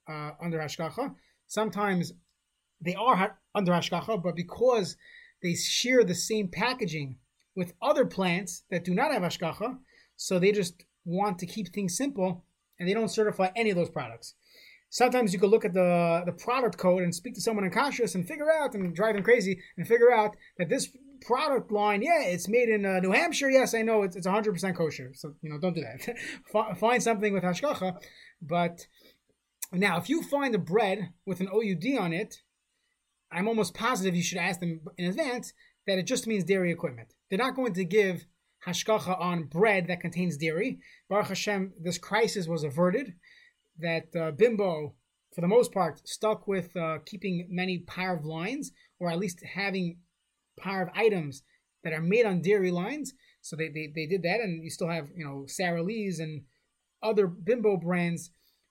uh, 0.08 0.32
under 0.40 0.58
hashgacha. 0.58 1.14
Sometimes 1.46 2.12
they 2.80 2.94
are 2.94 3.16
ha- 3.16 3.36
under 3.54 3.72
hashgacha, 3.72 4.22
but 4.22 4.36
because 4.36 4.96
they 5.42 5.54
share 5.54 6.04
the 6.04 6.14
same 6.14 6.48
packaging 6.48 7.16
with 7.56 7.74
other 7.82 8.04
plants 8.04 8.64
that 8.70 8.84
do 8.84 8.94
not 8.94 9.12
have 9.12 9.22
hashgacha, 9.22 9.78
so 10.16 10.38
they 10.38 10.52
just 10.52 10.84
want 11.04 11.38
to 11.38 11.46
keep 11.46 11.72
things 11.72 11.96
simple, 11.96 12.44
and 12.78 12.88
they 12.88 12.94
don't 12.94 13.08
certify 13.08 13.50
any 13.56 13.70
of 13.70 13.76
those 13.76 13.90
products 13.90 14.34
sometimes 14.92 15.32
you 15.32 15.38
could 15.38 15.50
look 15.50 15.64
at 15.64 15.72
the 15.72 16.22
the 16.26 16.32
product 16.32 16.76
code 16.78 17.02
and 17.02 17.14
speak 17.14 17.34
to 17.34 17.40
someone 17.40 17.64
in 17.64 17.70
Kashrus 17.70 18.14
and 18.14 18.28
figure 18.28 18.52
out 18.52 18.74
and 18.74 18.94
drive 18.94 19.14
them 19.14 19.24
crazy 19.24 19.60
and 19.76 19.88
figure 19.88 20.12
out 20.12 20.36
that 20.58 20.68
this 20.68 20.96
product 21.26 21.72
line, 21.72 22.02
yeah, 22.02 22.22
it's 22.22 22.48
made 22.48 22.68
in 22.68 22.84
uh, 22.84 23.00
New 23.00 23.12
Hampshire. 23.12 23.50
Yes, 23.50 23.74
I 23.74 23.82
know 23.82 24.02
it's 24.02 24.16
it's 24.16 24.26
100% 24.26 24.76
kosher. 24.76 25.12
So 25.14 25.34
you 25.42 25.50
know, 25.50 25.58
don't 25.58 25.74
do 25.74 25.82
that. 25.82 26.16
Fi- 26.52 26.74
find 26.74 27.02
something 27.02 27.32
with 27.32 27.42
hashgacha. 27.42 27.96
But 28.40 28.86
now, 29.72 29.98
if 29.98 30.08
you 30.08 30.22
find 30.22 30.54
a 30.54 30.58
bread 30.58 31.10
with 31.24 31.40
an 31.40 31.48
OUD 31.48 31.98
on 31.98 32.12
it, 32.12 32.42
I'm 33.30 33.48
almost 33.48 33.74
positive 33.74 34.14
you 34.14 34.22
should 34.22 34.38
ask 34.38 34.60
them 34.60 34.80
in 34.98 35.06
advance 35.06 35.52
that 35.86 35.98
it 35.98 36.06
just 36.06 36.26
means 36.26 36.44
dairy 36.44 36.70
equipment. 36.70 37.14
They're 37.28 37.38
not 37.38 37.56
going 37.56 37.74
to 37.74 37.84
give 37.84 38.26
hashgacha 38.66 39.18
on 39.20 39.44
bread 39.44 39.86
that 39.88 40.00
contains 40.00 40.36
dairy. 40.36 40.78
Baruch 41.08 41.28
Hashem, 41.28 41.72
this 41.80 41.98
crisis 41.98 42.46
was 42.46 42.62
averted 42.62 43.14
that 43.78 44.14
uh, 44.14 44.30
Bimbo, 44.32 44.94
for 45.34 45.40
the 45.40 45.48
most 45.48 45.72
part, 45.72 46.06
stuck 46.06 46.46
with 46.46 46.76
uh, 46.76 46.98
keeping 47.06 47.48
many 47.50 47.78
parv 47.78 48.24
lines, 48.24 48.72
or 49.00 49.10
at 49.10 49.18
least 49.18 49.42
having 49.54 49.98
parv 50.62 50.90
items 50.94 51.42
that 51.84 51.92
are 51.92 52.02
made 52.02 52.26
on 52.26 52.42
dairy 52.42 52.70
lines. 52.70 53.14
So 53.40 53.56
they, 53.56 53.68
they, 53.68 53.90
they 53.94 54.06
did 54.06 54.22
that, 54.22 54.40
and 54.40 54.62
you 54.62 54.70
still 54.70 54.88
have 54.88 55.08
you 55.16 55.24
know 55.24 55.44
Sara 55.46 55.82
Lee's 55.82 56.20
and 56.20 56.42
other 57.02 57.26
Bimbo 57.26 57.76
brands 57.76 58.30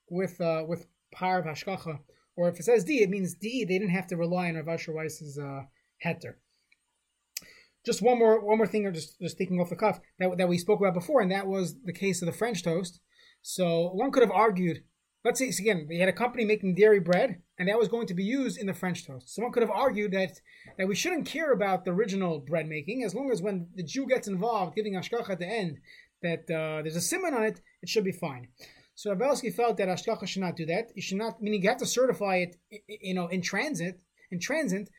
with 0.09 0.39
uh, 0.39 0.63
with 0.67 0.87
parv 1.15 1.45
hashgacha. 1.45 1.99
Or 2.37 2.47
if 2.47 2.59
it 2.59 2.63
says 2.63 2.85
D, 2.85 3.01
it 3.01 3.09
means 3.09 3.35
D. 3.35 3.65
They 3.65 3.77
didn't 3.77 3.93
have 3.93 4.07
to 4.07 4.17
rely 4.17 4.47
on 4.47 4.55
Rav 4.55 4.69
Asher 4.69 4.93
Weiss's 4.93 5.37
uh, 5.37 5.63
heter. 6.03 6.35
Just 7.85 8.01
one 8.01 8.17
more 8.17 8.43
one 8.45 8.57
more 8.57 8.67
thing, 8.67 8.85
or 8.85 8.91
just 8.91 9.19
just 9.19 9.37
thinking 9.37 9.59
off 9.59 9.69
the 9.69 9.75
cuff 9.75 9.99
that 10.19 10.37
that 10.37 10.47
we 10.47 10.57
spoke 10.57 10.79
about 10.79 10.93
before, 10.93 11.21
and 11.21 11.31
that 11.31 11.47
was 11.47 11.75
the 11.83 11.93
case 11.93 12.21
of 12.21 12.27
the 12.27 12.31
French 12.31 12.63
toast. 12.63 12.99
So 13.41 13.89
one 13.93 14.11
could 14.11 14.23
have 14.23 14.31
argued 14.31 14.83
let's 15.23 15.39
say 15.39 15.49
again, 15.49 15.85
we 15.87 15.99
had 15.99 16.09
a 16.09 16.13
company 16.13 16.45
making 16.45 16.75
dairy 16.75 16.99
bread, 16.99 17.41
and 17.57 17.67
that 17.67 17.77
was 17.77 17.87
going 17.87 18.07
to 18.07 18.13
be 18.13 18.23
used 18.23 18.57
in 18.57 18.67
the 18.67 18.73
French 18.73 19.05
toast. 19.05 19.33
Someone 19.33 19.51
could 19.51 19.63
have 19.63 19.71
argued 19.71 20.11
that 20.11 20.39
that 20.77 20.87
we 20.87 20.95
shouldn't 20.95 21.25
care 21.25 21.51
about 21.51 21.85
the 21.85 21.91
original 21.91 22.39
bread 22.39 22.67
making, 22.67 23.03
as 23.03 23.13
long 23.13 23.31
as 23.31 23.41
when 23.41 23.67
the 23.75 23.83
Jew 23.83 24.07
gets 24.07 24.27
involved, 24.27 24.75
giving 24.75 24.93
ashkacha 24.93 25.29
at 25.29 25.39
the 25.39 25.47
end, 25.47 25.79
that 26.21 26.41
uh, 26.49 26.81
there's 26.81 26.95
a 26.95 27.01
simon 27.01 27.33
on 27.33 27.43
it, 27.43 27.61
it 27.81 27.89
should 27.89 28.03
be 28.03 28.11
fine. 28.11 28.47
So 28.95 29.09
Rav 29.09 29.19
Belsky 29.19 29.49
felt 29.49 29.77
that 29.77 29.87
ashkacha 29.87 30.27
should 30.27 30.41
not 30.41 30.55
do 30.55 30.65
that. 30.67 30.91
You 30.95 31.01
should 31.01 31.17
not, 31.17 31.41
meaning 31.41 31.63
you 31.63 31.69
have 31.69 31.79
to 31.79 31.85
certify 31.85 32.37
it, 32.37 32.55
you 32.87 33.13
know, 33.13 33.27
in 33.27 33.41
transit, 33.41 33.99
in 34.31 34.39
transit. 34.39 34.89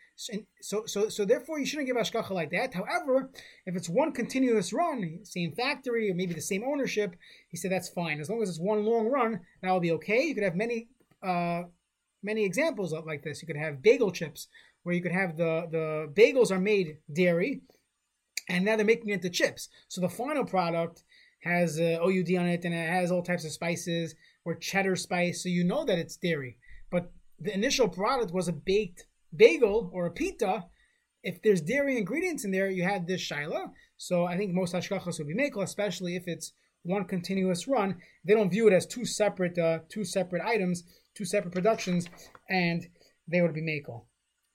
So, 0.61 0.85
so, 0.87 1.09
so, 1.09 1.25
therefore, 1.25 1.59
you 1.59 1.67
shouldn't 1.67 1.89
give 1.89 1.97
ashkacha 1.97 2.31
like 2.31 2.51
that. 2.51 2.75
However, 2.75 3.31
if 3.67 3.75
it's 3.75 3.89
one 3.89 4.13
continuous 4.13 4.73
run, 4.73 5.21
same 5.25 5.53
factory 5.53 6.11
or 6.11 6.15
maybe 6.15 6.35
the 6.35 6.41
same 6.41 6.63
ownership, 6.63 7.17
he 7.49 7.57
said 7.57 7.73
that's 7.73 7.89
fine 7.89 8.21
as 8.21 8.31
long 8.31 8.43
as 8.43 8.49
it's 8.49 8.61
one 8.61 8.85
long 8.85 9.09
run. 9.09 9.41
That 9.63 9.73
will 9.73 9.81
be 9.81 9.93
okay. 9.93 10.23
You 10.23 10.35
could 10.35 10.45
have 10.45 10.55
many, 10.55 10.89
uh, 11.27 11.63
many 12.23 12.45
examples 12.45 12.93
of 12.93 13.05
like 13.07 13.25
this. 13.25 13.43
You 13.43 13.47
could 13.47 13.57
have 13.57 13.83
bagel 13.83 14.13
chips 14.13 14.49
where 14.83 14.95
you 14.95 15.03
could 15.03 15.13
have 15.13 15.37
the 15.37 15.67
the 15.71 16.13
bagels 16.13 16.51
are 16.51 16.61
made 16.61 16.99
dairy, 17.13 17.63
and 18.49 18.65
now 18.65 18.77
they're 18.77 18.87
making 18.87 19.09
it 19.09 19.15
into 19.15 19.31
chips. 19.31 19.69
So 19.89 20.01
the 20.01 20.09
final 20.09 20.45
product 20.45 21.03
has 21.43 21.81
uh, 21.81 21.99
OUD 22.01 22.35
on 22.37 22.47
it 22.47 22.65
and 22.65 22.73
it 22.73 22.89
has 22.89 23.11
all 23.11 23.23
types 23.23 23.45
of 23.45 23.51
spices 23.51 24.15
or 24.45 24.55
cheddar 24.55 24.95
spice, 24.95 25.43
so 25.43 25.49
you 25.49 25.65
know 25.65 25.85
that 25.85 25.99
it's 25.99 26.17
dairy. 26.17 26.59
But 26.91 27.11
the 27.41 27.53
initial 27.53 27.89
product 27.89 28.33
was 28.33 28.47
a 28.47 28.53
baked 28.53 29.07
bagel 29.35 29.91
or 29.93 30.07
a 30.07 30.11
pita, 30.11 30.65
if 31.23 31.41
there's 31.43 31.61
dairy 31.61 31.97
ingredients 31.99 32.45
in 32.45 32.51
there, 32.51 32.71
you 32.71 32.83
have 32.83 33.07
this 33.07 33.21
shaila. 33.21 33.71
So 33.97 34.25
I 34.25 34.37
think 34.37 34.53
most 34.53 34.75
hashgachas 34.75 35.19
would 35.19 35.29
be 35.29 35.35
mekel, 35.35 35.63
especially 35.63 36.17
if 36.17 36.25
it's 36.27 36.53
one 36.83 37.05
continuous 37.05 37.69
run. 37.69 37.99
They 38.25 38.35
don't 38.35 38.51
view 38.51 38.67
it 38.67 38.73
as 38.73 38.87
two 38.87 39.05
separate 39.05 39.59
uh, 39.59 39.81
two 39.89 40.05
separate 40.05 40.43
items, 40.43 40.83
two 41.15 41.25
separate 41.25 41.53
productions, 41.53 42.09
and 42.51 42.87
they 43.29 43.41
would 43.41 43.55
be 43.55 43.63
mekel. 43.63 44.05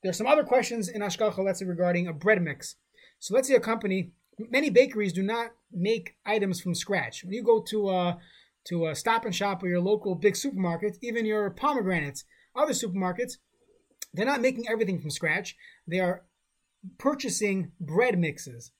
are 0.05 0.13
some 0.13 0.27
other 0.27 0.43
questions 0.43 0.89
in 0.89 1.01
hashgacha, 1.01 1.39
let's 1.39 1.59
say 1.59 1.65
regarding 1.65 2.07
a 2.07 2.13
bread 2.13 2.41
mix. 2.41 2.75
So 3.19 3.33
let's 3.33 3.47
say 3.47 3.55
a 3.55 3.59
company, 3.59 4.11
many 4.37 4.69
bakeries 4.69 5.13
do 5.13 5.23
not 5.23 5.51
make 5.71 6.15
items 6.25 6.61
from 6.61 6.75
scratch. 6.75 7.23
When 7.23 7.33
you 7.33 7.43
go 7.43 7.61
to 7.69 7.89
a, 7.89 8.19
to 8.65 8.87
a 8.87 8.95
Stop 8.95 9.25
and 9.25 9.33
Shop 9.33 9.63
or 9.63 9.67
your 9.67 9.79
local 9.79 10.15
big 10.15 10.35
supermarket, 10.35 10.97
even 11.01 11.25
your 11.25 11.49
pomegranates, 11.49 12.25
other 12.55 12.73
supermarkets, 12.73 13.37
they're 14.13 14.25
not 14.25 14.41
making 14.41 14.67
everything 14.69 14.99
from 14.99 15.09
scratch. 15.09 15.55
They 15.87 15.99
are 15.99 16.23
purchasing 16.97 17.71
bread 17.79 18.17
mixes. 18.17 18.71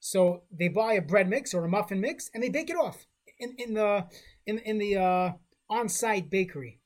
So 0.00 0.42
they 0.50 0.68
buy 0.68 0.94
a 0.94 1.02
bread 1.02 1.28
mix 1.28 1.52
or 1.54 1.64
a 1.64 1.68
muffin 1.68 2.00
mix 2.00 2.30
and 2.32 2.42
they 2.42 2.48
bake 2.48 2.70
it 2.70 2.76
off 2.76 3.06
in, 3.38 3.54
in 3.58 3.74
the 3.74 4.06
in, 4.46 4.58
in 4.58 4.78
the 4.78 4.96
uh, 4.96 5.32
on-site 5.68 6.30
bakery. 6.30 6.80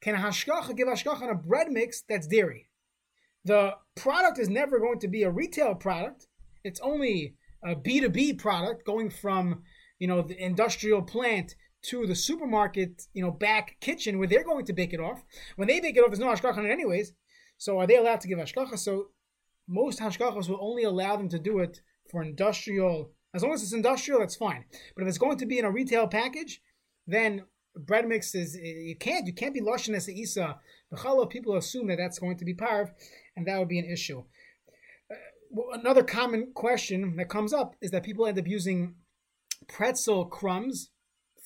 Can 0.00 0.14
a 0.14 0.18
hashgacha 0.18 0.76
give 0.76 0.88
hashgacha 0.88 1.22
on 1.22 1.30
a 1.30 1.34
bread 1.34 1.70
mix 1.70 2.02
that's 2.08 2.26
dairy? 2.26 2.68
The 3.44 3.74
product 3.94 4.38
is 4.38 4.48
never 4.48 4.78
going 4.78 4.98
to 5.00 5.08
be 5.08 5.22
a 5.22 5.30
retail 5.30 5.74
product. 5.74 6.26
It's 6.64 6.80
only 6.80 7.36
a 7.64 7.74
B2B 7.74 8.38
product 8.38 8.84
going 8.84 9.10
from, 9.10 9.62
you 9.98 10.08
know, 10.08 10.22
the 10.22 10.36
industrial 10.42 11.02
plant 11.02 11.54
to 11.82 12.06
the 12.06 12.14
supermarket, 12.14 13.02
you 13.14 13.22
know, 13.22 13.30
back 13.30 13.76
kitchen 13.80 14.18
where 14.18 14.26
they're 14.26 14.44
going 14.44 14.66
to 14.66 14.72
bake 14.72 14.92
it 14.92 15.00
off. 15.00 15.22
When 15.54 15.68
they 15.68 15.80
bake 15.80 15.96
it 15.96 16.00
off, 16.00 16.08
there's 16.08 16.18
no 16.18 16.26
hashgacha 16.26 16.58
on 16.58 16.66
it 16.66 16.72
anyways. 16.72 17.12
So 17.58 17.78
are 17.78 17.86
they 17.86 17.96
allowed 17.96 18.20
to 18.22 18.28
give 18.28 18.38
hashgacha? 18.38 18.78
So 18.78 19.08
most 19.68 20.00
hashgachas 20.00 20.48
will 20.48 20.58
only 20.60 20.84
allow 20.84 21.16
them 21.16 21.28
to 21.30 21.38
do 21.38 21.58
it 21.58 21.80
for 22.10 22.22
industrial. 22.22 23.12
As 23.34 23.42
long 23.42 23.52
as 23.52 23.62
it's 23.62 23.72
industrial, 23.72 24.20
that's 24.20 24.36
fine. 24.36 24.64
But 24.94 25.02
if 25.02 25.08
it's 25.08 25.18
going 25.18 25.38
to 25.38 25.46
be 25.46 25.58
in 25.58 25.64
a 25.64 25.70
retail 25.70 26.06
package, 26.06 26.60
then 27.06 27.44
bread 27.74 28.08
mix 28.08 28.34
is 28.34 28.56
you 28.56 28.96
can't 28.96 29.26
you 29.26 29.34
can't 29.34 29.54
be 29.54 29.60
lushin 29.60 29.94
as 29.94 30.08
a 30.08 30.12
isa. 30.12 30.58
The 30.90 30.96
challah 30.96 31.28
people 31.28 31.56
assume 31.56 31.88
that 31.88 31.96
that's 31.96 32.18
going 32.18 32.38
to 32.38 32.44
be 32.44 32.54
parv, 32.54 32.90
and 33.36 33.46
that 33.46 33.58
would 33.58 33.68
be 33.68 33.78
an 33.78 33.90
issue. 33.90 34.24
Uh, 35.10 35.14
well, 35.50 35.78
another 35.78 36.02
common 36.02 36.52
question 36.54 37.16
that 37.16 37.28
comes 37.28 37.52
up 37.52 37.74
is 37.80 37.90
that 37.90 38.02
people 38.02 38.26
end 38.26 38.38
up 38.38 38.46
using 38.46 38.94
pretzel 39.68 40.26
crumbs 40.26 40.90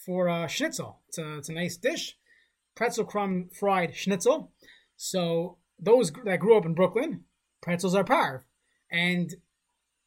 for 0.04 0.28
uh, 0.28 0.46
schnitzel. 0.46 1.00
It's 1.08 1.18
a 1.18 1.38
it's 1.38 1.48
a 1.48 1.54
nice 1.54 1.76
dish, 1.76 2.16
pretzel 2.74 3.04
crumb 3.04 3.48
fried 3.52 3.94
schnitzel. 3.94 4.52
So 4.96 5.56
those 5.81 6.12
that 6.24 6.41
grew 6.41 6.57
up 6.57 6.66
in 6.66 6.74
Brooklyn, 6.74 7.24
pretzels 7.62 7.95
are 7.95 8.05
parv, 8.05 8.43
and 8.91 9.35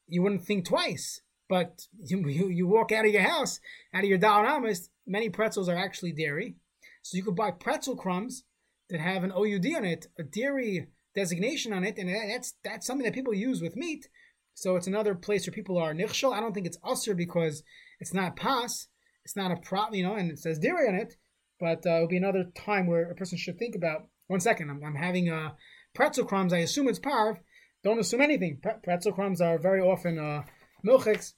you 0.07 0.21
wouldn't 0.21 0.45
think 0.45 0.65
twice. 0.65 1.21
But 1.49 1.87
you, 1.99 2.27
you, 2.27 2.47
you 2.47 2.67
walk 2.67 2.91
out 2.91 3.05
of 3.05 3.11
your 3.11 3.23
house, 3.23 3.59
out 3.93 4.03
of 4.03 4.09
your 4.09 4.17
Dalet 4.17 4.57
Amos, 4.57 4.89
many 5.05 5.29
pretzels 5.29 5.69
are 5.69 5.75
actually 5.75 6.13
dairy. 6.13 6.55
So 7.01 7.17
you 7.17 7.23
could 7.23 7.35
buy 7.35 7.51
pretzel 7.51 7.95
crumbs 7.95 8.43
that 8.89 9.01
have 9.01 9.23
an 9.23 9.31
OUD 9.31 9.65
on 9.75 9.85
it, 9.85 10.07
a 10.17 10.23
dairy 10.23 10.87
designation 11.15 11.73
on 11.73 11.83
it, 11.83 11.97
and 11.97 12.09
that's 12.09 12.55
that's 12.63 12.87
something 12.87 13.05
that 13.05 13.13
people 13.13 13.33
use 13.33 13.61
with 13.61 13.75
meat. 13.75 14.07
So 14.55 14.75
it's 14.75 14.87
another 14.87 15.15
place 15.15 15.45
where 15.45 15.53
people 15.53 15.77
are 15.77 15.93
nichshel. 15.93 16.33
I 16.33 16.39
don't 16.39 16.53
think 16.53 16.65
it's 16.65 16.77
usher 16.83 17.13
because 17.13 17.63
it's 17.99 18.13
not 18.13 18.35
pas, 18.35 18.87
it's 19.25 19.35
not 19.35 19.51
a 19.51 19.57
prop, 19.57 19.93
you 19.93 20.03
know, 20.03 20.15
and 20.15 20.31
it 20.31 20.39
says 20.39 20.59
dairy 20.59 20.87
on 20.87 20.95
it. 20.95 21.15
But 21.59 21.85
uh, 21.85 21.95
it'll 21.95 22.07
be 22.07 22.17
another 22.17 22.45
time 22.55 22.87
where 22.87 23.09
a 23.09 23.15
person 23.15 23.37
should 23.37 23.57
think 23.57 23.75
about. 23.75 24.07
One 24.27 24.39
second, 24.39 24.69
I'm, 24.69 24.83
I'm 24.83 24.95
having 24.95 25.29
uh, 25.29 25.51
pretzel 25.93 26.25
crumbs. 26.25 26.53
I 26.53 26.59
assume 26.59 26.87
it's 26.87 26.99
parv. 26.99 27.37
Don't 27.83 27.99
assume 27.99 28.21
anything. 28.21 28.61
Pretzel 28.83 29.11
crumbs 29.11 29.41
are 29.41 29.57
very 29.57 29.81
often 29.81 30.17
uh, 30.17 30.43
milchiks. 30.85 31.33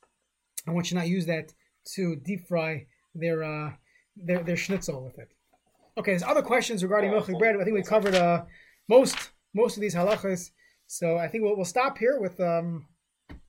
I 0.68 0.72
want 0.72 0.92
you 0.92 0.98
not 0.98 1.08
use 1.08 1.26
that 1.26 1.54
to 1.96 2.16
deep 2.16 2.48
fry 2.48 2.88
their 3.14 3.44
uh, 3.44 3.72
their 4.16 4.44
their 4.44 4.58
schnitzel 4.58 5.04
with 5.04 5.18
it. 5.18 5.30
Okay, 5.98 6.12
there's 6.12 6.24
other 6.24 6.42
questions 6.42 6.84
regarding 6.84 7.12
milchik 7.12 7.40
bread. 7.40 7.56
I 7.60 7.64
think 7.64 7.76
we 7.76 7.84
covered 7.84 8.16
uh, 8.16 8.44
most 8.88 9.32
most 9.54 9.78
of 9.78 9.82
these 9.82 9.96
halachas. 9.96 10.52
So 10.88 11.18
I 11.18 11.28
think 11.28 11.44
we'll, 11.44 11.56
we'll 11.56 11.66
stop 11.66 11.98
here 11.98 12.20
with 12.20 12.40
um, 12.40 12.88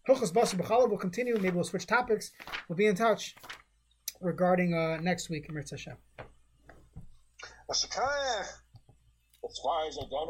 Hilchos 0.08 0.32
Basar 0.32 0.56
B'chalav. 0.56 0.88
We'll 0.88 0.98
continue. 0.98 1.34
Maybe 1.34 1.50
we'll 1.50 1.64
switch 1.64 1.86
topics. 1.86 2.32
We'll 2.68 2.76
be 2.76 2.86
in 2.86 2.94
touch. 2.94 3.34
regarding 4.20 4.74
uh, 4.74 4.98
next 5.00 5.28
week, 5.30 5.50
Mirza 5.52 5.74
Hashem. 5.74 5.96
As 9.48 9.58
far 9.58 9.86
as 9.86 9.96
a 9.96 10.00
donut. 10.00 10.24